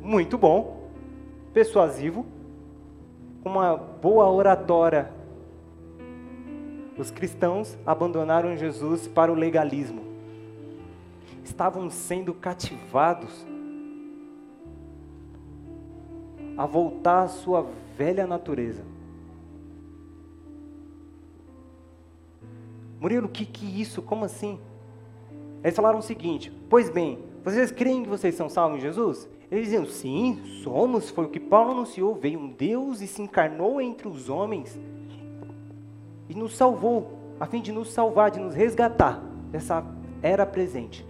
muito 0.01 0.39
bom, 0.39 0.89
persuasivo, 1.53 2.25
com 3.43 3.51
uma 3.51 3.77
boa 3.77 4.31
oratória 4.31 5.13
os 6.99 7.13
cristãos 7.13 7.79
abandonaram 7.87 8.57
Jesus 8.57 9.07
para 9.07 9.31
o 9.31 9.35
legalismo. 9.35 10.03
Estavam 11.45 11.89
sendo 11.89 12.35
cativados 12.35 13.47
a 16.59 16.67
voltar 16.67 17.23
à 17.23 17.29
sua 17.29 17.65
velha 17.97 18.27
natureza. 18.27 18.83
Murilo, 23.01 23.27
o 23.27 23.31
que, 23.31 23.47
que 23.47 23.81
isso? 23.81 24.03
Como 24.03 24.25
assim? 24.25 24.59
Eles 25.63 25.77
falaram 25.77 26.01
o 26.01 26.03
seguinte: 26.03 26.53
Pois 26.69 26.91
bem, 26.91 27.21
vocês 27.45 27.71
creem 27.71 28.03
que 28.03 28.09
vocês 28.09 28.35
são 28.35 28.49
salvos 28.49 28.79
em 28.79 28.81
Jesus? 28.83 29.29
Eles 29.49 29.67
diziam: 29.67 29.87
Sim, 29.87 30.43
somos. 30.65 31.09
Foi 31.11 31.27
o 31.27 31.29
que 31.29 31.39
Paulo 31.39 31.71
anunciou. 31.71 32.17
Veio 32.17 32.41
um 32.41 32.49
Deus 32.49 33.01
e 33.01 33.07
se 33.07 33.23
encarnou 33.23 33.81
entre 33.81 34.09
os 34.09 34.29
homens 34.29 34.77
e 36.29 36.35
nos 36.35 36.57
salvou, 36.57 37.19
a 37.39 37.47
fim 37.47 37.63
de 37.63 37.71
nos 37.71 37.93
salvar, 37.93 38.33
de 38.33 38.41
nos 38.41 38.55
resgatar 38.55 39.23
dessa 39.51 39.85
era 40.21 40.45
presente. 40.45 41.07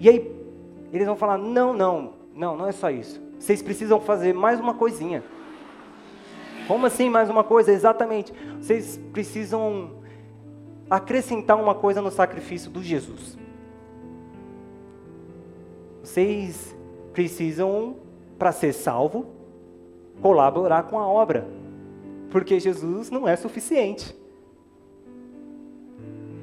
E 0.00 0.08
aí 0.08 0.34
eles 0.92 1.06
vão 1.06 1.16
falar: 1.16 1.38
não, 1.38 1.72
não, 1.72 2.14
não, 2.34 2.56
não 2.56 2.66
é 2.66 2.72
só 2.72 2.90
isso. 2.90 3.23
Vocês 3.44 3.60
precisam 3.60 4.00
fazer 4.00 4.32
mais 4.32 4.58
uma 4.58 4.72
coisinha. 4.72 5.22
Como 6.66 6.86
assim 6.86 7.10
mais 7.10 7.28
uma 7.28 7.44
coisa? 7.44 7.70
Exatamente. 7.70 8.32
Vocês 8.58 8.98
precisam 9.12 9.96
acrescentar 10.88 11.60
uma 11.60 11.74
coisa 11.74 12.00
no 12.00 12.10
sacrifício 12.10 12.70
do 12.70 12.82
Jesus. 12.82 13.36
Vocês 16.02 16.74
precisam, 17.12 17.96
para 18.38 18.50
ser 18.50 18.72
salvo, 18.72 19.26
colaborar 20.22 20.84
com 20.84 20.98
a 20.98 21.06
obra 21.06 21.46
porque 22.30 22.58
Jesus 22.58 23.10
não 23.10 23.28
é 23.28 23.36
suficiente. 23.36 24.16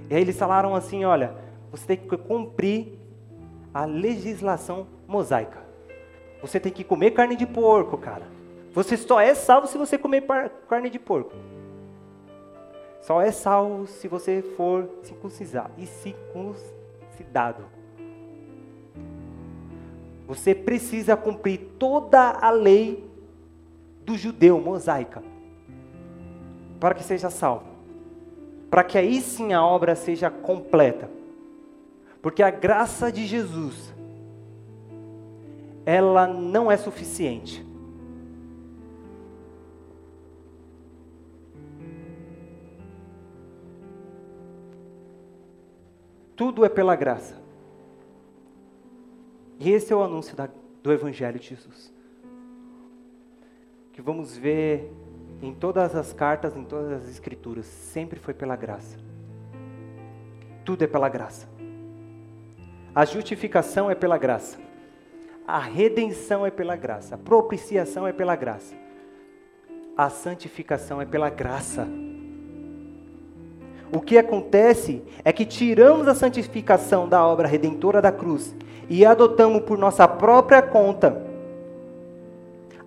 E 0.08 0.14
aí 0.14 0.22
eles 0.22 0.38
falaram 0.38 0.76
assim: 0.76 1.04
olha, 1.04 1.34
você 1.72 1.88
tem 1.88 1.98
que 1.98 2.16
cumprir 2.16 3.00
a 3.74 3.86
legislação 3.86 4.86
mosaica. 5.08 5.71
Você 6.42 6.60
tem 6.60 6.72
que 6.72 6.84
comer 6.84 7.12
carne 7.12 7.36
de 7.36 7.46
porco, 7.46 7.98
cara. 7.98 8.26
Você 8.74 8.98
só 8.98 9.20
é 9.20 9.36
salvo 9.36 9.68
se 9.68 9.78
você 9.78 9.98
comer 9.98 10.26
carne 10.68 10.90
de 10.90 10.98
porco. 10.98 11.34
Só 13.02 13.22
é 13.22 13.32
salvo 13.32 13.88
se 13.88 14.08
você 14.08 14.42
for 14.56 14.90
circuncisado 15.04 15.74
e 15.78 15.86
circuncidado. 15.86 17.66
Você 20.28 20.56
precisa 20.56 21.18
cumprir 21.18 21.60
toda 21.78 22.32
a 22.32 22.50
lei 22.52 23.10
do 24.06 24.18
judeu 24.18 24.60
mosaica 24.60 25.22
para 26.80 26.96
que 26.96 27.04
seja 27.04 27.30
salvo. 27.30 27.66
Para 28.70 28.84
que 28.84 28.98
aí 28.98 29.22
sim 29.22 29.54
a 29.54 29.64
obra 29.64 29.96
seja 29.96 30.30
completa. 30.30 31.10
Porque 32.22 32.42
a 32.42 32.50
graça 32.50 33.12
de 33.12 33.26
Jesus, 33.28 33.91
ela 35.86 36.28
não 36.28 36.72
é 36.72 36.78
suficiente. 36.78 37.66
Tudo 46.36 46.66
é 46.66 46.70
pela 46.70 46.96
graça. 46.96 47.40
E 49.60 49.70
esse 49.70 49.94
é 49.94 49.96
o 49.96 50.02
anúncio 50.02 50.36
da, 50.36 50.50
do 50.82 50.92
Evangelho 50.92 51.40
de 51.40 51.50
Jesus. 51.50 51.94
Que 53.94 54.02
vamos 54.02 54.36
ver 54.36 54.92
em 55.42 55.54
todas 55.54 55.96
as 55.96 56.14
cartas, 56.14 56.56
em 56.56 56.64
todas 56.64 56.92
as 56.92 57.10
escrituras, 57.10 57.66
sempre 57.66 58.20
foi 58.20 58.34
pela 58.34 58.56
graça. 58.56 58.98
Tudo 60.66 60.84
é 60.84 60.88
pela 60.88 61.10
graça. 61.10 61.48
A 62.94 63.06
justificação 63.06 63.90
é 63.90 63.96
pela 63.96 64.18
graça. 64.18 64.60
A 65.48 65.60
redenção 65.60 66.46
é 66.46 66.52
pela 66.52 66.76
graça. 66.76 67.16
A 67.16 67.18
propiciação 67.18 68.08
é 68.08 68.14
pela 68.14 68.36
graça. 68.36 68.76
A 69.98 70.10
santificação 70.10 71.02
é 71.02 71.06
pela 71.06 71.30
graça. 71.30 71.88
O 73.94 74.00
que 74.00 74.18
acontece 74.18 75.04
é 75.26 75.34
que 75.34 75.46
tiramos 75.46 76.08
a 76.08 76.16
santificação 76.16 77.10
da 77.10 77.26
obra 77.26 77.48
redentora 77.48 78.02
da 78.02 78.12
cruz 78.12 78.56
e 78.90 79.06
adotamos 79.06 79.64
por 79.64 79.78
nossa 79.78 80.08
própria 80.08 80.62
conta. 80.62 81.22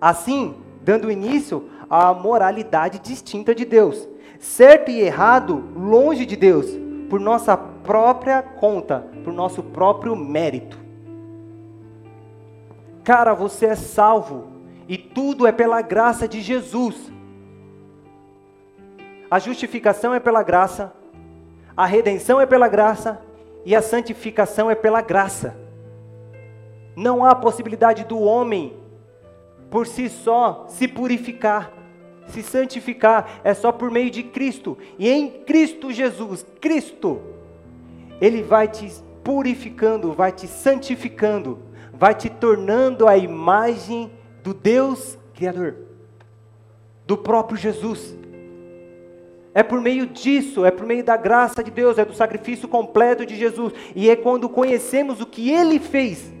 Assim, 0.01 0.55
dando 0.81 1.11
início 1.11 1.69
à 1.89 2.13
moralidade 2.13 2.99
distinta 2.99 3.53
de 3.53 3.65
Deus. 3.65 4.07
Certo 4.39 4.89
e 4.89 4.99
errado, 4.99 5.63
longe 5.75 6.25
de 6.25 6.35
Deus, 6.35 6.67
por 7.09 7.19
nossa 7.19 7.55
própria 7.55 8.41
conta, 8.41 9.07
por 9.23 9.31
nosso 9.31 9.61
próprio 9.61 10.15
mérito. 10.15 10.84
Cara, 13.05 13.35
você 13.35 13.67
é 13.67 13.75
salvo 13.75 14.47
e 14.87 14.97
tudo 14.97 15.45
é 15.45 15.51
pela 15.51 15.79
graça 15.83 16.27
de 16.27 16.41
Jesus. 16.41 16.95
A 19.29 19.37
justificação 19.37 20.11
é 20.11 20.19
pela 20.19 20.41
graça, 20.41 20.91
a 21.77 21.85
redenção 21.85 22.41
é 22.41 22.47
pela 22.47 22.67
graça 22.67 23.21
e 23.63 23.75
a 23.75 23.81
santificação 23.81 24.71
é 24.71 24.75
pela 24.75 25.01
graça. 25.01 25.55
Não 26.95 27.23
há 27.23 27.35
possibilidade 27.35 28.05
do 28.05 28.19
homem 28.19 28.75
por 29.69 29.85
si 29.85 30.09
só 30.09 30.65
se 30.67 30.87
purificar, 30.87 31.71
se 32.25 32.41
santificar, 32.41 33.41
é 33.43 33.53
só 33.53 33.71
por 33.71 33.91
meio 33.91 34.09
de 34.09 34.23
Cristo. 34.23 34.79
E 34.97 35.07
em 35.07 35.29
Cristo 35.29 35.91
Jesus, 35.91 36.43
Cristo, 36.59 37.21
Ele 38.19 38.41
vai 38.41 38.67
te 38.67 38.91
purificando, 39.23 40.11
vai 40.11 40.31
te 40.31 40.47
santificando, 40.47 41.59
vai 41.97 42.13
te 42.13 42.29
tornando 42.29 43.07
a 43.07 43.17
imagem 43.17 44.11
do 44.43 44.53
Deus 44.53 45.17
Criador, 45.33 45.75
do 47.05 47.17
próprio 47.17 47.57
Jesus. 47.57 48.15
É 49.53 49.63
por 49.63 49.79
meio 49.79 50.05
disso, 50.07 50.65
é 50.65 50.71
por 50.71 50.85
meio 50.85 51.03
da 51.03 51.15
graça 51.15 51.63
de 51.63 51.71
Deus, 51.71 51.97
é 51.97 52.03
do 52.03 52.13
sacrifício 52.13 52.67
completo 52.67 53.25
de 53.25 53.35
Jesus. 53.35 53.73
E 53.95 54.09
é 54.09 54.15
quando 54.15 54.49
conhecemos 54.49 55.21
o 55.21 55.25
que 55.25 55.49
Ele 55.49 55.79
fez, 55.79 56.31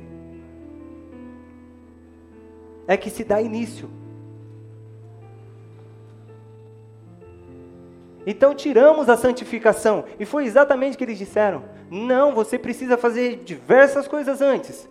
é 2.87 2.97
que 2.97 3.09
se 3.09 3.23
dá 3.23 3.41
início. 3.41 3.89
Então 8.27 8.55
tiramos 8.55 9.07
a 9.07 9.15
santificação, 9.15 10.03
e 10.19 10.25
foi 10.25 10.45
exatamente 10.45 10.95
o 10.95 10.97
que 10.97 11.03
eles 11.03 11.17
disseram: 11.17 11.63
não, 11.89 12.33
você 12.33 12.57
precisa 12.57 12.97
fazer 12.97 13.43
diversas 13.45 14.07
coisas 14.07 14.41
antes. 14.41 14.89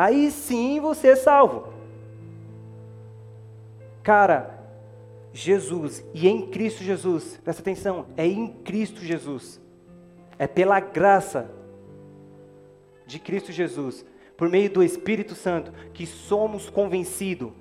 Aí 0.00 0.30
sim 0.30 0.80
você 0.80 1.08
é 1.08 1.14
salvo. 1.14 1.74
Cara, 4.02 4.58
Jesus 5.30 6.02
e 6.14 6.26
em 6.26 6.46
Cristo 6.46 6.82
Jesus, 6.82 7.38
presta 7.44 7.60
atenção, 7.60 8.06
é 8.16 8.26
em 8.26 8.48
Cristo 8.48 9.00
Jesus, 9.04 9.60
é 10.38 10.46
pela 10.46 10.80
graça 10.80 11.50
de 13.06 13.18
Cristo 13.18 13.52
Jesus, 13.52 14.02
por 14.38 14.48
meio 14.48 14.70
do 14.70 14.82
Espírito 14.82 15.34
Santo, 15.34 15.70
que 15.92 16.06
somos 16.06 16.70
convencidos 16.70 17.52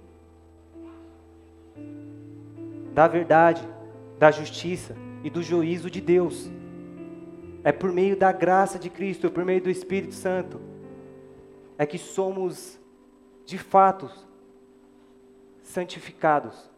da 2.93 3.05
verdade, 3.05 3.67
da 4.17 4.31
justiça 4.31 4.95
e 5.25 5.29
do 5.29 5.43
juízo 5.43 5.91
de 5.91 5.99
Deus. 5.99 6.49
É 7.65 7.73
por 7.73 7.91
meio 7.91 8.15
da 8.15 8.31
graça 8.31 8.79
de 8.79 8.89
Cristo, 8.89 9.27
é 9.27 9.29
por 9.29 9.43
meio 9.43 9.61
do 9.61 9.69
Espírito 9.69 10.13
Santo, 10.13 10.68
é 11.79 11.85
que 11.85 11.97
somos, 11.97 12.77
de 13.45 13.57
fato, 13.57 14.11
santificados 15.63 16.69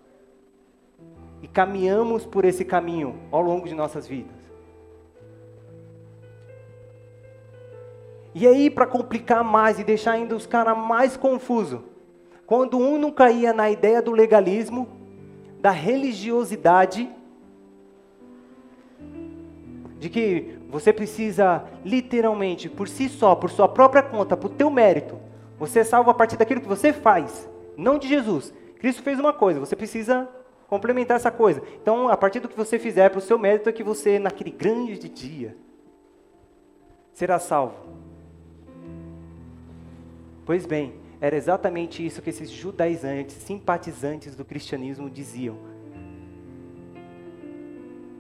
e 1.42 1.48
caminhamos 1.48 2.24
por 2.24 2.46
esse 2.46 2.64
caminho 2.64 3.20
ao 3.32 3.42
longo 3.42 3.68
de 3.68 3.74
nossas 3.74 4.06
vidas. 4.06 4.40
E 8.36 8.46
aí, 8.46 8.70
para 8.70 8.86
complicar 8.86 9.44
mais 9.44 9.80
e 9.80 9.84
deixar 9.84 10.12
ainda 10.12 10.36
os 10.36 10.46
caras 10.46 10.78
mais 10.78 11.18
confusos, 11.18 11.82
quando 12.46 12.78
um 12.78 13.00
não 13.00 13.12
caía 13.12 13.52
na 13.52 13.72
ideia 13.72 14.04
do 14.04 14.12
legalismo, 14.12 14.88
da 15.60 15.72
religiosidade, 15.72 17.10
de 19.98 20.10
que 20.10 20.61
você 20.72 20.94
precisa 20.94 21.66
literalmente, 21.84 22.70
por 22.70 22.88
si 22.88 23.10
só, 23.10 23.36
por 23.36 23.50
sua 23.50 23.68
própria 23.68 24.02
conta, 24.02 24.38
por 24.38 24.50
teu 24.50 24.70
mérito, 24.70 25.20
você 25.60 25.80
é 25.80 25.84
salvo 25.84 26.10
a 26.10 26.14
partir 26.14 26.38
daquilo 26.38 26.62
que 26.62 26.68
você 26.68 26.94
faz, 26.94 27.50
não 27.76 27.98
de 27.98 28.08
Jesus. 28.08 28.54
Cristo 28.80 29.04
fez 29.04 29.20
uma 29.20 29.34
coisa, 29.34 29.60
você 29.60 29.76
precisa 29.76 30.28
complementar 30.70 31.18
essa 31.18 31.30
coisa. 31.30 31.62
Então, 31.82 32.08
a 32.08 32.16
partir 32.16 32.40
do 32.40 32.48
que 32.48 32.56
você 32.56 32.80
fizer 32.80 33.10
para 33.10 33.20
o 33.20 33.22
seu 33.22 33.38
mérito, 33.38 33.68
é 33.68 33.74
que 33.74 33.84
você, 33.84 34.18
naquele 34.18 34.50
grande 34.50 35.10
dia, 35.10 35.58
será 37.14 37.38
salvo. 37.38 37.76
Pois 40.46 40.66
bem, 40.66 40.94
era 41.20 41.36
exatamente 41.36 42.04
isso 42.06 42.22
que 42.22 42.30
esses 42.30 42.50
judaizantes, 42.50 43.36
simpatizantes 43.36 44.36
do 44.36 44.46
cristianismo 44.46 45.10
diziam. 45.10 45.58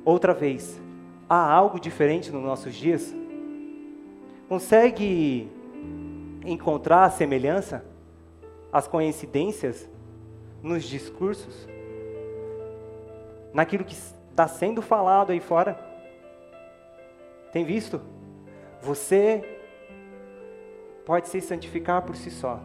Outra 0.03 0.33
vez, 0.33 0.80
há 1.35 1.51
algo 1.51 1.79
diferente 1.79 2.31
nos 2.31 2.43
nossos 2.43 2.75
dias? 2.75 3.13
Consegue 4.49 5.49
encontrar 6.45 7.05
a 7.05 7.09
semelhança, 7.09 7.85
as 8.71 8.87
coincidências 8.87 9.89
nos 10.61 10.83
discursos? 10.83 11.67
naquilo 13.53 13.83
que 13.83 13.93
está 13.93 14.47
sendo 14.47 14.81
falado 14.81 15.31
aí 15.31 15.39
fora. 15.39 15.77
Tem 17.51 17.65
visto? 17.65 18.01
Você 18.81 19.59
pode 21.05 21.27
se 21.27 21.41
santificar 21.41 22.01
por 22.03 22.15
si 22.15 22.31
só, 22.31 22.61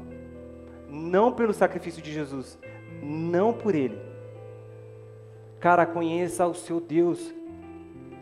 não 0.89 1.33
pelo 1.33 1.53
sacrifício 1.53 2.03
de 2.03 2.13
Jesus, 2.13 2.59
não 3.03 3.53
por 3.53 3.75
Ele. 3.75 3.99
Cara, 5.59 5.85
conheça 5.85 6.47
o 6.47 6.55
seu 6.55 6.81
Deus, 6.81 7.35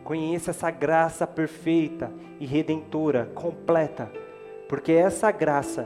conheça 0.05 0.51
essa 0.51 0.71
graça 0.71 1.27
perfeita 1.27 2.09
e 2.39 2.45
redentora, 2.45 3.29
completa, 3.35 4.09
porque 4.69 4.93
essa 4.93 5.29
graça 5.31 5.85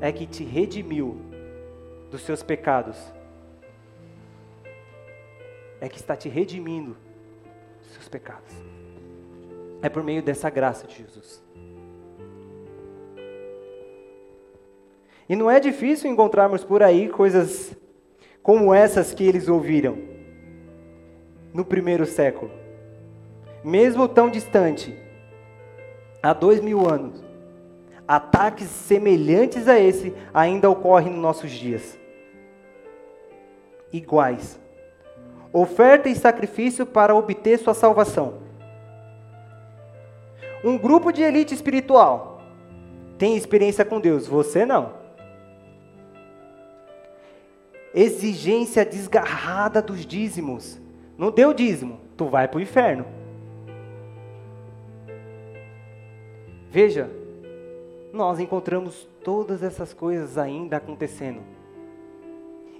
é 0.00 0.12
que 0.12 0.24
te 0.24 0.44
redimiu 0.44 1.16
dos 2.08 2.22
seus 2.22 2.44
pecados 2.44 3.12
é 5.82 5.88
que 5.88 5.96
está 5.96 6.14
te 6.14 6.28
redimindo 6.28 6.96
dos 7.82 7.90
seus 7.90 8.08
pecados. 8.08 8.54
É 9.82 9.88
por 9.88 10.04
meio 10.04 10.22
dessa 10.22 10.48
graça 10.48 10.86
de 10.86 10.96
Jesus. 10.96 11.42
E 15.28 15.34
não 15.34 15.50
é 15.50 15.58
difícil 15.58 16.08
encontrarmos 16.08 16.62
por 16.62 16.84
aí 16.84 17.08
coisas 17.08 17.76
como 18.44 18.72
essas 18.72 19.12
que 19.12 19.24
eles 19.24 19.48
ouviram 19.48 19.98
no 21.52 21.64
primeiro 21.64 22.06
século. 22.06 22.61
Mesmo 23.64 24.08
tão 24.08 24.30
distante, 24.30 24.96
há 26.22 26.32
dois 26.32 26.60
mil 26.60 26.88
anos, 26.88 27.24
ataques 28.06 28.66
semelhantes 28.68 29.68
a 29.68 29.78
esse 29.78 30.12
ainda 30.34 30.68
ocorrem 30.68 31.12
nos 31.12 31.22
nossos 31.22 31.50
dias. 31.50 31.98
Iguais 33.92 34.62
oferta 35.52 36.08
e 36.08 36.14
sacrifício 36.14 36.86
para 36.86 37.14
obter 37.14 37.58
sua 37.58 37.74
salvação. 37.74 38.40
Um 40.64 40.78
grupo 40.78 41.12
de 41.12 41.22
elite 41.22 41.52
espiritual 41.52 42.40
tem 43.18 43.36
experiência 43.36 43.84
com 43.84 44.00
Deus, 44.00 44.26
você 44.26 44.64
não. 44.64 44.94
Exigência 47.94 48.86
desgarrada 48.86 49.82
dos 49.82 50.06
dízimos. 50.06 50.80
Não 51.18 51.30
deu 51.30 51.52
dízimo, 51.52 52.00
tu 52.16 52.26
vai 52.26 52.48
para 52.48 52.58
o 52.58 52.62
inferno. 52.62 53.04
Veja, 56.72 57.10
nós 58.14 58.40
encontramos 58.40 59.06
todas 59.22 59.62
essas 59.62 59.92
coisas 59.92 60.38
ainda 60.38 60.78
acontecendo. 60.78 61.42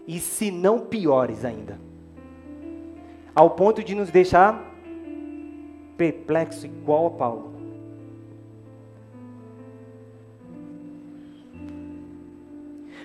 E 0.09 0.19
se 0.19 0.51
não 0.51 0.81
piores 0.81 1.45
ainda 1.45 1.79
ao 3.35 3.51
ponto 3.51 3.85
de 3.85 3.95
nos 3.95 4.11
deixar 4.11 4.65
perplexo 5.99 6.65
igual 6.65 7.09
a 7.09 7.11
Paulo. 7.11 7.53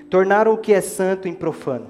Tornaram 0.09 0.53
o 0.53 0.57
que 0.57 0.71
é 0.73 0.79
santo 0.79 1.27
em 1.27 1.33
profano, 1.33 1.89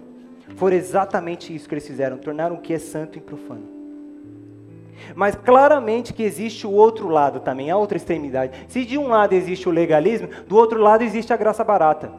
Foi 0.56 0.74
exatamente 0.74 1.54
isso 1.54 1.70
que 1.70 1.76
eles 1.76 1.86
fizeram, 1.86 2.18
tornaram 2.18 2.56
o 2.56 2.62
que 2.62 2.74
é 2.74 2.80
santo 2.80 3.20
em 3.20 3.22
profano. 3.22 3.77
Mas 5.16 5.36
claramente 5.36 6.14
que 6.14 6.24
existe 6.24 6.66
o 6.66 6.72
outro 6.72 7.08
lado 7.08 7.40
também, 7.40 7.70
a 7.70 7.78
outra 7.78 7.98
extremidade. 7.98 8.66
Se 8.68 8.86
de 8.86 8.98
um 8.98 9.08
lado 9.08 9.34
existe 9.34 9.68
o 9.68 9.72
legalismo, 9.72 10.28
do 10.48 10.56
outro 10.56 10.80
lado 10.80 11.04
existe 11.04 11.34
a 11.34 11.38
graça 11.38 11.64
barata. 11.64 12.12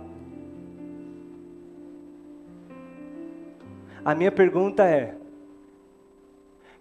A 4.04 4.14
minha 4.14 4.32
pergunta 4.32 4.84
é: 4.84 5.14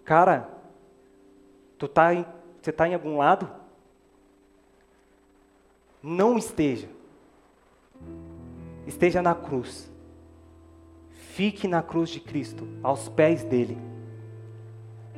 Cara, 0.04 0.48
tu 1.76 1.86
tá 1.86 2.14
em, 2.14 2.24
você 2.60 2.70
está 2.70 2.88
em 2.88 2.94
algum 2.94 3.18
lado? 3.18 3.50
Não 6.02 6.38
esteja. 6.38 6.88
Esteja 8.86 9.20
na 9.20 9.34
cruz. 9.34 9.90
Fique 11.12 11.68
na 11.68 11.82
cruz 11.82 12.08
de 12.08 12.20
Cristo, 12.20 12.66
aos 12.82 13.08
pés 13.08 13.44
dele. 13.44 13.76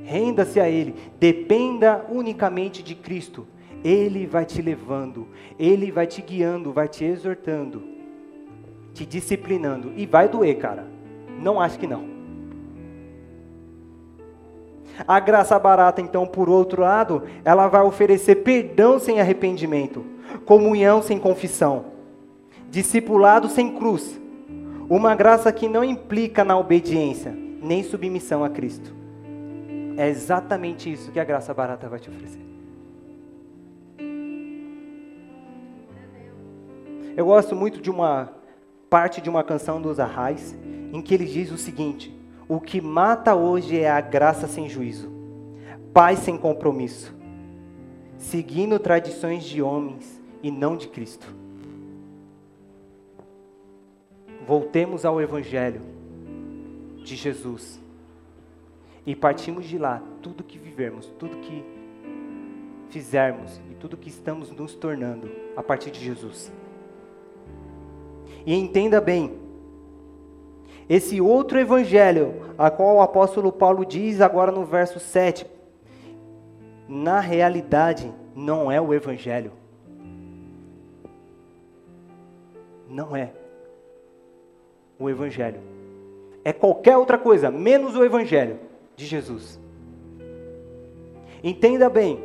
Renda-se 0.04 0.58
a 0.58 0.68
Ele, 0.68 0.94
dependa 1.18 2.04
unicamente 2.08 2.82
de 2.82 2.94
Cristo. 2.94 3.46
Ele 3.82 4.26
vai 4.26 4.44
te 4.44 4.60
levando, 4.60 5.28
Ele 5.58 5.90
vai 5.90 6.06
te 6.06 6.20
guiando, 6.20 6.72
vai 6.72 6.88
te 6.88 7.04
exortando, 7.04 7.82
te 8.92 9.06
disciplinando. 9.06 9.92
E 9.96 10.06
vai 10.06 10.28
doer, 10.28 10.58
cara. 10.58 10.86
Não 11.38 11.60
acho 11.60 11.78
que 11.78 11.86
não. 11.86 12.20
A 15.06 15.18
graça 15.18 15.58
barata, 15.58 16.00
então, 16.00 16.26
por 16.26 16.48
outro 16.48 16.82
lado, 16.82 17.22
ela 17.44 17.68
vai 17.68 17.82
oferecer 17.82 18.36
perdão 18.36 18.98
sem 18.98 19.20
arrependimento, 19.20 20.04
comunhão 20.44 21.00
sem 21.00 21.18
confissão, 21.18 21.86
discipulado 22.68 23.48
sem 23.48 23.76
cruz, 23.76 24.20
uma 24.90 25.14
graça 25.14 25.50
que 25.52 25.68
não 25.68 25.82
implica 25.82 26.44
na 26.44 26.58
obediência, 26.58 27.34
nem 27.62 27.82
submissão 27.82 28.44
a 28.44 28.50
Cristo. 28.50 28.99
É 29.96 30.08
exatamente 30.08 30.90
isso 30.90 31.10
que 31.10 31.20
a 31.20 31.24
graça 31.24 31.52
barata 31.52 31.88
vai 31.88 31.98
te 31.98 32.08
oferecer. 32.08 32.40
Eu 37.16 37.26
gosto 37.26 37.54
muito 37.54 37.80
de 37.80 37.90
uma 37.90 38.32
parte 38.88 39.20
de 39.20 39.28
uma 39.28 39.44
canção 39.44 39.80
dos 39.80 40.00
Arrais, 40.00 40.56
em 40.92 41.00
que 41.02 41.14
ele 41.14 41.26
diz 41.26 41.50
o 41.50 41.58
seguinte: 41.58 42.14
O 42.48 42.60
que 42.60 42.80
mata 42.80 43.34
hoje 43.34 43.78
é 43.78 43.90
a 43.90 44.00
graça 44.00 44.46
sem 44.46 44.68
juízo, 44.68 45.10
paz 45.92 46.20
sem 46.20 46.36
compromisso, 46.36 47.14
seguindo 48.16 48.78
tradições 48.78 49.44
de 49.44 49.60
homens 49.60 50.20
e 50.42 50.50
não 50.50 50.76
de 50.76 50.88
Cristo. 50.88 51.34
Voltemos 54.46 55.04
ao 55.04 55.20
Evangelho 55.20 55.82
de 57.04 57.16
Jesus 57.16 57.79
e 59.06 59.14
partimos 59.14 59.66
de 59.66 59.78
lá, 59.78 60.02
tudo 60.22 60.44
que 60.44 60.58
vivermos, 60.58 61.06
tudo 61.18 61.36
que 61.38 61.64
fizermos 62.90 63.60
e 63.70 63.74
tudo 63.74 63.96
que 63.96 64.08
estamos 64.08 64.50
nos 64.50 64.74
tornando 64.74 65.30
a 65.56 65.62
partir 65.62 65.90
de 65.90 66.00
Jesus. 66.00 66.52
E 68.44 68.54
entenda 68.54 69.00
bem, 69.00 69.38
esse 70.88 71.20
outro 71.20 71.58
evangelho, 71.58 72.54
a 72.58 72.70
qual 72.70 72.96
o 72.96 73.00
apóstolo 73.00 73.52
Paulo 73.52 73.86
diz 73.86 74.20
agora 74.20 74.50
no 74.50 74.64
verso 74.64 74.98
7, 74.98 75.46
na 76.88 77.20
realidade 77.20 78.12
não 78.34 78.70
é 78.70 78.80
o 78.80 78.92
evangelho. 78.92 79.52
Não 82.88 83.14
é 83.14 83.30
o 84.98 85.08
evangelho. 85.08 85.60
É 86.44 86.52
qualquer 86.52 86.96
outra 86.96 87.16
coisa, 87.16 87.50
menos 87.50 87.94
o 87.94 88.04
evangelho 88.04 88.69
de 89.00 89.06
Jesus. 89.06 89.58
Entenda 91.42 91.88
bem, 91.88 92.22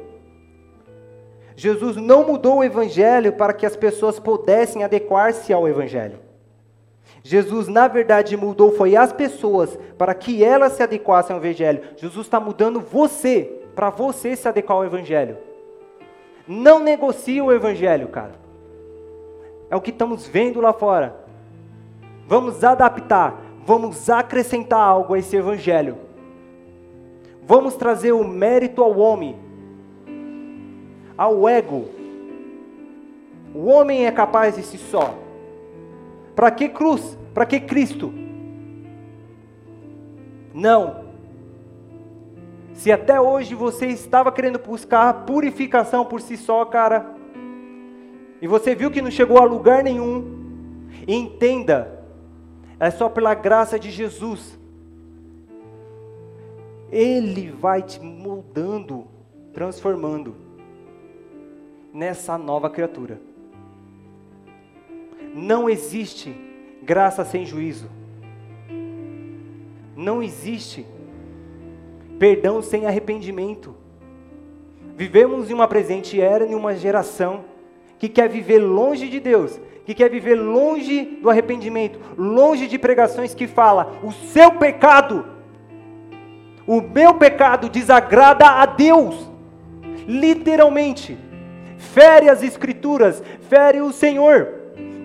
Jesus 1.55 1.95
não 1.95 2.28
mudou 2.28 2.57
o 2.57 2.63
Evangelho 2.63 3.32
para 3.34 3.53
que 3.53 3.65
as 3.65 3.78
pessoas 3.78 4.19
pudessem 4.19 4.84
adequar-se 4.84 5.53
ao 5.53 5.67
Evangelho. 5.67 6.19
Jesus, 7.23 7.67
na 7.67 7.88
verdade, 7.88 8.36
mudou 8.36 8.73
foi 8.73 8.95
as 8.95 9.13
pessoas 9.13 9.80
para 9.97 10.13
que 10.13 10.43
elas 10.43 10.73
se 10.73 10.84
adequassem 10.84 11.34
ao 11.34 11.41
Evangelho. 11.41 11.82
Jesus 11.95 12.28
está 12.28 12.39
mudando 12.39 12.82
você 12.82 13.61
para 13.73 13.89
você 13.89 14.36
se 14.36 14.47
adequar 14.47 14.78
ao 14.78 14.86
Evangelho. 14.86 15.38
Não 16.45 16.80
negocie 16.80 17.41
o 17.41 17.51
Evangelho, 17.51 18.09
cara. 18.09 18.34
É 19.69 19.76
o 19.76 19.82
que 19.82 19.91
estamos 19.91 20.28
vendo 20.28 20.59
lá 20.59 20.73
fora. 20.73 21.15
Vamos 22.28 22.63
adaptar, 22.63 23.41
vamos 23.65 24.09
acrescentar 24.09 24.80
algo 24.80 25.13
a 25.13 25.19
esse 25.19 25.36
Evangelho. 25.38 26.05
Vamos 27.47 27.75
trazer 27.75 28.11
o 28.11 28.23
mérito 28.23 28.81
ao 28.81 28.97
homem, 28.97 29.35
ao 31.15 31.47
ego. 31.47 31.85
O 33.53 33.65
homem 33.67 34.07
é 34.07 34.11
capaz 34.11 34.55
de 34.55 34.63
si 34.63 34.79
só. 34.79 35.13
Para 36.35 36.49
que 36.49 36.67
cruz? 36.67 37.17
Para 37.33 37.45
que 37.45 37.59
Cristo? 37.59 38.11
Não. 40.53 41.05
Se 42.73 42.91
até 42.91 43.21
hoje 43.21 43.53
você 43.53 43.87
estava 43.87 44.31
querendo 44.31 44.57
buscar 44.57 45.25
purificação 45.25 46.03
por 46.03 46.21
si 46.21 46.35
só, 46.35 46.65
cara, 46.65 47.13
e 48.41 48.47
você 48.47 48.73
viu 48.73 48.89
que 48.89 49.01
não 49.01 49.11
chegou 49.11 49.37
a 49.37 49.45
lugar 49.45 49.83
nenhum, 49.83 50.89
entenda, 51.07 52.03
é 52.79 52.89
só 52.89 53.07
pela 53.07 53.33
graça 53.33 53.79
de 53.79 53.91
Jesus 53.91 54.55
ele 56.91 57.51
vai 57.51 57.81
te 57.81 57.99
moldando, 57.99 59.07
transformando 59.53 60.36
nessa 61.93 62.38
nova 62.38 62.69
criatura. 62.69 63.19
Não 65.33 65.69
existe 65.69 66.36
graça 66.83 67.25
sem 67.25 67.45
juízo. 67.45 67.89
Não 69.95 70.21
existe 70.21 70.86
perdão 72.19 72.61
sem 72.61 72.86
arrependimento. 72.86 73.75
Vivemos 74.95 75.49
em 75.49 75.53
uma 75.53 75.67
presente 75.67 76.21
era, 76.21 76.45
em 76.45 76.55
uma 76.55 76.75
geração 76.75 77.43
que 77.97 78.07
quer 78.07 78.29
viver 78.29 78.59
longe 78.59 79.09
de 79.09 79.19
Deus, 79.19 79.59
que 79.86 79.93
quer 79.93 80.09
viver 80.09 80.36
longe 80.36 81.17
do 81.21 81.29
arrependimento, 81.29 81.99
longe 82.17 82.67
de 82.67 82.77
pregações 82.77 83.33
que 83.33 83.47
fala 83.47 83.99
o 84.03 84.11
seu 84.11 84.51
pecado 84.53 85.34
o 86.68 86.82
meu 86.82 87.13
pecado 87.16 87.70
desagrada 87.70 88.45
a 88.45 88.66
Deus, 88.66 89.30
literalmente. 90.07 91.18
Fere 91.78 92.30
as 92.30 92.41
Escrituras, 92.41 93.22
fere 93.49 93.82
o 93.82 93.91
Senhor. 93.91 94.47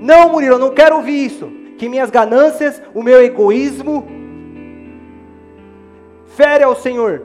Não, 0.00 0.30
Murilo, 0.30 0.54
eu 0.54 0.58
não 0.58 0.74
quero 0.74 0.96
ouvir 0.96 1.26
isso. 1.26 1.50
Que 1.78 1.88
minhas 1.88 2.10
ganâncias, 2.10 2.80
o 2.94 3.02
meu 3.02 3.22
egoísmo, 3.22 4.06
fere 6.26 6.64
ao 6.64 6.74
Senhor. 6.74 7.22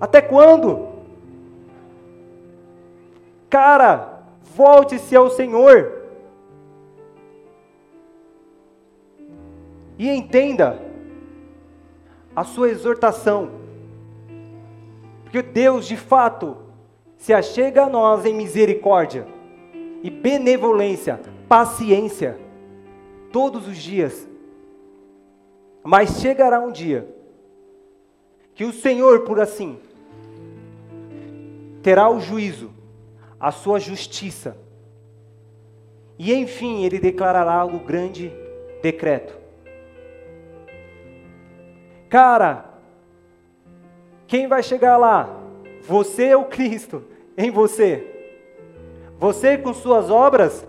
Até 0.00 0.20
quando? 0.22 0.88
Cara, 3.48 4.22
volte-se 4.54 5.14
ao 5.14 5.28
Senhor. 5.30 5.99
E 10.00 10.08
entenda 10.08 10.80
a 12.34 12.42
sua 12.42 12.70
exortação, 12.70 13.50
porque 15.22 15.42
Deus 15.42 15.86
de 15.86 15.94
fato 15.94 16.56
se 17.18 17.34
achega 17.34 17.82
a 17.82 17.88
nós 17.90 18.24
em 18.24 18.32
misericórdia 18.32 19.26
e 20.02 20.08
benevolência, 20.08 21.20
paciência, 21.46 22.40
todos 23.30 23.68
os 23.68 23.76
dias. 23.76 24.26
Mas 25.84 26.18
chegará 26.18 26.60
um 26.60 26.72
dia 26.72 27.06
que 28.54 28.64
o 28.64 28.72
Senhor, 28.72 29.20
por 29.24 29.38
assim, 29.38 29.78
terá 31.82 32.08
o 32.08 32.20
juízo, 32.20 32.70
a 33.38 33.52
sua 33.52 33.78
justiça, 33.78 34.56
e 36.18 36.32
enfim 36.32 36.84
ele 36.84 36.98
declarará 36.98 37.66
o 37.66 37.80
grande 37.80 38.32
decreto. 38.82 39.39
Cara, 42.10 42.64
quem 44.26 44.48
vai 44.48 44.64
chegar 44.64 44.96
lá? 44.96 45.28
Você 45.82 46.34
ou 46.34 46.44
Cristo 46.44 47.04
em 47.38 47.52
você? 47.52 48.04
Você 49.16 49.56
com 49.56 49.72
suas 49.72 50.10
obras? 50.10 50.66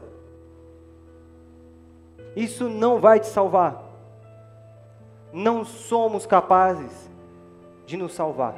Isso 2.35 2.69
não 2.69 2.99
vai 2.99 3.19
te 3.19 3.25
salvar. 3.25 3.83
Não 5.33 5.65
somos 5.65 6.27
capazes 6.27 7.09
de 7.87 7.97
nos 7.97 8.13
salvar, 8.13 8.55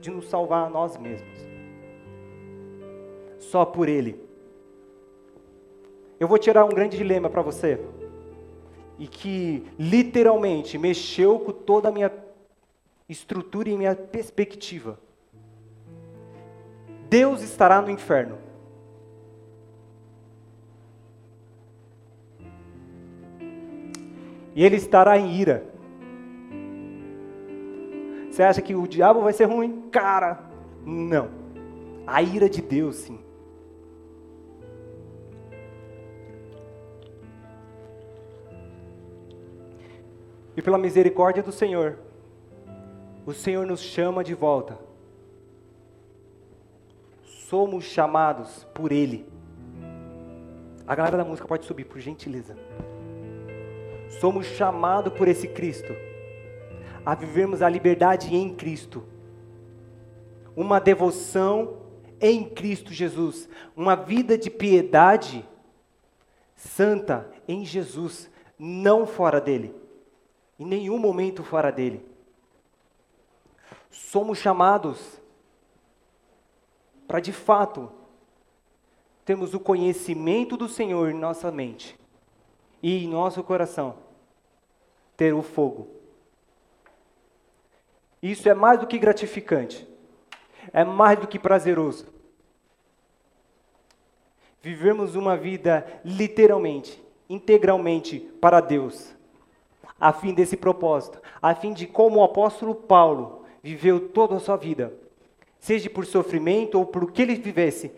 de 0.00 0.10
nos 0.10 0.28
salvar 0.28 0.66
a 0.66 0.70
nós 0.70 0.96
mesmos. 0.98 1.38
Só 3.38 3.64
por 3.64 3.88
Ele. 3.88 4.28
eu 6.20 6.28
vou 6.28 6.36
tirar 6.36 6.64
um 6.66 6.68
grande 6.68 6.98
dilema 6.98 7.30
para 7.30 7.40
você. 7.40 7.80
E 8.98 9.06
que 9.06 9.64
literalmente 9.78 10.76
mexeu 10.76 11.38
com 11.38 11.52
toda 11.52 11.88
a 11.88 11.92
minha 11.92 12.12
estrutura 13.08 13.70
e 13.70 13.76
minha 13.76 13.94
perspectiva. 13.94 14.98
Deus 17.08 17.42
estará 17.42 17.80
no 17.80 17.90
inferno. 17.90 18.38
E 24.54 24.64
ele 24.64 24.76
estará 24.76 25.16
em 25.16 25.36
ira. 25.36 25.64
Você 28.28 28.42
acha 28.42 28.60
que 28.60 28.74
o 28.74 28.86
diabo 28.86 29.20
vai 29.20 29.32
ser 29.32 29.44
ruim? 29.44 29.88
Cara, 29.90 30.40
não. 30.84 31.28
A 32.06 32.22
ira 32.22 32.48
de 32.48 32.60
Deus, 32.60 32.96
sim. 32.96 33.20
E 40.58 40.60
pela 40.60 40.76
misericórdia 40.76 41.40
do 41.40 41.52
Senhor, 41.52 42.00
o 43.24 43.32
Senhor 43.32 43.64
nos 43.64 43.78
chama 43.78 44.24
de 44.24 44.34
volta. 44.34 44.76
Somos 47.22 47.84
chamados 47.84 48.66
por 48.74 48.90
Ele. 48.90 49.24
A 50.84 50.96
galera 50.96 51.16
da 51.16 51.24
música 51.24 51.46
pode 51.46 51.64
subir, 51.64 51.84
por 51.84 52.00
gentileza. 52.00 52.56
Somos 54.18 54.46
chamados 54.46 55.12
por 55.12 55.28
esse 55.28 55.46
Cristo 55.46 55.94
a 57.06 57.14
vivermos 57.14 57.62
a 57.62 57.68
liberdade 57.68 58.34
em 58.34 58.52
Cristo. 58.52 59.04
Uma 60.56 60.80
devoção 60.80 61.76
em 62.20 62.42
Cristo 62.42 62.92
Jesus. 62.92 63.48
Uma 63.76 63.94
vida 63.94 64.36
de 64.36 64.50
piedade 64.50 65.48
santa 66.56 67.30
em 67.46 67.64
Jesus, 67.64 68.28
não 68.58 69.06
fora 69.06 69.40
dele. 69.40 69.77
Em 70.58 70.64
nenhum 70.64 70.98
momento 70.98 71.42
fora 71.44 71.70
dele. 71.70 72.04
Somos 73.90 74.38
chamados 74.38 75.20
para 77.06 77.20
de 77.20 77.32
fato 77.32 77.90
termos 79.24 79.54
o 79.54 79.60
conhecimento 79.60 80.56
do 80.56 80.68
Senhor 80.68 81.10
em 81.10 81.14
nossa 81.14 81.50
mente 81.50 81.98
e 82.82 83.04
em 83.04 83.08
nosso 83.08 83.42
coração 83.42 83.96
ter 85.16 85.34
o 85.34 85.42
fogo 85.42 85.98
isso 88.22 88.48
é 88.48 88.54
mais 88.54 88.80
do 88.80 88.86
que 88.86 88.98
gratificante, 88.98 89.86
é 90.72 90.84
mais 90.84 91.18
do 91.18 91.26
que 91.26 91.38
prazeroso. 91.38 92.06
Vivemos 94.60 95.14
uma 95.14 95.36
vida 95.36 95.86
literalmente, 96.04 97.02
integralmente 97.28 98.18
para 98.40 98.60
Deus, 98.60 99.14
a 100.00 100.12
fim 100.12 100.32
desse 100.32 100.56
propósito, 100.56 101.20
a 101.40 101.54
fim 101.54 101.72
de 101.72 101.86
como 101.86 102.20
o 102.20 102.24
apóstolo 102.24 102.74
Paulo 102.74 103.42
viveu 103.62 104.08
toda 104.08 104.36
a 104.36 104.40
sua 104.40 104.56
vida, 104.56 104.92
seja 105.58 105.90
por 105.90 106.06
sofrimento 106.06 106.78
ou 106.78 106.86
por 106.86 107.04
o 107.04 107.06
que 107.06 107.22
ele 107.22 107.34
vivesse, 107.34 107.90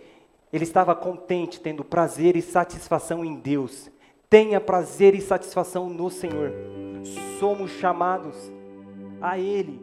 ele 0.53 0.65
estava 0.65 0.95
contente, 0.95 1.61
tendo 1.61 1.85
prazer 1.85 2.37
e 2.37 2.43
satisfação 2.43 3.25
em 3.25 3.37
Deus. 3.37 3.91
Tenha 4.29 4.61
prazer 4.61 5.15
e 5.15 5.21
satisfação 5.21 5.89
no 5.89 6.11
Senhor. 6.11 6.53
Somos 7.39 7.71
chamados 7.73 8.51
a 9.21 9.39
Ele. 9.39 9.81